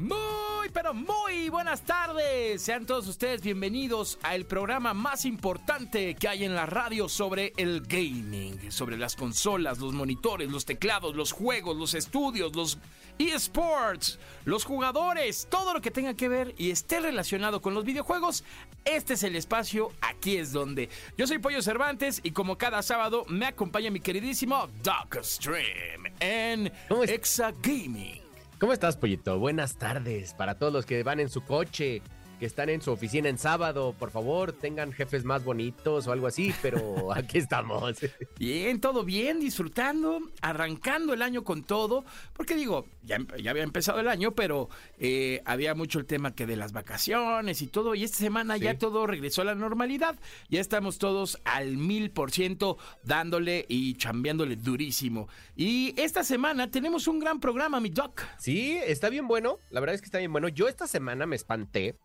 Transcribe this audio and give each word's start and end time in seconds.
Muy, 0.00 0.70
pero 0.72 0.94
muy 0.94 1.50
buenas 1.50 1.82
tardes. 1.82 2.62
Sean 2.62 2.86
todos 2.86 3.06
ustedes 3.06 3.42
bienvenidos 3.42 4.18
al 4.22 4.46
programa 4.46 4.94
más 4.94 5.26
importante 5.26 6.14
que 6.14 6.26
hay 6.26 6.44
en 6.44 6.54
la 6.54 6.64
radio 6.64 7.06
sobre 7.06 7.52
el 7.58 7.82
gaming, 7.82 8.72
sobre 8.72 8.96
las 8.96 9.14
consolas, 9.14 9.78
los 9.78 9.92
monitores, 9.92 10.50
los 10.50 10.64
teclados, 10.64 11.14
los 11.14 11.32
juegos, 11.32 11.76
los 11.76 11.92
estudios, 11.92 12.56
los 12.56 12.78
eSports, 13.18 14.18
los 14.46 14.64
jugadores, 14.64 15.46
todo 15.50 15.74
lo 15.74 15.82
que 15.82 15.90
tenga 15.90 16.14
que 16.14 16.30
ver 16.30 16.54
y 16.56 16.70
esté 16.70 17.00
relacionado 17.00 17.60
con 17.60 17.74
los 17.74 17.84
videojuegos. 17.84 18.42
Este 18.86 19.14
es 19.14 19.22
el 19.22 19.36
espacio, 19.36 19.92
aquí 20.00 20.38
es 20.38 20.50
donde. 20.50 20.88
Yo 21.18 21.26
soy 21.26 21.38
Pollo 21.40 21.60
Cervantes 21.60 22.20
y 22.22 22.30
como 22.30 22.56
cada 22.56 22.80
sábado 22.80 23.26
me 23.28 23.44
acompaña 23.44 23.90
mi 23.90 24.00
queridísimo 24.00 24.66
Doc 24.82 25.18
Stream 25.22 26.04
en. 26.20 26.72
Exa 27.06 27.52
Gaming. 27.62 28.19
¿Cómo 28.60 28.74
estás, 28.74 28.98
Pollito? 28.98 29.38
Buenas 29.38 29.76
tardes 29.78 30.34
para 30.34 30.58
todos 30.58 30.70
los 30.70 30.84
que 30.84 31.02
van 31.02 31.18
en 31.18 31.30
su 31.30 31.40
coche, 31.40 32.02
que 32.40 32.46
están 32.46 32.70
en 32.70 32.80
su 32.80 32.90
oficina 32.90 33.28
en 33.28 33.36
sábado. 33.36 33.94
Por 33.96 34.10
favor, 34.10 34.52
tengan 34.52 34.92
jefes 34.92 35.24
más 35.24 35.44
bonitos 35.44 36.06
o 36.06 36.12
algo 36.12 36.26
así, 36.26 36.54
pero 36.62 37.12
aquí 37.14 37.36
estamos. 37.36 37.98
Bien, 38.38 38.80
todo 38.80 39.04
bien, 39.04 39.38
disfrutando, 39.38 40.20
arrancando 40.40 41.12
el 41.12 41.20
año 41.20 41.44
con 41.44 41.62
todo, 41.62 42.02
porque 42.32 42.56
digo, 42.56 42.86
ya, 43.02 43.18
ya 43.38 43.50
había 43.50 43.62
empezado 43.62 44.00
el 44.00 44.08
año, 44.08 44.32
pero 44.32 44.70
eh, 44.98 45.42
había 45.44 45.74
mucho 45.74 45.98
el 45.98 46.06
tema 46.06 46.34
que 46.34 46.46
de 46.46 46.56
las 46.56 46.72
vacaciones 46.72 47.60
y 47.60 47.66
todo, 47.66 47.94
y 47.94 48.04
esta 48.04 48.16
semana 48.16 48.56
ya 48.56 48.78
todo 48.78 49.06
regresó 49.06 49.42
a 49.42 49.44
la 49.44 49.54
normalidad, 49.54 50.18
ya 50.48 50.62
estamos 50.62 50.96
todos 50.96 51.38
al 51.44 51.76
mil 51.76 52.10
por 52.10 52.30
ciento 52.30 52.78
dándole 53.04 53.66
y 53.68 53.94
chambeándole 53.94 54.56
durísimo. 54.56 55.28
Y 55.56 55.92
esta 56.00 56.24
semana 56.24 56.70
tenemos 56.70 57.06
un 57.06 57.18
gran 57.18 57.38
programa, 57.38 57.80
mi 57.80 57.90
doc. 57.90 58.22
Sí, 58.38 58.78
está 58.82 59.10
bien 59.10 59.28
bueno. 59.28 59.58
La 59.68 59.80
verdad 59.80 59.94
es 59.94 60.00
que 60.00 60.06
está 60.06 60.18
bien 60.18 60.32
bueno. 60.32 60.48
Yo 60.48 60.68
esta 60.68 60.86
semana 60.86 61.26
me 61.26 61.36
espanté 61.36 61.98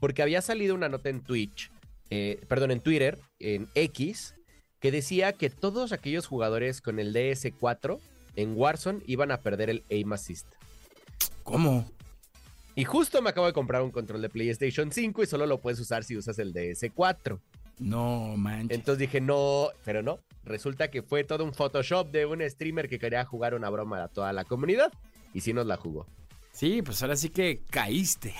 porque 0.00 0.22
había 0.22 0.42
salido 0.42 0.74
una 0.74 0.88
nota 0.88 1.08
en 1.08 1.22
Twitch, 1.22 1.70
eh, 2.10 2.40
perdón, 2.48 2.70
en 2.70 2.80
Twitter, 2.80 3.18
en 3.38 3.68
X, 3.74 4.34
que 4.80 4.90
decía 4.90 5.32
que 5.32 5.50
todos 5.50 5.92
aquellos 5.92 6.26
jugadores 6.26 6.80
con 6.80 6.98
el 6.98 7.14
DS4 7.14 7.98
en 8.36 8.56
Warzone 8.56 9.02
iban 9.06 9.30
a 9.30 9.40
perder 9.40 9.70
el 9.70 9.84
aim 9.90 10.12
assist. 10.12 10.46
¿Cómo? 11.42 11.90
Y 12.74 12.84
justo 12.84 13.22
me 13.22 13.30
acabo 13.30 13.46
de 13.46 13.52
comprar 13.52 13.82
un 13.82 13.90
control 13.90 14.20
de 14.22 14.28
PlayStation 14.28 14.90
5 14.90 15.22
y 15.22 15.26
solo 15.26 15.46
lo 15.46 15.60
puedes 15.60 15.78
usar 15.78 16.04
si 16.04 16.16
usas 16.16 16.38
el 16.38 16.52
DS4. 16.52 17.40
No, 17.78 18.36
manches. 18.36 18.76
Entonces 18.76 18.98
dije, 18.98 19.20
no, 19.20 19.68
pero 19.84 20.02
no. 20.02 20.18
Resulta 20.44 20.90
que 20.90 21.02
fue 21.02 21.24
todo 21.24 21.44
un 21.44 21.54
Photoshop 21.54 22.10
de 22.10 22.26
un 22.26 22.42
streamer 22.48 22.88
que 22.88 22.98
quería 22.98 23.24
jugar 23.24 23.54
una 23.54 23.70
broma 23.70 24.02
a 24.02 24.08
toda 24.08 24.32
la 24.32 24.44
comunidad. 24.44 24.92
Y 25.32 25.40
sí 25.40 25.52
nos 25.52 25.66
la 25.66 25.76
jugó. 25.76 26.06
Sí, 26.52 26.82
pues 26.82 27.02
ahora 27.02 27.16
sí 27.16 27.30
que 27.30 27.62
caíste. 27.70 28.34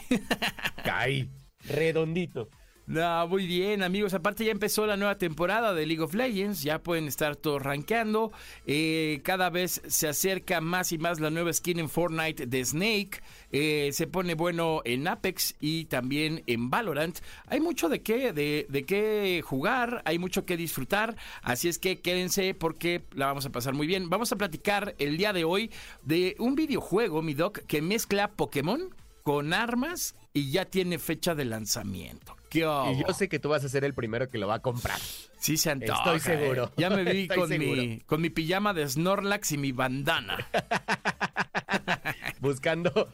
Caí. 0.84 1.28
Redondito. 1.68 2.48
No, 2.86 3.26
muy 3.28 3.46
bien, 3.46 3.82
amigos. 3.82 4.12
Aparte 4.12 4.44
ya 4.44 4.50
empezó 4.50 4.86
la 4.86 4.98
nueva 4.98 5.16
temporada 5.16 5.72
de 5.72 5.86
League 5.86 6.02
of 6.02 6.12
Legends. 6.12 6.62
Ya 6.62 6.82
pueden 6.82 7.06
estar 7.06 7.34
todos 7.34 7.62
rankeando. 7.62 8.30
Eh, 8.66 9.20
cada 9.24 9.48
vez 9.48 9.80
se 9.86 10.06
acerca 10.06 10.60
más 10.60 10.92
y 10.92 10.98
más 10.98 11.18
la 11.18 11.30
nueva 11.30 11.50
skin 11.50 11.78
en 11.78 11.88
Fortnite 11.88 12.46
de 12.46 12.62
Snake. 12.62 13.22
Eh, 13.52 13.88
se 13.92 14.06
pone 14.06 14.34
bueno 14.34 14.82
en 14.84 15.08
Apex 15.08 15.54
y 15.60 15.86
también 15.86 16.42
en 16.46 16.68
Valorant. 16.68 17.20
Hay 17.46 17.60
mucho 17.60 17.88
de 17.88 18.02
qué, 18.02 18.34
de, 18.34 18.66
de 18.68 18.84
qué 18.84 19.40
jugar, 19.42 20.02
hay 20.04 20.18
mucho 20.18 20.44
que 20.44 20.58
disfrutar. 20.58 21.16
Así 21.42 21.68
es 21.68 21.78
que 21.78 22.02
quédense 22.02 22.52
porque 22.52 23.06
la 23.14 23.26
vamos 23.26 23.46
a 23.46 23.50
pasar 23.50 23.72
muy 23.72 23.86
bien. 23.86 24.10
Vamos 24.10 24.30
a 24.32 24.36
platicar 24.36 24.94
el 24.98 25.16
día 25.16 25.32
de 25.32 25.44
hoy 25.44 25.70
de 26.02 26.36
un 26.38 26.54
videojuego, 26.54 27.22
mi 27.22 27.32
doc, 27.32 27.60
que 27.60 27.80
mezcla 27.80 28.32
Pokémon 28.32 28.94
con 29.22 29.54
armas 29.54 30.14
y 30.36 30.50
ya 30.50 30.64
tiene 30.64 30.98
fecha 30.98 31.34
de 31.36 31.44
lanzamiento. 31.44 32.36
¿Qué 32.50 32.58
Y 32.60 32.62
yo 33.06 33.14
sé 33.16 33.28
que 33.28 33.38
tú 33.38 33.48
vas 33.48 33.64
a 33.64 33.68
ser 33.68 33.84
el 33.84 33.94
primero 33.94 34.28
que 34.28 34.38
lo 34.38 34.46
va 34.48 34.56
a 34.56 34.62
comprar. 34.62 34.98
Sí 35.38 35.56
se 35.56 35.70
antoja. 35.70 36.14
Estoy 36.16 36.36
seguro. 36.38 36.64
¿eh? 36.66 36.70
Ya 36.76 36.90
me 36.90 37.04
vi 37.04 37.26
con 37.34 37.48
seguro. 37.48 37.82
mi, 37.82 38.00
con 38.00 38.20
mi 38.20 38.30
pijama 38.30 38.74
de 38.74 38.88
Snorlax 38.88 39.52
y 39.52 39.58
mi 39.58 39.72
bandana. 39.72 40.46
Buscando 42.40 43.08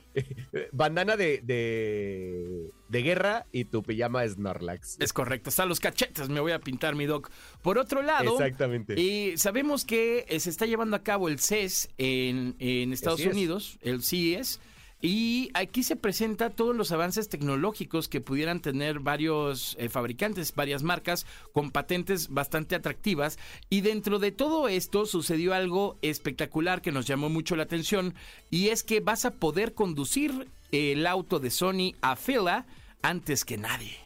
bandana 0.72 1.16
de, 1.16 1.40
de, 1.42 2.70
de 2.88 3.02
guerra 3.02 3.46
y 3.52 3.64
tu 3.64 3.82
pijama 3.82 4.26
Snorlax. 4.26 4.96
Es 5.00 5.12
correcto, 5.12 5.50
hasta 5.50 5.66
los 5.66 5.78
cachetes 5.78 6.28
me 6.28 6.40
voy 6.40 6.52
a 6.52 6.58
pintar 6.58 6.94
mi 6.94 7.06
doc. 7.06 7.30
Por 7.62 7.78
otro 7.78 8.02
lado, 8.02 8.32
Exactamente. 8.32 9.00
y 9.00 9.36
sabemos 9.36 9.84
que 9.84 10.26
eh, 10.28 10.40
se 10.40 10.50
está 10.50 10.66
llevando 10.66 10.96
a 10.96 11.02
cabo 11.02 11.28
el 11.28 11.38
CES 11.38 11.90
en, 11.98 12.56
en 12.58 12.92
Estados 12.92 13.20
Así 13.20 13.28
es. 13.28 13.34
Unidos, 13.34 13.78
el 13.82 14.02
CES. 14.02 14.60
Y 15.02 15.50
aquí 15.54 15.82
se 15.82 15.96
presenta 15.96 16.50
todos 16.50 16.76
los 16.76 16.92
avances 16.92 17.30
tecnológicos 17.30 18.06
que 18.08 18.20
pudieran 18.20 18.60
tener 18.60 19.00
varios 19.00 19.74
eh, 19.78 19.88
fabricantes, 19.88 20.54
varias 20.54 20.82
marcas 20.82 21.24
con 21.52 21.70
patentes 21.70 22.28
bastante 22.28 22.74
atractivas. 22.74 23.38
Y 23.70 23.80
dentro 23.80 24.18
de 24.18 24.30
todo 24.30 24.68
esto 24.68 25.06
sucedió 25.06 25.54
algo 25.54 25.98
espectacular 26.02 26.82
que 26.82 26.92
nos 26.92 27.06
llamó 27.06 27.30
mucho 27.30 27.56
la 27.56 27.62
atención. 27.62 28.14
Y 28.50 28.68
es 28.68 28.82
que 28.82 29.00
vas 29.00 29.24
a 29.24 29.30
poder 29.32 29.72
conducir 29.72 30.48
el 30.70 31.06
auto 31.06 31.40
de 31.40 31.50
Sony 31.50 31.94
a 32.02 32.14
fila 32.16 32.66
antes 33.00 33.46
que 33.46 33.56
nadie. 33.56 33.96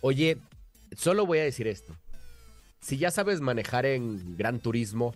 Oye, 0.00 0.38
solo 0.96 1.26
voy 1.26 1.38
a 1.38 1.44
decir 1.44 1.66
esto. 1.66 1.96
Si 2.80 2.98
ya 2.98 3.10
sabes 3.10 3.40
manejar 3.40 3.84
en 3.84 4.36
Gran 4.36 4.60
Turismo, 4.60 5.12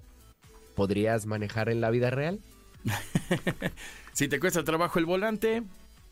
¿podrías 0.75 1.26
manejar 1.26 1.69
en 1.69 1.81
la 1.81 1.91
vida 1.91 2.10
real? 2.10 2.41
Si 4.12 4.28
te 4.28 4.39
cuesta 4.41 4.62
trabajo 4.65 4.99
el 4.99 5.06
volante, 5.06 5.62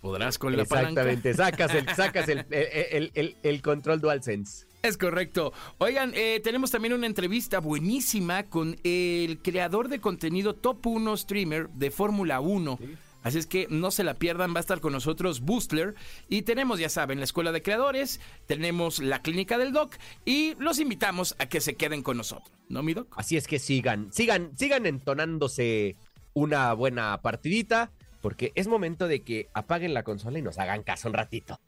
podrás 0.00 0.38
con 0.38 0.56
la 0.56 0.64
palanca. 0.64 1.02
Exactamente, 1.02 1.34
sacas 1.34 1.74
el, 1.74 1.88
sacas 1.96 2.28
el, 2.28 2.46
el, 2.50 3.10
el- 3.14 3.36
el 3.42 3.62
control 3.62 4.00
DualSense. 4.00 4.66
Es 4.82 4.96
correcto. 4.96 5.52
Oigan, 5.76 6.12
eh, 6.14 6.40
tenemos 6.42 6.70
también 6.70 6.94
una 6.94 7.06
entrevista 7.06 7.60
buenísima 7.60 8.44
con 8.44 8.78
el 8.82 9.38
creador 9.42 9.88
de 9.88 10.00
contenido 10.00 10.54
top 10.54 10.86
1 10.86 11.16
streamer 11.18 11.68
de 11.68 11.90
Fórmula 11.90 12.40
1. 12.40 12.78
Así 13.22 13.36
es 13.36 13.46
que 13.46 13.66
no 13.68 13.90
se 13.90 14.02
la 14.02 14.14
pierdan, 14.14 14.54
va 14.54 14.56
a 14.56 14.60
estar 14.60 14.80
con 14.80 14.94
nosotros 14.94 15.40
Boostler. 15.42 15.94
Y 16.30 16.40
tenemos, 16.42 16.80
ya 16.80 16.88
saben, 16.88 17.18
la 17.18 17.24
Escuela 17.24 17.52
de 17.52 17.60
Creadores, 17.60 18.18
tenemos 18.46 19.00
la 19.00 19.20
Clínica 19.20 19.58
del 19.58 19.72
Doc 19.74 19.96
y 20.24 20.54
los 20.58 20.78
invitamos 20.78 21.36
a 21.38 21.44
que 21.44 21.60
se 21.60 21.74
queden 21.76 22.02
con 22.02 22.16
nosotros. 22.16 22.50
¿No, 22.70 22.82
mi 22.82 22.94
Doc? 22.94 23.12
Así 23.18 23.36
es 23.36 23.46
que 23.46 23.58
sigan, 23.58 24.10
sigan, 24.10 24.56
sigan 24.56 24.86
entonándose 24.86 25.96
una 26.34 26.72
buena 26.74 27.20
partidita, 27.22 27.90
porque 28.20 28.52
es 28.54 28.68
momento 28.68 29.08
de 29.08 29.22
que 29.22 29.48
apaguen 29.54 29.94
la 29.94 30.02
consola 30.02 30.38
y 30.38 30.42
nos 30.42 30.58
hagan 30.58 30.82
caso 30.82 31.08
un 31.08 31.14
ratito. 31.14 31.60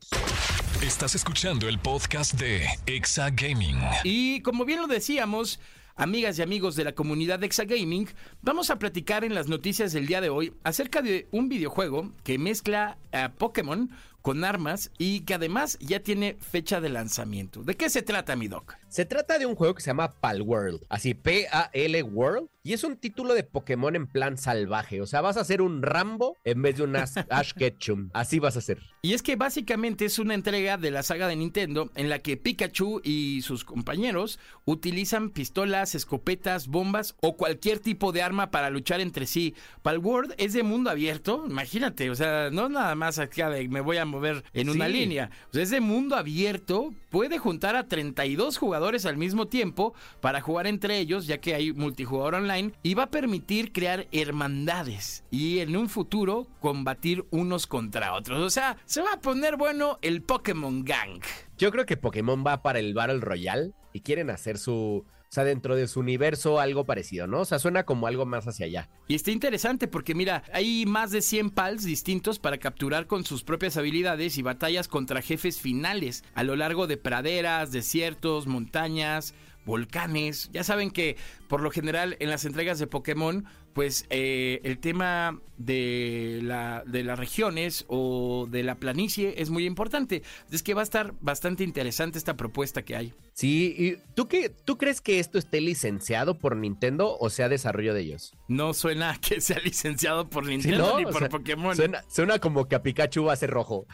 Estás 0.82 1.14
escuchando 1.14 1.68
el 1.68 1.78
podcast 1.78 2.34
de 2.34 2.66
Exa 2.86 3.30
Gaming. 3.30 3.78
Y 4.04 4.40
como 4.42 4.64
bien 4.64 4.80
lo 4.80 4.88
decíamos, 4.88 5.60
amigas 5.96 6.38
y 6.38 6.42
amigos 6.42 6.76
de 6.76 6.84
la 6.84 6.92
comunidad 6.92 7.38
de 7.38 7.46
Exagaming, 7.46 8.08
vamos 8.42 8.70
a 8.70 8.78
platicar 8.78 9.24
en 9.24 9.34
las 9.34 9.48
noticias 9.48 9.92
del 9.92 10.06
día 10.06 10.20
de 10.20 10.30
hoy 10.30 10.54
acerca 10.64 11.02
de 11.02 11.28
un 11.30 11.48
videojuego 11.48 12.12
que 12.24 12.38
mezcla 12.38 12.98
a 13.12 13.30
Pokémon 13.32 13.90
con 14.22 14.44
armas 14.44 14.90
y 14.98 15.20
que 15.20 15.34
además 15.34 15.78
ya 15.80 16.00
tiene 16.00 16.36
fecha 16.40 16.80
de 16.80 16.88
lanzamiento. 16.88 17.62
¿De 17.62 17.76
qué 17.76 17.90
se 17.90 18.02
trata, 18.02 18.36
mi 18.36 18.48
doc? 18.48 18.76
Se 18.88 19.04
trata 19.04 19.38
de 19.38 19.46
un 19.46 19.54
juego 19.54 19.74
que 19.74 19.82
se 19.82 19.88
llama 19.88 20.12
Pal 20.12 20.42
World, 20.42 20.84
así 20.88 21.14
P-A-L 21.14 22.02
World, 22.02 22.48
y 22.62 22.74
es 22.74 22.84
un 22.84 22.96
título 22.96 23.34
de 23.34 23.42
Pokémon 23.42 23.96
en 23.96 24.06
plan 24.06 24.38
salvaje. 24.38 25.00
O 25.00 25.06
sea, 25.06 25.20
vas 25.20 25.36
a 25.36 25.44
ser 25.44 25.62
un 25.62 25.82
Rambo 25.82 26.36
en 26.44 26.62
vez 26.62 26.76
de 26.76 26.84
un 26.84 26.94
Ash, 26.94 27.16
Ash 27.30 27.52
Ketchum. 27.54 28.10
Así 28.12 28.38
vas 28.38 28.56
a 28.56 28.60
ser. 28.60 28.78
Y 29.02 29.14
es 29.14 29.22
que 29.22 29.34
básicamente 29.34 30.04
es 30.04 30.18
una 30.18 30.34
entrega 30.34 30.76
de 30.76 30.92
la 30.92 31.02
saga 31.02 31.26
de 31.26 31.34
Nintendo 31.34 31.90
en 31.96 32.08
la 32.08 32.20
que 32.20 32.36
Pikachu 32.36 33.00
y 33.02 33.42
sus 33.42 33.64
compañeros 33.64 34.38
utilizan 34.64 35.30
pistolas, 35.30 35.94
escopetas, 35.96 36.68
bombas 36.68 37.16
o 37.20 37.36
cualquier 37.36 37.80
tipo 37.80 38.12
de 38.12 38.22
arma 38.22 38.50
para 38.52 38.70
luchar 38.70 39.00
entre 39.00 39.26
sí. 39.26 39.54
Palworld 39.82 40.34
es 40.36 40.52
de 40.52 40.62
mundo 40.62 40.90
abierto, 40.90 41.44
imagínate, 41.48 42.10
o 42.10 42.14
sea, 42.14 42.50
no 42.50 42.68
nada 42.68 42.94
más 42.94 43.18
acá 43.18 43.50
de 43.50 43.68
me 43.68 43.80
voy 43.80 43.96
a 43.96 44.04
mover 44.12 44.44
en 44.52 44.68
una 44.68 44.86
línea. 44.88 45.30
O 45.50 45.54
sea, 45.54 45.62
ese 45.62 45.80
mundo 45.80 46.16
abierto 46.16 46.94
puede 47.10 47.38
juntar 47.38 47.74
a 47.74 47.88
32 47.88 48.58
jugadores 48.58 49.06
al 49.06 49.16
mismo 49.16 49.48
tiempo 49.48 49.94
para 50.20 50.40
jugar 50.40 50.66
entre 50.66 50.98
ellos, 50.98 51.26
ya 51.26 51.38
que 51.38 51.54
hay 51.54 51.72
multijugador 51.72 52.36
online, 52.36 52.72
y 52.82 52.94
va 52.94 53.04
a 53.04 53.10
permitir 53.10 53.72
crear 53.72 54.06
hermandades 54.12 55.24
y 55.30 55.58
en 55.58 55.76
un 55.76 55.88
futuro 55.88 56.46
combatir 56.60 57.24
unos 57.30 57.66
contra 57.66 58.14
otros. 58.14 58.40
O 58.40 58.50
sea, 58.50 58.76
se 58.84 59.02
va 59.02 59.14
a 59.14 59.20
poner 59.20 59.56
bueno 59.56 59.98
el 60.02 60.22
Pokémon 60.22 60.84
Gang. 60.84 61.20
Yo 61.58 61.70
creo 61.70 61.86
que 61.86 61.96
Pokémon 61.96 62.44
va 62.46 62.62
para 62.62 62.78
el 62.78 62.94
Battle 62.94 63.20
Royale 63.20 63.72
y 63.92 64.00
quieren 64.00 64.30
hacer 64.30 64.58
su, 64.58 65.04
o 65.32 65.34
sea, 65.34 65.44
dentro 65.44 65.76
de 65.76 65.88
su 65.88 66.00
universo 66.00 66.60
algo 66.60 66.84
parecido, 66.84 67.26
¿no? 67.26 67.40
O 67.40 67.44
sea, 67.46 67.58
suena 67.58 67.84
como 67.84 68.06
algo 68.06 68.26
más 68.26 68.46
hacia 68.46 68.66
allá. 68.66 68.90
Y 69.08 69.14
está 69.14 69.30
interesante 69.30 69.88
porque 69.88 70.14
mira, 70.14 70.42
hay 70.52 70.84
más 70.84 71.10
de 71.10 71.22
100 71.22 71.48
pals 71.48 71.84
distintos 71.84 72.38
para 72.38 72.58
capturar 72.58 73.06
con 73.06 73.24
sus 73.24 73.42
propias 73.42 73.78
habilidades 73.78 74.36
y 74.36 74.42
batallas 74.42 74.88
contra 74.88 75.22
jefes 75.22 75.58
finales 75.58 76.22
a 76.34 76.44
lo 76.44 76.54
largo 76.54 76.86
de 76.86 76.98
praderas, 76.98 77.72
desiertos, 77.72 78.46
montañas, 78.46 79.32
volcanes. 79.64 80.50
Ya 80.52 80.64
saben 80.64 80.90
que 80.90 81.16
por 81.48 81.62
lo 81.62 81.70
general 81.70 82.14
en 82.20 82.28
las 82.28 82.44
entregas 82.44 82.78
de 82.78 82.86
Pokémon, 82.86 83.46
pues 83.72 84.06
eh, 84.10 84.60
el 84.64 84.78
tema 84.78 85.40
de, 85.56 86.40
la, 86.42 86.82
de 86.86 87.04
las 87.04 87.18
regiones 87.18 87.84
o 87.88 88.46
de 88.50 88.62
la 88.62 88.76
planicie 88.76 89.34
es 89.38 89.50
muy 89.50 89.64
importante. 89.64 90.22
Es 90.50 90.62
que 90.62 90.74
va 90.74 90.80
a 90.80 90.84
estar 90.84 91.14
bastante 91.20 91.64
interesante 91.64 92.18
esta 92.18 92.36
propuesta 92.36 92.82
que 92.82 92.96
hay. 92.96 93.14
Sí, 93.34 93.74
¿y 93.78 93.96
tú 94.14 94.28
qué, 94.28 94.50
tú 94.50 94.76
crees 94.76 95.00
que 95.00 95.18
esto 95.18 95.38
esté 95.38 95.60
licenciado 95.60 96.38
por 96.38 96.56
Nintendo 96.56 97.16
o 97.18 97.30
sea 97.30 97.48
desarrollo 97.48 97.94
de 97.94 98.02
ellos? 98.02 98.34
No 98.48 98.74
suena 98.74 99.18
que 99.20 99.40
sea 99.40 99.58
licenciado 99.60 100.28
por 100.28 100.46
Nintendo 100.46 100.92
¿no? 100.92 100.98
ni 100.98 101.04
O 101.04 101.10
por 101.10 101.20
sea, 101.20 101.28
Pokémon. 101.28 101.74
Suena, 101.74 102.04
suena 102.08 102.38
como 102.38 102.68
que 102.68 102.74
a 102.74 102.82
Pikachu 102.82 103.24
va 103.24 103.32
a 103.32 103.36
ser 103.36 103.50
rojo. 103.50 103.86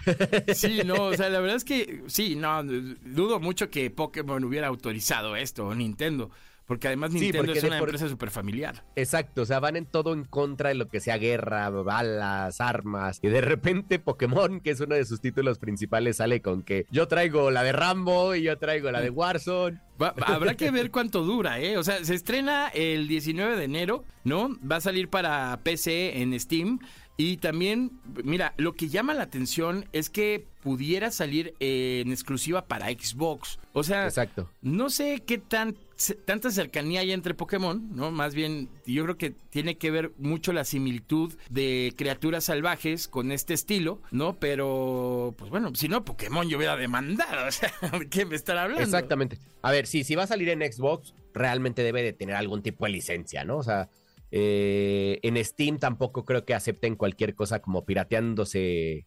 Sí, 0.54 0.80
no, 0.84 1.04
o 1.04 1.14
sea, 1.14 1.28
la 1.28 1.40
verdad 1.40 1.56
es 1.56 1.64
que 1.64 2.02
sí, 2.06 2.34
no, 2.34 2.62
dudo 2.64 3.38
mucho 3.38 3.70
que 3.70 3.90
Pokémon 3.90 4.42
hubiera 4.44 4.66
autorizado 4.66 5.36
esto, 5.36 5.66
o 5.66 5.74
Nintendo, 5.74 6.30
porque 6.68 6.86
además 6.86 7.10
Sí, 7.12 7.18
Nintendo 7.18 7.46
porque 7.46 7.58
es 7.58 7.64
una 7.64 7.78
por- 7.80 7.88
empresa 7.88 8.08
súper 8.08 8.30
familiar. 8.30 8.84
Exacto, 8.94 9.42
o 9.42 9.46
sea, 9.46 9.58
van 9.58 9.74
en 9.76 9.86
todo 9.86 10.12
en 10.12 10.24
contra 10.24 10.68
de 10.68 10.76
lo 10.76 10.88
que 10.88 11.00
sea 11.00 11.16
guerra, 11.18 11.68
balas, 11.70 12.60
armas. 12.60 13.18
Y 13.22 13.28
de 13.28 13.40
repente 13.40 13.98
Pokémon, 13.98 14.60
que 14.60 14.70
es 14.70 14.80
uno 14.80 14.94
de 14.94 15.04
sus 15.04 15.20
títulos 15.20 15.58
principales, 15.58 16.18
sale 16.18 16.40
con 16.42 16.62
que 16.62 16.86
yo 16.90 17.08
traigo 17.08 17.50
la 17.50 17.62
de 17.64 17.72
Rambo 17.72 18.34
y 18.36 18.42
yo 18.42 18.56
traigo 18.58 18.90
la 18.92 19.00
de 19.00 19.10
Warzone. 19.10 19.80
Va- 20.00 20.14
habrá 20.26 20.54
que 20.54 20.70
ver 20.70 20.90
cuánto 20.92 21.24
dura, 21.24 21.58
¿eh? 21.58 21.76
O 21.78 21.82
sea, 21.82 22.04
se 22.04 22.14
estrena 22.14 22.68
el 22.68 23.08
19 23.08 23.56
de 23.56 23.64
enero, 23.64 24.04
¿no? 24.22 24.50
Va 24.70 24.76
a 24.76 24.80
salir 24.80 25.08
para 25.08 25.58
PC 25.64 26.20
en 26.22 26.38
Steam. 26.38 26.78
Y 27.20 27.38
también, 27.38 27.90
mira, 28.22 28.54
lo 28.58 28.74
que 28.74 28.88
llama 28.88 29.12
la 29.12 29.24
atención 29.24 29.86
es 29.92 30.08
que 30.08 30.46
pudiera 30.62 31.10
salir 31.10 31.52
eh, 31.58 32.00
en 32.06 32.12
exclusiva 32.12 32.66
para 32.66 32.86
Xbox. 32.90 33.58
O 33.72 33.82
sea, 33.82 34.04
Exacto. 34.04 34.48
No 34.62 34.88
sé 34.88 35.24
qué 35.26 35.38
tan 35.38 35.76
tanta 36.24 36.52
cercanía 36.52 37.00
hay 37.00 37.10
entre 37.10 37.34
Pokémon, 37.34 37.88
¿no? 37.96 38.12
Más 38.12 38.34
bien, 38.34 38.68
yo 38.86 39.02
creo 39.02 39.18
que 39.18 39.30
tiene 39.50 39.78
que 39.78 39.90
ver 39.90 40.12
mucho 40.18 40.52
la 40.52 40.64
similitud 40.64 41.34
de 41.50 41.92
criaturas 41.96 42.44
salvajes 42.44 43.08
con 43.08 43.32
este 43.32 43.52
estilo, 43.52 44.00
¿no? 44.12 44.36
Pero, 44.38 45.34
pues 45.36 45.50
bueno, 45.50 45.74
si 45.74 45.88
no, 45.88 46.04
Pokémon 46.04 46.48
yo 46.48 46.56
hubiera 46.56 46.76
demandado, 46.76 47.46
o 47.48 47.50
sea, 47.50 47.72
¿de 47.98 48.08
qué 48.08 48.26
me 48.26 48.36
están 48.36 48.58
hablando? 48.58 48.84
Exactamente. 48.84 49.38
A 49.62 49.72
ver, 49.72 49.88
sí, 49.88 50.04
si 50.04 50.14
va 50.14 50.22
a 50.22 50.28
salir 50.28 50.50
en 50.50 50.60
Xbox, 50.72 51.14
realmente 51.34 51.82
debe 51.82 52.04
de 52.04 52.12
tener 52.12 52.36
algún 52.36 52.62
tipo 52.62 52.84
de 52.84 52.92
licencia, 52.92 53.42
¿no? 53.42 53.56
O 53.56 53.64
sea, 53.64 53.88
eh, 54.30 55.18
en 55.22 55.42
Steam 55.44 55.78
tampoco 55.78 56.24
creo 56.24 56.44
que 56.44 56.54
acepten 56.54 56.96
cualquier 56.96 57.34
cosa 57.34 57.60
como 57.60 57.84
pirateándose 57.84 59.06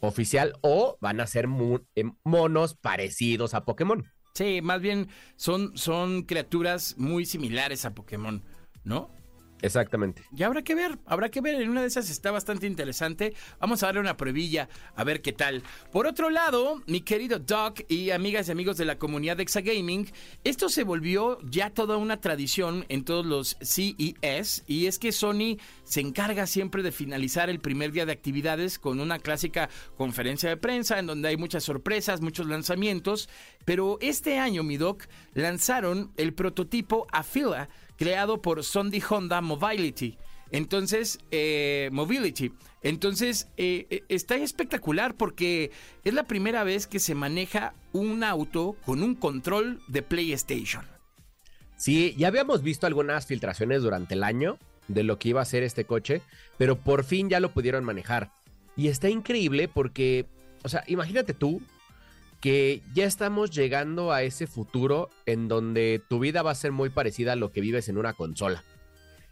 oficial 0.00 0.54
o 0.62 0.96
van 1.00 1.20
a 1.20 1.26
ser 1.26 1.46
eh, 1.94 2.04
monos 2.24 2.74
parecidos 2.74 3.54
a 3.54 3.64
Pokémon. 3.64 4.04
Sí, 4.34 4.60
más 4.62 4.80
bien 4.80 5.08
son, 5.36 5.76
son 5.76 6.22
criaturas 6.22 6.96
muy 6.98 7.26
similares 7.26 7.84
a 7.84 7.94
Pokémon, 7.94 8.42
¿no? 8.84 9.10
Exactamente. 9.62 10.22
Y 10.34 10.42
habrá 10.42 10.62
que 10.62 10.74
ver, 10.74 10.98
habrá 11.06 11.30
que 11.30 11.40
ver. 11.40 11.60
En 11.60 11.70
una 11.70 11.82
de 11.82 11.88
esas 11.88 12.10
está 12.10 12.30
bastante 12.30 12.66
interesante. 12.66 13.34
Vamos 13.58 13.82
a 13.82 13.86
darle 13.86 14.00
una 14.00 14.16
pruebilla 14.16 14.68
a 14.96 15.04
ver 15.04 15.22
qué 15.22 15.32
tal. 15.32 15.62
Por 15.92 16.06
otro 16.06 16.30
lado, 16.30 16.82
mi 16.86 17.00
querido 17.02 17.38
Doc 17.38 17.80
y 17.88 18.10
amigas 18.10 18.48
y 18.48 18.52
amigos 18.52 18.76
de 18.76 18.84
la 18.84 18.98
comunidad 18.98 19.36
de 19.36 19.42
Exagaming, 19.42 20.10
esto 20.44 20.68
se 20.68 20.84
volvió 20.84 21.38
ya 21.42 21.70
toda 21.70 21.96
una 21.96 22.20
tradición 22.20 22.86
en 22.88 23.04
todos 23.04 23.26
los 23.26 23.56
CES. 23.60 24.64
Y 24.66 24.86
es 24.86 24.98
que 24.98 25.12
Sony 25.12 25.58
se 25.84 26.00
encarga 26.00 26.46
siempre 26.46 26.82
de 26.82 26.92
finalizar 26.92 27.50
el 27.50 27.60
primer 27.60 27.92
día 27.92 28.06
de 28.06 28.12
actividades 28.12 28.78
con 28.78 29.00
una 29.00 29.18
clásica 29.18 29.68
conferencia 29.96 30.48
de 30.48 30.56
prensa 30.56 30.98
en 30.98 31.06
donde 31.06 31.28
hay 31.28 31.36
muchas 31.36 31.64
sorpresas, 31.64 32.20
muchos 32.20 32.46
lanzamientos. 32.46 33.28
Pero 33.64 33.98
este 34.00 34.38
año, 34.38 34.62
mi 34.62 34.76
Doc, 34.76 35.06
lanzaron 35.34 36.12
el 36.16 36.32
prototipo 36.32 37.06
Afila 37.12 37.68
creado 38.00 38.40
por 38.40 38.64
Sondi 38.64 39.02
Honda 39.06 39.42
Mobility. 39.42 40.16
Entonces, 40.50 41.18
eh, 41.30 41.90
Mobility. 41.92 42.50
Entonces, 42.82 43.48
eh, 43.58 43.86
eh, 43.90 44.04
está 44.08 44.36
espectacular 44.36 45.14
porque 45.14 45.70
es 46.02 46.14
la 46.14 46.24
primera 46.24 46.64
vez 46.64 46.86
que 46.86 46.98
se 46.98 47.14
maneja 47.14 47.74
un 47.92 48.24
auto 48.24 48.74
con 48.86 49.02
un 49.02 49.14
control 49.14 49.82
de 49.86 50.00
PlayStation. 50.00 50.86
Sí, 51.76 52.14
ya 52.16 52.28
habíamos 52.28 52.62
visto 52.62 52.86
algunas 52.86 53.26
filtraciones 53.26 53.82
durante 53.82 54.14
el 54.14 54.24
año 54.24 54.58
de 54.88 55.02
lo 55.02 55.18
que 55.18 55.28
iba 55.28 55.42
a 55.42 55.44
ser 55.44 55.62
este 55.62 55.84
coche, 55.84 56.22
pero 56.56 56.76
por 56.76 57.04
fin 57.04 57.28
ya 57.28 57.38
lo 57.38 57.52
pudieron 57.52 57.84
manejar. 57.84 58.30
Y 58.76 58.88
está 58.88 59.10
increíble 59.10 59.68
porque, 59.68 60.24
o 60.64 60.70
sea, 60.70 60.84
imagínate 60.86 61.34
tú 61.34 61.60
que 62.40 62.82
ya 62.94 63.04
estamos 63.04 63.50
llegando 63.50 64.12
a 64.12 64.22
ese 64.22 64.46
futuro 64.46 65.10
en 65.26 65.48
donde 65.48 66.02
tu 66.08 66.18
vida 66.18 66.42
va 66.42 66.50
a 66.50 66.54
ser 66.54 66.72
muy 66.72 66.88
parecida 66.88 67.32
a 67.32 67.36
lo 67.36 67.52
que 67.52 67.60
vives 67.60 67.88
en 67.88 67.98
una 67.98 68.14
consola. 68.14 68.64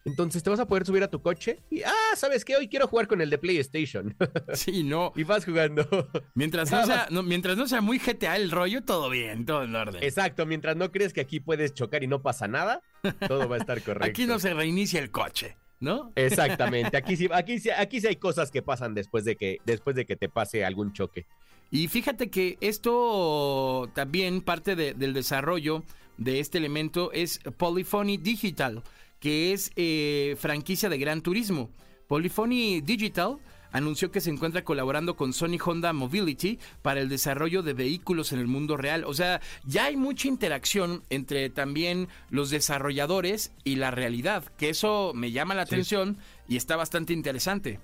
Entonces 0.05 0.43
te 0.43 0.49
vas 0.49 0.61
a 0.61 0.67
poder 0.67 0.87
subir 0.87 1.03
a 1.03 1.11
tu 1.11 1.21
coche 1.21 1.61
y, 1.71 1.83
ah, 1.83 2.17
¿sabes 2.17 2.45
qué? 2.45 2.57
Hoy 2.57 2.69
quiero 2.69 2.87
jugar 2.87 3.09
con 3.09 3.21
el 3.21 3.31
de 3.31 3.39
PlayStation. 3.39 4.17
Sí, 4.55 4.83
no. 4.83 5.13
y 5.17 5.25
vas 5.25 5.45
jugando. 5.45 5.87
Mientras 6.35 6.71
no, 6.71 6.87
sea, 6.87 7.09
no, 7.11 7.23
mientras 7.23 7.57
no 7.57 7.67
sea 7.67 7.81
muy 7.81 7.99
GTA 7.99 8.37
el 8.37 8.51
rollo, 8.51 8.83
todo 8.83 9.11
bien, 9.11 9.45
todo 9.45 9.65
en 9.65 9.75
orden. 9.75 10.03
Exacto, 10.03 10.47
mientras 10.47 10.77
no 10.77 10.91
crees 10.91 11.13
que 11.13 11.21
aquí 11.21 11.41
puedes 11.41 11.75
chocar 11.75 12.03
y 12.03 12.07
no 12.07 12.23
pasa 12.23 12.49
nada, 12.49 12.81
todo 13.27 13.49
va 13.49 13.57
a 13.57 13.59
estar 13.59 13.83
correcto. 13.83 14.09
Aquí 14.09 14.27
no 14.27 14.39
se 14.39 14.55
reinicia 14.55 15.01
el 15.01 15.11
coche, 15.11 15.57
¿no? 15.81 16.13
Exactamente, 16.17 16.97
aquí 16.97 17.17
sí, 17.17 17.29
aquí 17.33 17.59
sí, 17.59 17.71
aquí 17.71 18.01
sí 18.01 18.07
hay 18.07 18.17
cosas 18.17 18.51
que 18.51 18.63
pasan 18.63 18.95
después 18.95 19.25
de 19.25 19.37
que, 19.37 19.59
después 19.67 19.95
de 19.95 20.07
que 20.07 20.17
te 20.17 20.29
pase 20.29 20.65
algún 20.65 20.93
choque. 20.93 21.27
Y 21.71 21.89
fíjate 21.89 22.31
que 22.31 22.57
esto 22.61 23.91
también 23.95 24.41
parte 24.41 24.75
de- 24.77 24.95
del 24.95 25.13
desarrollo 25.13 25.85
de 26.17 26.41
este 26.41 26.59
elemento 26.59 27.13
es 27.13 27.41
Polyphony 27.57 28.17
Digital, 28.17 28.83
que 29.21 29.53
es 29.53 29.71
eh, 29.77 30.37
franquicia 30.39 30.89
de 30.89 30.99
Gran 30.99 31.21
Turismo. 31.23 31.71
Polyphony 32.07 32.81
Digital 32.81 33.37
anunció 33.71 34.11
que 34.11 34.23
se 34.23 34.31
encuentra 34.31 34.65
colaborando 34.65 35.15
con 35.15 35.35
Sony 35.35 35.59
Honda 35.63 35.93
Mobility 35.93 36.59
para 36.81 37.01
el 37.01 37.11
desarrollo 37.11 37.63
de 37.63 37.75
vehículos 37.75 38.33
en 38.33 38.39
el 38.39 38.47
mundo 38.47 38.79
real. 38.79 39.05
O 39.05 39.13
sea, 39.13 39.43
ya 39.67 39.85
hay 39.85 39.97
mucha 39.99 40.27
interacción 40.27 41.03
entre 41.11 41.51
también 41.51 42.09
los 42.31 42.49
desarrolladores 42.49 43.53
y 43.65 43.77
la 43.77 43.91
realidad, 43.91 44.45
que 44.57 44.71
eso 44.71 45.13
me 45.15 45.33
llama 45.33 45.55
la 45.55 45.67
Sí. 45.67 45.75
atención 45.75 46.17
y 46.49 46.57
está 46.57 46.77
bastante 46.77 47.13
interesante. 47.13 47.79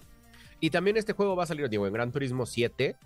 Y 0.58 0.70
también 0.70 0.96
este 0.96 1.12
juego 1.12 1.36
va 1.36 1.42
a 1.44 1.46
salir, 1.46 1.68
digo, 1.68 1.86
en 1.86 1.92
Gran 1.92 2.12
Turismo 2.12 2.46
7, 2.46 2.96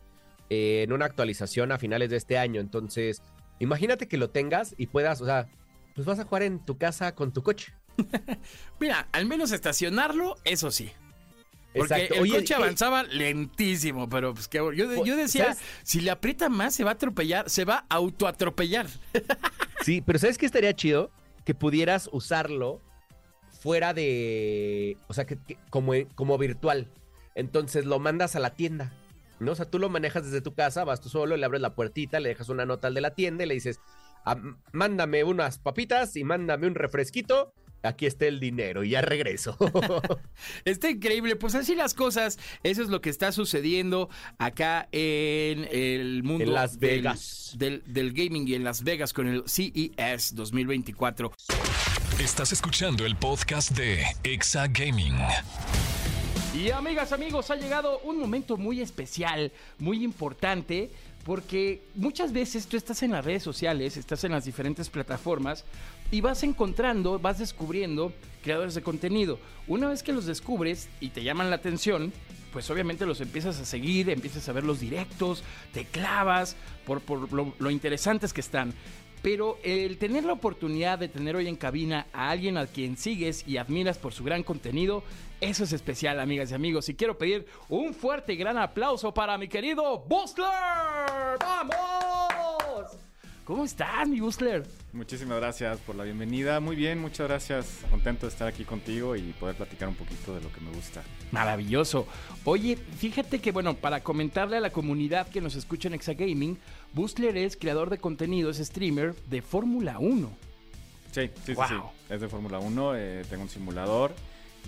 eh, 0.50 0.83
en 0.85 0.93
una 0.93 1.05
actualización 1.07 1.73
a 1.73 1.78
finales 1.78 2.11
de 2.11 2.17
este 2.17 2.38
año. 2.38 2.61
Entonces, 2.61 3.23
imagínate 3.59 4.09
que 4.09 4.17
lo 4.19 4.31
tengas 4.31 4.75
y 4.78 4.87
puedas, 4.87 5.21
o 5.21 5.26
sea, 5.26 5.49
pues 5.95 6.07
vas 6.07 6.19
a 6.19 6.25
jugar 6.25 6.43
en 6.43 6.64
tu 6.64 6.78
casa 6.78 7.14
con 7.14 7.33
tu 7.33 7.43
coche. 7.43 7.73
Mira, 8.81 9.09
al 9.12 9.26
menos 9.26 9.52
estacionarlo, 9.52 10.37
eso 10.45 10.71
sí. 10.71 10.90
Porque 11.75 11.95
Exacto. 11.95 12.14
el 12.14 12.21
Oye, 12.23 12.33
coche 12.33 12.47
¿qué- 12.47 12.55
avanzaba 12.55 13.02
lentísimo, 13.05 14.09
pero 14.09 14.33
pues 14.33 14.49
que 14.49 14.59
yo, 14.59 14.73
yo 14.73 15.17
decía, 15.17 15.55
¿sabes? 15.55 15.59
si 15.83 16.00
le 16.00 16.11
aprieta 16.11 16.49
más 16.49 16.75
se 16.75 16.83
va 16.83 16.93
a 16.93 16.95
atropellar, 16.95 17.49
se 17.50 17.64
va 17.64 17.85
a 17.88 17.95
autoatropellar. 17.97 18.87
Sí, 19.85 20.02
pero 20.05 20.19
¿sabes 20.19 20.38
qué 20.38 20.45
estaría 20.45 20.75
chido? 20.75 21.11
Que 21.45 21.55
pudieras 21.55 22.11
usarlo 22.12 22.83
fuera 23.61 23.95
de, 23.95 24.97
o 25.07 25.14
sea, 25.14 25.25
que, 25.25 25.38
que- 25.38 25.57
como, 25.71 25.93
como 26.17 26.37
virtual. 26.37 26.88
Entonces 27.37 27.85
lo 27.87 27.99
mandas 28.00 28.35
a 28.35 28.40
la 28.40 28.50
tienda, 28.50 28.93
¿no? 29.40 29.52
O 29.52 29.54
sea, 29.54 29.66
tú 29.71 29.78
lo 29.78 29.88
manejas 29.88 30.25
desde 30.25 30.40
tu 30.40 30.54
casa, 30.54 30.85
vas 30.85 31.00
tú 31.00 31.09
solo, 31.09 31.37
le 31.37 31.45
abres 31.45 31.61
la 31.61 31.75
puertita, 31.75 32.21
le 32.21 32.30
dejas 32.30 32.49
una 32.49 32.66
nota 32.66 32.88
al 32.88 32.95
de 32.95 33.00
la 33.00 33.14
tienda 33.14 33.45
y 33.45 33.49
le 33.49 33.54
dices, 33.54 33.80
"Ah, 34.25 34.37
mándame 34.73 35.25
unas 35.25 35.59
papitas 35.59 36.16
y 36.16 36.25
mándame 36.25 36.66
un 36.66 36.75
refresquito. 36.75 37.52
Aquí 37.85 38.07
está 38.07 38.26
el 38.26 38.40
dinero 38.40 38.83
y 38.83 38.90
ya 38.90 39.02
regreso. 39.02 39.57
Está 40.64 40.90
increíble, 40.90 41.37
pues 41.37 41.54
así 41.54 41.76
las 41.76 41.95
cosas, 41.95 42.37
eso 42.64 42.83
es 42.83 42.88
lo 42.88 43.00
que 43.00 43.09
está 43.09 43.30
sucediendo 43.30 44.09
acá 44.38 44.88
en 44.90 45.64
el 45.71 46.25
mundo 46.25 46.42
En 46.42 46.54
Las 46.54 46.80
del- 46.80 46.90
Vegas. 47.02 47.54
Del, 47.57 47.85
del 47.87 48.12
gaming 48.14 48.49
y 48.49 48.54
en 48.54 48.64
Las 48.64 48.83
Vegas 48.83 49.12
con 49.12 49.28
el 49.28 49.45
CES 49.47 50.35
2024. 50.35 51.30
Estás 52.18 52.50
escuchando 52.50 53.07
el 53.07 53.14
podcast 53.14 53.71
de 53.71 54.02
Exa 54.25 54.66
Gaming. 54.66 55.14
Y 56.59 56.73
amigas, 56.73 57.12
amigos, 57.12 57.53
ha 57.53 57.55
llegado 57.55 58.00
un 58.00 58.19
momento 58.19 58.57
muy 58.57 58.81
especial, 58.81 59.53
muy 59.79 60.03
importante, 60.03 60.91
porque 61.25 61.85
muchas 61.95 62.33
veces 62.33 62.67
tú 62.67 62.77
estás 62.77 63.00
en 63.05 63.12
las 63.12 63.25
redes 63.25 63.45
sociales, 63.45 63.97
estás 63.97 64.25
en 64.25 64.33
las 64.33 64.45
diferentes 64.45 64.91
plataformas 64.91 65.65
y 66.11 66.21
vas 66.21 66.43
encontrando, 66.43 67.21
vas 67.21 67.38
descubriendo 67.38 68.12
creadores 68.43 68.75
de 68.75 68.83
contenido. 68.83 69.38
Una 69.69 69.88
vez 69.88 70.03
que 70.03 70.12
los 70.12 70.27
descubres 70.27 70.88
y 70.99 71.11
te 71.11 71.23
llaman 71.23 71.49
la 71.49 71.57
atención, 71.57 72.12
pues 72.53 72.69
obviamente 72.71 73.07
los 73.07 73.21
empiezas 73.21 73.61
a 73.61 73.65
seguir, 73.65 74.11
empiezas 74.11 74.49
a 74.49 74.53
ver 74.53 74.65
los 74.65 74.81
directos, 74.81 75.45
te 75.73 75.85
clavas 75.85 76.57
por, 76.85 77.03
lo 77.33 77.71
interesantes 77.71 78.33
que 78.33 78.41
están. 78.41 78.75
Pero 79.23 79.59
el 79.63 79.99
tener 79.99 80.25
la 80.25 80.33
oportunidad 80.33 80.99
de 80.99 81.09
tener 81.09 81.37
hoy 81.37 81.49
en 81.49 81.57
cabina 81.57 82.07
a 82.13 82.31
alguien 82.31 82.57
a 82.57 82.67
quien 82.67 82.97
sigues 82.97 83.47
y 83.47 83.57
admiras 83.57 83.99
por 83.99 84.13
su 84.13 84.25
gran 84.25 84.43
contenido, 84.43 85.03
eso 85.41 85.65
es 85.65 85.73
especial, 85.73 86.21
amigas 86.21 86.51
y 86.51 86.55
amigos. 86.55 86.89
Y 86.89 86.95
quiero 86.95 87.19
pedir 87.19 87.47
un 87.69 87.95
fuerte 87.95 88.33
y 88.33 88.37
gran 88.37 88.59
aplauso 88.59 89.13
para 89.13 89.39
mi 89.39 89.49
querido 89.49 89.99
Bustler. 89.99 90.47
¡Vamos! 91.41 91.98
¿Cómo 93.49 93.64
estás, 93.64 94.07
mi 94.07 94.21
Bustler? 94.21 94.67
Muchísimas 94.93 95.38
gracias 95.38 95.78
por 95.78 95.97
la 95.97 96.05
bienvenida. 96.05 96.61
Muy 96.61 96.76
bien, 96.76 96.99
muchas 97.00 97.26
gracias. 97.28 97.78
Contento 97.90 98.26
de 98.26 98.31
estar 98.33 98.47
aquí 98.47 98.62
contigo 98.67 99.17
y 99.17 99.23
poder 99.40 99.57
platicar 99.57 99.88
un 99.88 99.95
poquito 99.95 100.35
de 100.35 100.43
lo 100.43 100.52
que 100.52 100.61
me 100.61 100.71
gusta. 100.71 101.02
Maravilloso. 101.33 102.07
Oye, 102.45 102.76
fíjate 102.76 103.38
que, 103.38 103.50
bueno, 103.50 103.73
para 103.73 104.02
comentarle 104.02 104.59
a 104.59 104.61
la 104.61 104.69
comunidad 104.69 105.28
que 105.31 105.40
nos 105.40 105.55
escucha 105.55 105.88
en 105.88 105.95
Exagaming, 105.95 106.59
Bustler 106.93 107.38
es 107.38 107.57
creador 107.57 107.88
de 107.88 107.97
contenido, 107.97 108.50
es 108.50 108.59
streamer 108.59 109.14
de 109.31 109.40
Fórmula 109.40 109.99
1. 109.99 110.31
Sí, 111.12 111.31
sí, 111.47 111.55
Wow. 111.55 111.64
sí, 111.69 111.75
sí. 111.75 112.12
Es 112.14 112.21
de 112.21 112.28
Fórmula 112.28 112.59
1, 112.59 112.97
eh, 112.97 113.23
tengo 113.31 113.45
un 113.45 113.49
simulador 113.49 114.12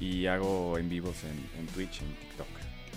y 0.00 0.24
hago 0.24 0.78
en 0.78 0.88
vivos 0.88 1.16
en, 1.24 1.60
en 1.60 1.66
Twitch, 1.66 2.00
en 2.00 2.14
TikTok. 2.14 2.46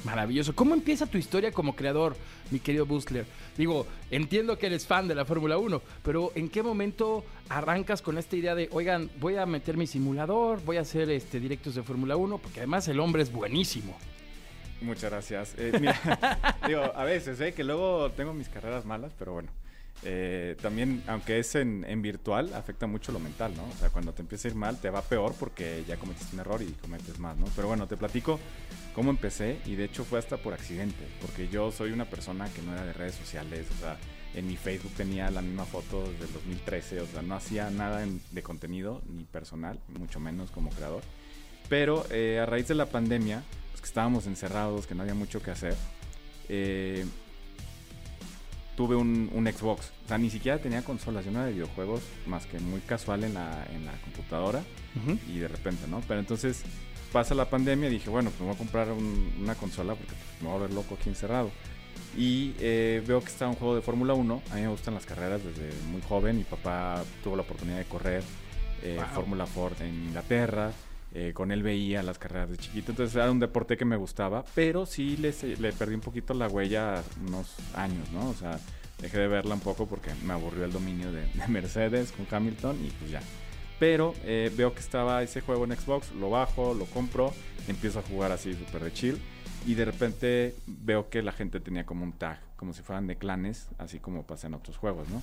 Maravilloso. 0.04 0.54
¿Cómo 0.54 0.74
empieza 0.74 1.06
tu 1.06 1.18
historia 1.18 1.52
como 1.52 1.76
creador, 1.76 2.16
mi 2.52 2.60
querido 2.60 2.86
Bustler? 2.86 3.26
Digo, 3.58 3.88
entiendo 4.12 4.58
que 4.58 4.66
eres 4.66 4.86
fan 4.86 5.08
de 5.08 5.16
la 5.16 5.24
Fórmula 5.24 5.58
1, 5.58 5.82
pero 6.04 6.32
¿en 6.36 6.50
qué 6.50 6.62
momento 6.62 7.24
arrancas 7.50 8.02
con 8.02 8.18
esta 8.18 8.36
idea 8.36 8.54
de, 8.56 8.68
oigan, 8.72 9.10
voy 9.20 9.38
a 9.38 9.46
meter 9.46 9.78
mi 9.78 9.88
simulador, 9.88 10.62
voy 10.66 10.78
a 10.78 10.82
hacer 10.82 11.10
este 11.10 11.40
directos 11.40 11.76
de 11.76 11.84
Fórmula 11.84 12.18
1? 12.18 12.38
Porque 12.38 12.60
además 12.60 12.88
el 12.88 13.00
hombre 13.00 13.24
es 13.24 13.32
buenísimo. 13.32 13.98
Muchas 14.82 15.12
gracias. 15.12 15.56
Eh, 15.58 15.72
mira, 15.80 16.58
digo, 16.68 16.82
a 16.82 17.04
veces, 17.06 17.40
¿eh? 17.40 17.54
Que 17.54 17.64
luego 17.64 18.12
tengo 18.12 18.34
mis 18.34 18.50
carreras 18.50 18.86
malas, 18.86 19.14
pero 19.18 19.32
bueno. 19.34 19.50
Eh, 20.06 20.58
también, 20.62 21.02
aunque 21.08 21.40
es 21.40 21.56
en, 21.56 21.86
en 21.88 22.02
virtual, 22.02 22.54
afecta 22.54 22.88
mucho 22.88 23.12
lo 23.14 23.20
mental, 23.20 23.54
¿no? 23.56 23.64
O 23.64 23.74
sea, 23.80 23.90
cuando 23.90 24.12
te 24.14 24.22
empieza 24.22 24.48
a 24.48 24.52
ir 24.52 24.56
mal, 24.58 24.80
te 24.82 24.90
va 24.90 25.02
peor 25.02 25.34
porque 25.40 25.84
ya 25.88 25.96
cometiste 25.98 26.36
un 26.36 26.42
error 26.42 26.62
y 26.62 26.72
cometes 26.74 27.20
más, 27.20 27.38
¿no? 27.38 27.46
Pero 27.56 27.70
bueno, 27.70 27.88
te 27.88 27.96
platico 27.96 28.40
cómo 28.94 29.12
empecé 29.12 29.60
y 29.66 29.76
de 29.76 29.86
hecho 29.86 30.04
fue 30.04 30.20
hasta 30.20 30.38
por 30.38 30.54
accidente, 30.54 31.06
porque 31.22 31.48
yo 31.48 31.72
soy 31.72 31.92
una 31.92 32.06
persona 32.10 32.48
que 32.54 32.62
no 32.62 32.74
era 32.74 32.84
de 32.86 32.94
redes 32.94 33.16
sociales, 33.16 33.66
o 33.78 33.80
sea, 33.80 33.98
en 34.36 34.46
mi 34.48 34.58
Facebook 34.58 34.92
tenía 34.98 35.30
la 35.32 35.42
misma 35.42 35.64
foto 35.66 36.02
desde 36.12 36.26
el 36.26 36.34
2013, 36.34 37.02
o 37.02 37.08
sea, 37.08 37.22
no 37.22 37.36
hacía 37.36 37.70
nada 37.70 38.04
en- 38.04 38.20
de 38.32 38.44
contenido 38.44 39.02
ni 39.08 39.24
personal, 39.24 39.80
mucho 40.00 40.20
menos 40.20 40.52
como 40.52 40.70
creador. 40.72 41.02
Pero 41.70 42.06
eh, 42.10 42.40
a 42.42 42.46
raíz 42.46 42.68
de 42.68 42.76
la 42.76 42.88
pandemia, 42.88 43.42
pues 43.72 43.82
que 43.82 43.88
estábamos 43.88 44.28
encerrados, 44.28 44.86
que 44.86 44.96
no 44.96 45.04
había 45.04 45.14
mucho 45.16 45.42
que 45.42 45.52
hacer, 45.52 45.76
eh, 46.50 47.06
tuve 48.76 48.96
un, 48.96 49.30
un 49.34 49.46
Xbox. 49.48 49.92
O 50.06 50.08
sea, 50.08 50.18
ni 50.18 50.30
siquiera 50.30 50.58
tenía 50.60 50.82
consolas, 50.84 51.24
yo 51.26 51.32
no 51.32 51.40
era 51.40 51.48
de 51.48 51.54
videojuegos, 51.54 52.02
más 52.28 52.46
que 52.46 52.60
muy 52.60 52.80
casual 52.82 53.24
en 53.24 53.34
la, 53.36 53.66
en 53.74 53.86
la 53.86 53.94
computadora 54.02 54.62
y 55.30 55.40
de 55.40 55.48
repente, 55.48 55.88
¿no? 55.88 56.02
Pero 56.08 56.20
entonces 56.20 56.64
pasa 57.12 57.36
la 57.36 57.50
pandemia 57.50 57.90
y 57.90 57.94
dije, 57.94 58.10
bueno, 58.10 58.30
pues 58.32 58.40
me 58.42 58.48
voy 58.48 58.56
a 58.56 58.58
comprar 58.58 58.92
un- 58.92 59.34
una 59.42 59.56
consola 59.56 59.94
porque 59.96 60.14
pues, 60.14 60.42
me 60.42 60.48
voy 60.50 60.58
a 60.58 60.62
ver 60.62 60.74
loco 60.74 60.96
aquí 61.00 61.10
encerrado. 61.10 61.52
Y 62.18 62.54
eh, 62.60 63.04
veo 63.08 63.20
que 63.22 63.28
está 63.28 63.48
un 63.48 63.56
juego 63.56 63.76
de 63.76 63.82
Fórmula 63.82 64.14
1. 64.14 64.42
A 64.52 64.56
mí 64.56 64.62
me 64.62 64.68
gustan 64.68 64.94
las 64.94 65.06
carreras 65.06 65.42
desde 65.44 65.70
muy 65.88 66.02
joven. 66.02 66.38
Mi 66.38 66.44
papá 66.44 67.04
tuvo 67.24 67.36
la 67.36 67.42
oportunidad 67.42 67.78
de 67.78 67.86
correr 67.86 68.24
eh, 68.84 68.98
Wow. 69.00 69.16
Fórmula 69.16 69.46
Ford 69.48 69.80
en 69.82 69.94
Inglaterra. 70.06 70.72
Eh, 71.16 71.32
con 71.34 71.52
él 71.52 71.62
veía 71.62 72.02
las 72.02 72.18
carreras 72.18 72.50
de 72.50 72.58
chiquito. 72.58 72.92
Entonces 72.92 73.16
era 73.16 73.30
un 73.32 73.40
deporte 73.40 73.78
que 73.78 73.86
me 73.86 73.96
gustaba. 73.96 74.44
Pero 74.56 74.86
sí 74.86 75.18
le, 75.18 75.32
perdí 75.74 75.96
un 75.96 76.02
poquito 76.02 76.34
la 76.34 76.48
huella 76.48 77.04
unos 77.26 77.56
años, 77.76 78.12
¿no? 78.12 78.30
O 78.30 78.34
sea, 78.34 78.60
dejé 79.00 79.20
de 79.20 79.28
verla 79.28 79.54
un 79.54 79.62
poco 79.62 79.86
porque 79.86 80.12
me 80.26 80.34
aburrió 80.34 80.66
el 80.66 80.72
dominio 80.72 81.12
de, 81.12 81.22
de 81.22 81.48
Mercedes 81.48 82.12
con 82.12 82.26
Hamilton 82.30 82.78
y 82.84 82.90
pues 82.92 83.12
ya. 83.12 83.22
Pero 83.80 84.14
eh, 84.24 84.52
veo 84.56 84.74
que 84.74 84.80
estaba 84.80 85.22
ese 85.24 85.42
juego 85.42 85.66
en 85.66 85.76
Xbox, 85.76 86.12
lo 86.14 86.30
bajo, 86.30 86.74
lo 86.74 86.86
compro, 86.86 87.34
empiezo 87.68 88.00
a 88.00 88.02
jugar 88.04 88.32
así 88.32 88.54
súper 88.54 88.84
de 88.84 88.94
chill. 88.94 89.18
Y 89.66 89.76
de 89.76 89.86
repente 89.86 90.56
veo 90.66 91.10
que 91.10 91.22
la 91.22 91.32
gente 91.32 91.60
tenía 91.60 91.86
como 91.86 92.04
un 92.04 92.14
tag, 92.14 92.40
como 92.64 92.72
si 92.72 92.82
fueran 92.82 93.08
de 93.08 93.18
clanes, 93.18 93.68
así 93.78 94.00
como 94.00 94.24
pasa 94.24 94.48
en 94.48 94.54
otros 94.54 94.78
juegos, 94.78 95.10
¿no? 95.10 95.22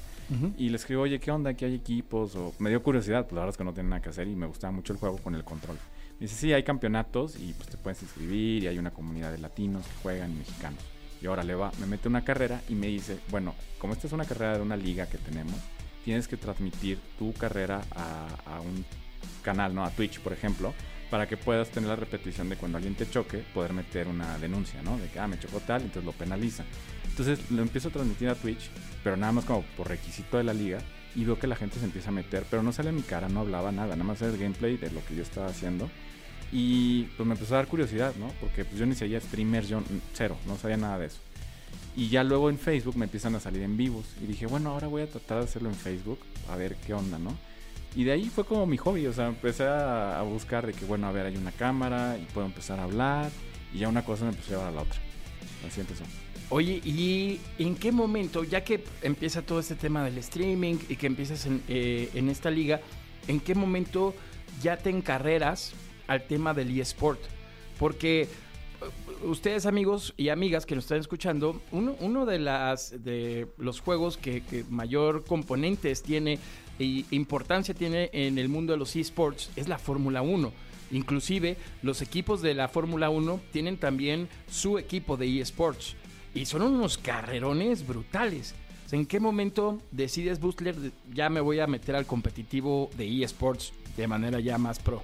Y 0.59 0.69
le 0.69 0.77
escribo, 0.77 1.01
oye, 1.01 1.19
¿qué 1.21 1.31
onda? 1.31 1.49
¿Aquí 1.49 1.65
hay 1.65 1.75
equipos? 1.75 2.37
O 2.37 2.53
me 2.59 2.69
dio 2.69 2.83
curiosidad, 2.83 3.23
pues 3.23 3.33
la 3.33 3.41
verdad 3.41 3.55
es 3.55 3.57
que 3.57 3.65
no 3.65 3.73
tiene 3.73 3.89
nada 3.89 4.03
que 4.03 4.11
hacer 4.11 4.29
y 4.29 4.37
me 4.37 4.45
gustaba 4.45 4.73
mucho 4.73 4.93
el 4.93 4.99
juego 4.99 5.17
con 5.17 5.35
el 5.35 5.43
control. 5.43 5.79
Me 6.19 6.27
dice, 6.27 6.37
sí, 6.37 6.53
hay 6.53 6.65
campeonatos 6.65 7.37
y 7.41 7.55
pues 7.55 7.71
te 7.71 7.79
puedes 7.79 8.03
inscribir 8.03 8.65
y 8.65 8.67
hay 8.67 8.79
una 8.79 8.91
comunidad 8.91 9.33
de 9.33 9.39
latinos 9.39 9.87
que 9.87 9.95
juegan 10.03 10.33
y 10.33 10.35
mexicanos. 10.35 10.83
Y 11.23 11.29
ahora 11.29 11.43
le 11.45 11.55
va, 11.55 11.73
me 11.81 11.87
mete 11.87 12.09
una 12.09 12.25
carrera 12.25 12.61
y 12.69 12.75
me 12.75 12.89
dice, 12.89 13.19
bueno, 13.31 13.55
como 13.79 13.95
esta 13.95 14.07
es 14.07 14.13
una 14.13 14.27
carrera 14.27 14.59
de 14.59 14.63
una 14.63 14.77
liga 14.77 15.07
que 15.07 15.17
tenemos, 15.17 15.57
tienes 16.05 16.29
que 16.29 16.37
transmitir 16.37 16.99
tu 17.19 17.33
carrera 17.33 17.81
a, 17.93 18.27
a 18.45 18.61
un 18.61 18.85
canal, 19.43 19.75
¿no? 19.75 19.83
A 19.83 19.91
Twitch, 19.91 20.21
por 20.21 20.35
ejemplo, 20.35 20.75
para 21.11 21.27
que 21.27 21.37
puedas 21.37 21.71
tener 21.71 21.89
la 21.89 21.97
repetición 21.97 22.49
de 22.49 22.57
cuando 22.57 22.79
alguien 22.79 22.95
te 22.95 23.09
choque, 23.11 23.39
poder 23.53 23.73
meter 23.73 24.07
una 24.07 24.39
denuncia, 24.39 24.81
¿no? 24.83 24.97
De 24.97 25.09
que, 25.09 25.19
ah, 25.19 25.27
me 25.27 25.39
chocó 25.39 25.59
tal, 25.61 25.83
entonces 25.83 26.05
lo 26.05 26.13
penaliza. 26.13 26.65
Entonces 27.21 27.51
lo 27.51 27.61
empiezo 27.61 27.89
a 27.89 27.91
transmitir 27.91 28.31
a 28.31 28.35
Twitch, 28.35 28.71
pero 29.05 29.15
nada 29.15 29.31
más 29.31 29.45
como 29.45 29.61
por 29.77 29.89
requisito 29.89 30.39
de 30.39 30.45
la 30.45 30.55
liga, 30.55 30.79
y 31.15 31.23
veo 31.23 31.39
que 31.39 31.47
la 31.47 31.55
gente 31.55 31.79
se 31.79 31.85
empieza 31.85 32.09
a 32.09 32.13
meter, 32.13 32.47
pero 32.49 32.63
no 32.63 32.73
sale 32.73 32.93
mi 32.93 33.03
cara, 33.03 33.29
no 33.29 33.41
hablaba 33.41 33.71
nada, 33.71 33.91
nada 33.91 34.05
más 34.05 34.23
era 34.23 34.33
el 34.33 34.39
gameplay 34.39 34.79
de 34.79 34.91
lo 34.91 35.05
que 35.05 35.15
yo 35.15 35.23
estaba 35.23 35.49
haciendo. 35.49 35.91
Y 36.51 37.03
pues 37.19 37.27
me 37.27 37.35
empezó 37.35 37.57
a 37.57 37.59
dar 37.59 37.67
curiosidad, 37.67 38.15
¿no? 38.19 38.29
Porque 38.41 38.65
pues 38.65 38.79
yo 38.79 38.87
ni 38.87 38.95
seguía 38.95 39.21
streamers, 39.21 39.69
yo 39.69 39.83
cero, 40.15 40.39
no 40.47 40.57
sabía 40.57 40.79
nada 40.79 40.99
de 40.99 41.09
eso. 41.09 41.19
Y 41.95 42.09
ya 42.09 42.25
luego 42.25 42.49
en 42.49 42.59
Facebook 42.59 42.97
me 42.97 43.05
empiezan 43.05 43.35
a 43.35 43.41
salir 43.41 43.61
en 43.65 43.77
vivos. 43.77 44.07
Y 44.23 44.27
dije, 44.27 44.47
bueno, 44.47 44.71
ahora 44.71 44.87
voy 44.87 45.03
a 45.03 45.07
tratar 45.07 45.41
de 45.41 45.45
hacerlo 45.45 45.69
en 45.69 45.75
Facebook, 45.75 46.21
a 46.49 46.57
ver 46.57 46.77
qué 46.87 46.95
onda, 46.95 47.19
¿no? 47.19 47.37
Y 47.95 48.05
de 48.05 48.13
ahí 48.13 48.31
fue 48.35 48.45
como 48.45 48.65
mi 48.65 48.79
hobby, 48.79 49.07
o 49.07 49.13
sea, 49.13 49.27
empecé 49.27 49.65
a, 49.65 50.19
a 50.19 50.23
buscar 50.23 50.67
de 50.67 50.73
que, 50.73 50.87
bueno, 50.87 51.07
a 51.07 51.13
ver, 51.13 51.27
hay 51.27 51.37
una 51.37 51.53
cámara 51.53 52.17
y 52.17 52.25
puedo 52.33 52.47
empezar 52.47 52.81
a 52.81 52.85
hablar. 52.85 53.31
Y 53.75 53.81
ya 53.81 53.91
una 53.91 54.07
cosa 54.07 54.25
me 54.25 54.31
empezó 54.31 54.55
a 54.55 54.57
llevar 54.57 54.69
a 54.69 54.77
la 54.77 54.83
otra. 54.85 55.10
Así. 55.67 55.83
Oye, 56.49 56.81
¿y 56.85 57.41
en 57.59 57.77
qué 57.77 57.93
momento, 57.93 58.43
ya 58.45 58.65
que 58.65 58.83
empieza 59.03 59.43
todo 59.43 59.61
este 59.61 59.77
tema 59.77 60.05
del 60.05 60.19
streaming 60.19 60.77
y 60.89 60.97
que 60.97 61.07
empiezas 61.07 61.47
en, 61.47 61.63
eh, 61.69 62.11
en 62.15 62.29
esta 62.29 62.51
liga, 62.51 62.81
¿en 63.29 63.41
qué 63.41 63.55
momento 63.55 64.15
ya 64.61 64.77
te 64.77 64.91
encarreras 64.91 65.73
al 66.09 66.27
tema 66.27 66.53
del 66.53 66.79
eSport? 66.79 67.21
Porque 67.79 68.23
eh, 68.23 68.27
ustedes 69.25 69.65
amigos 69.65 70.13
y 70.17 70.31
amigas 70.31 70.67
que 70.67 70.75
nos 70.75 70.85
están 70.85 70.99
escuchando, 70.99 71.63
uno, 71.71 72.27
de, 72.27 72.39
las, 72.41 73.05
de 73.05 73.47
los 73.57 73.81
juegos 73.81 74.17
que, 74.17 74.43
que 74.43 74.65
mayor 74.69 75.25
componentes 75.25 76.03
tiene 76.03 76.41
e 76.81 77.05
importancia 77.11 77.75
tiene 77.75 78.09
en 78.15 78.39
el 78.39 78.49
mundo 78.49 78.73
de 78.73 78.79
los 78.79 78.97
eSports 78.97 79.51
es 79.55 79.69
la 79.69 79.79
Fórmula 79.79 80.23
1. 80.23 80.51
Inclusive 80.91 81.57
los 81.83 82.03
equipos 82.03 82.43
de 82.43 82.55
la 82.55 82.69
Fórmula 82.69 83.11
1 83.11 83.41
tienen 83.53 83.77
también 83.77 84.29
su 84.51 84.79
equipo 84.79 85.17
de 85.17 85.41
eSports. 85.41 85.97
Y 86.35 86.47
son 86.47 86.63
unos 86.63 86.99
carrerones 86.99 87.87
brutales. 87.87 88.55
¿En 88.93 89.07
qué 89.07 89.21
momento 89.21 89.81
decides, 89.93 90.41
Bustler, 90.41 90.75
ya 91.13 91.29
me 91.29 91.41
voy 91.41 91.61
a 91.61 91.69
meter 91.69 91.95
al 91.95 92.07
competitivo 92.07 92.91
de 92.97 93.23
eSports 93.23 93.73
de 93.97 94.09
manera 94.09 94.41
ya 94.41 94.59
más 94.59 94.81
pro? 94.81 95.03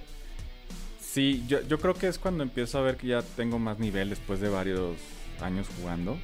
Sí, 0.99 1.45
yo, 1.47 1.79
creo 1.79 1.93
que 1.93 2.07
es 2.07 2.19
cuando 2.19 2.43
empiezo 2.43 2.77
a 2.77 2.81
ver 2.81 2.97
que 2.97 3.07
ya 3.07 3.21
tengo 3.21 3.59
más 3.59 3.79
nivel 3.79 4.09
después 4.09 4.41
de 4.41 4.49
varios 4.49 4.97
años 5.41 5.67
jugando. 5.79 6.17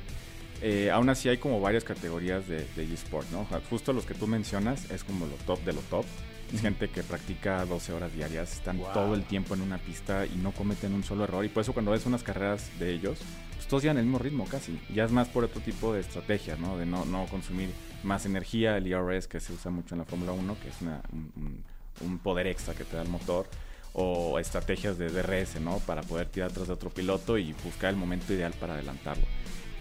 Eh, 0.62 0.92
aún 0.92 1.10
así 1.10 1.30
hay 1.30 1.38
como 1.38 1.62
varias 1.62 1.84
categorías 1.84 2.48
de, 2.48 2.66
de 2.76 2.94
eSport, 2.94 3.30
¿no? 3.32 3.48
Justo 3.70 3.92
los 3.94 4.06
que 4.06 4.14
tú 4.14 4.28
mencionas 4.28 4.92
es 4.92 5.04
como 5.04 5.26
lo 5.26 5.34
top 5.46 5.64
de 5.64 5.74
lo 5.74 5.82
top. 5.82 6.06
Es 6.54 6.62
gente 6.62 6.88
que 6.90 7.02
practica 7.04 7.66
12 7.66 7.94
horas 7.94 8.14
diarias, 8.14 8.54
están 8.54 8.78
Wow. 8.78 8.94
todo 8.94 9.14
el 9.16 9.24
tiempo 9.24 9.56
en 9.56 9.62
una 9.62 9.80
pista 9.80 10.26
y 10.26 10.36
no 10.38 10.52
cometen 10.52 10.94
un 10.94 11.04
solo 11.04 11.24
error. 11.24 11.44
Y 11.44 11.50
por 11.50 11.62
eso 11.62 11.74
cuando 11.74 11.92
ves 11.92 12.06
unas 12.06 12.22
carreras 12.22 12.70
de 12.80 12.92
ellos, 12.94 13.20
pues 13.56 13.68
todos 13.68 13.82
llevan 13.84 13.98
el 13.98 14.04
mismo 14.06 14.20
ritmo 14.20 14.46
casi. 14.46 14.80
Ya 14.94 15.04
es 15.06 15.12
más 15.12 15.28
por 15.30 15.44
otro 15.44 15.62
tipo 15.62 15.94
de 15.94 16.02
estrategias, 16.02 16.60
¿no? 16.60 16.78
De 16.78 16.86
no, 16.86 17.06
no 17.06 17.26
consumir 17.26 17.70
más 18.04 18.26
energía, 18.28 18.78
el 18.78 18.86
ERS 18.86 19.28
que 19.28 19.40
se 19.40 19.52
usa 19.54 19.72
mucho 19.72 19.96
en 19.96 20.00
la 20.00 20.06
Fórmula 20.06 20.32
1, 20.34 20.56
que 20.62 20.70
es 20.70 20.82
una- 20.82 21.02
un, 21.12 21.32
un- 21.38 21.64
un 22.08 22.20
poder 22.20 22.46
extra 22.48 22.74
que 22.76 22.84
te 22.84 22.98
da 22.98 23.02
el 23.02 23.10
motor 23.10 23.48
o 23.94 24.38
estrategias 24.40 24.98
de 24.98 25.10
DRS, 25.10 25.60
¿no? 25.60 25.78
Para 25.80 26.02
poder 26.04 26.28
tirar 26.28 26.50
atrás 26.52 26.68
de 26.68 26.74
otro 26.74 26.90
piloto 26.92 27.38
y 27.38 27.54
buscar 27.64 27.90
el 27.92 27.96
momento 27.96 28.32
ideal 28.34 28.54
para 28.60 28.74
adelantarlo. 28.76 29.24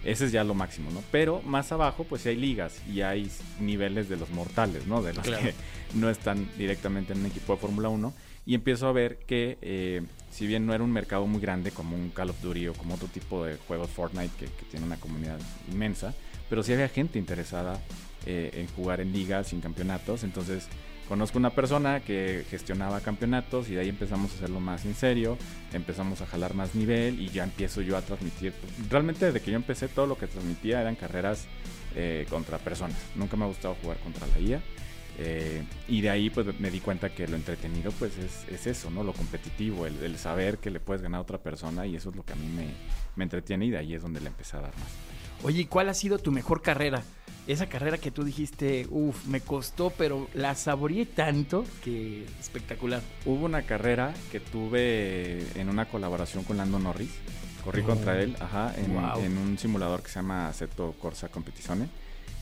Ese 0.05 0.25
es 0.27 0.33
ya 0.33 0.43
lo 0.45 0.55
máximo, 0.55 0.91
¿no? 0.91 1.03
Pero 1.13 1.43
más 1.43 1.71
abajo, 1.73 2.05
pues 2.05 2.23
sí 2.23 2.31
hay 2.31 2.37
ligas 2.37 2.81
y 2.93 3.03
hay 3.03 3.31
niveles 3.61 4.09
de 4.09 4.17
los 4.17 4.31
mortales, 4.31 4.87
¿no? 4.87 5.01
De 5.03 5.13
los 5.15 5.25
Claro. 5.25 5.43
que 5.45 5.55
no 5.95 6.11
están 6.11 6.49
directamente 6.59 7.13
en 7.13 7.21
un 7.21 7.27
equipo 7.27 7.55
de 7.55 7.61
Fórmula 7.61 7.89
1. 7.89 8.13
Y 8.45 8.55
empiezo 8.57 8.89
a 8.89 8.93
ver 8.93 9.19
que, 9.27 9.59
eh, 9.63 10.03
si 10.33 10.49
bien 10.49 10.67
no 10.67 10.75
era 10.75 10.83
un 10.83 10.91
mercado 10.91 11.27
muy 11.29 11.41
grande 11.41 11.71
como 11.71 11.95
un 11.95 12.11
Call 12.11 12.31
of 12.31 12.41
Duty 12.43 12.67
o 12.69 12.73
como 12.75 12.95
otro 12.95 13.07
tipo 13.07 13.45
de 13.45 13.57
juegos 13.57 13.89
Fortnite 13.91 14.35
que, 14.37 14.47
que 14.47 14.65
tiene 14.69 14.85
una 14.85 14.97
comunidad 14.97 15.39
inmensa, 15.71 16.13
pero 16.51 16.65
sí 16.65 16.73
había 16.73 16.89
gente 16.89 17.21
interesada 17.21 17.81
eh, 18.27 18.51
en 18.55 18.67
jugar 18.75 19.01
en 19.01 19.13
ligas 19.13 19.53
en 19.53 19.61
campeonatos. 19.61 20.25
Entonces, 20.25 20.67
conozco 21.09 21.39
una 21.39 21.51
persona 21.51 22.01
que 22.01 22.45
gestionaba 22.51 23.01
campeonatos 23.01 23.69
y 23.69 23.75
de 23.75 23.81
ahí 23.81 23.89
empezamos 23.89 24.33
a 24.33 24.35
hacerlo 24.37 24.61
más 24.61 24.85
en 24.85 24.95
serio, 24.95 25.37
empezamos 25.73 26.21
a 26.21 26.27
jalar 26.27 26.55
más 26.55 26.75
nivel 26.75 27.21
y 27.21 27.29
ya 27.29 27.45
empiezo 27.45 27.81
yo 27.83 27.97
a 27.97 28.03
transmitir. 28.03 28.55
Realmente 28.91 29.27
desde 29.27 29.41
que 29.41 29.51
yo 29.51 29.57
empecé 29.57 29.89
todo 29.89 30.07
lo 30.07 30.17
que 30.17 30.27
transmitía 30.27 30.81
eran 30.81 30.97
carreras 30.97 31.47
eh, 31.95 32.27
contra 32.31 32.59
personas. 32.59 32.97
Nunca 33.15 33.37
me 33.37 33.45
ha 33.45 33.49
gustado 33.49 33.77
jugar 33.83 33.99
contra 33.99 34.27
la 34.27 34.41
IA. 34.41 34.63
eh, 35.19 35.63
y 35.89 36.01
de 36.01 36.09
ahí 36.09 36.31
pues 36.31 36.59
me 36.59 36.71
di 36.71 36.81
cuenta 36.81 37.11
que 37.11 37.29
lo 37.29 37.37
entretenido 37.37 37.93
pues 37.99 38.17
es, 38.17 38.49
es 38.49 38.67
eso, 38.67 38.91
¿no? 38.91 39.05
Lo 39.05 39.13
competitivo, 39.13 39.87
el, 39.87 40.17
saber 40.17 40.59
que 40.59 40.71
le 40.71 40.81
puedes 40.81 41.03
ganar 41.03 41.19
a 41.19 41.23
otra 41.23 41.39
persona 41.39 41.87
y 41.87 41.97
eso 41.97 42.11
es 42.11 42.17
lo 42.17 42.25
que 42.25 42.33
a 42.33 42.37
mí 42.37 42.47
me, 42.47 42.69
me 43.17 43.25
entretiene 43.25 43.67
y 43.67 43.71
de 43.71 43.79
ahí 43.79 43.95
es 43.95 44.03
donde 44.03 44.21
le 44.21 44.29
empecé 44.29 44.57
a 44.57 44.61
dar 44.61 44.75
más. 44.79 44.89
Oye, 45.45 45.63
¿y 45.63 45.65
cuál 45.67 45.89
ha 45.89 45.95
sido 45.95 46.19
tu 46.19 46.33
mejor 46.33 46.63
carrera? 46.63 47.03
Esa 47.47 47.67
carrera 47.69 47.99
que 47.99 48.13
tú 48.13 48.23
dijiste, 48.23 48.87
uff, 48.91 49.27
me 49.27 49.41
costó, 49.41 49.91
pero 49.91 50.29
la 50.33 50.55
saboreé 50.55 51.07
tanto 51.07 51.65
que 51.83 52.25
espectacular. 52.39 53.03
Hubo 53.27 53.45
una 53.47 53.63
carrera 53.63 54.15
que 54.31 54.39
tuve 54.39 55.45
en 55.61 55.69
una 55.69 55.87
colaboración 55.87 56.45
con 56.45 56.57
Lando 56.57 56.79
Norris. 56.79 57.11
Corrí 57.65 57.83
Oh. 57.83 57.87
contra 57.87 58.21
él, 58.21 58.37
ajá, 58.41 58.73
en, 58.77 58.95
Wow. 58.95 59.21
en 59.25 59.39
un 59.39 59.59
simulador 59.59 60.03
que 60.03 60.09
se 60.09 60.17
llama 60.17 60.49
Assetto 60.49 60.95
Corsa 61.01 61.29
Competizione. 61.29 61.89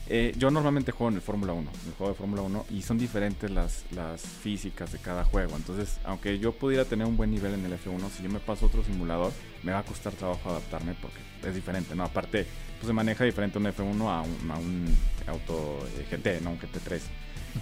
Eh, 0.07 0.33
yo 0.37 0.51
normalmente 0.51 0.91
juego 0.91 1.09
en 1.09 1.15
el 1.15 1.21
Fórmula 1.21 1.53
1, 1.53 1.71
en 1.83 1.87
el 1.89 1.93
juego 1.95 2.11
de 2.11 2.17
Fórmula 2.17 2.41
1, 2.41 2.65
y 2.71 2.81
son 2.81 2.97
diferentes 2.97 3.49
las, 3.49 3.85
las 3.91 4.21
físicas 4.21 4.91
de 4.91 4.97
cada 4.99 5.23
juego. 5.23 5.55
Entonces, 5.55 5.99
aunque 6.03 6.37
yo 6.37 6.51
pudiera 6.53 6.85
tener 6.85 7.07
un 7.07 7.17
buen 7.17 7.31
nivel 7.31 7.53
en 7.53 7.65
el 7.65 7.73
F1, 7.73 8.09
si 8.09 8.23
yo 8.23 8.29
me 8.29 8.39
paso 8.39 8.65
a 8.65 8.67
otro 8.67 8.83
simulador, 8.83 9.31
me 9.63 9.71
va 9.71 9.79
a 9.79 9.83
costar 9.83 10.13
trabajo 10.13 10.49
adaptarme 10.49 10.95
porque 11.01 11.19
es 11.47 11.55
diferente, 11.55 11.95
¿no? 11.95 12.03
Aparte, 12.03 12.45
pues 12.81 12.87
se 12.87 12.93
maneja 12.93 13.23
diferente 13.23 13.59
un 13.59 13.65
F1 13.65 14.09
a 14.09 14.21
un, 14.21 14.51
a 14.51 14.57
un 14.57 14.97
auto 15.27 15.77
eh, 15.99 16.07
GT, 16.09 16.41
¿no? 16.43 16.49
Un 16.51 16.59
GT3. 16.59 16.99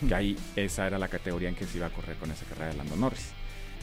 Que 0.08 0.16
ahí 0.16 0.38
esa 0.56 0.88
era 0.88 0.98
la 0.98 1.10
categoría 1.10 1.50
en 1.50 1.56
que 1.56 1.66
se 1.66 1.78
iba 1.78 1.88
a 1.88 1.90
correr 1.90 2.16
con 2.16 2.32
esa 2.32 2.46
carrera 2.46 2.72
de 2.72 2.78
Lando 2.78 2.96
Norris. 2.96 3.32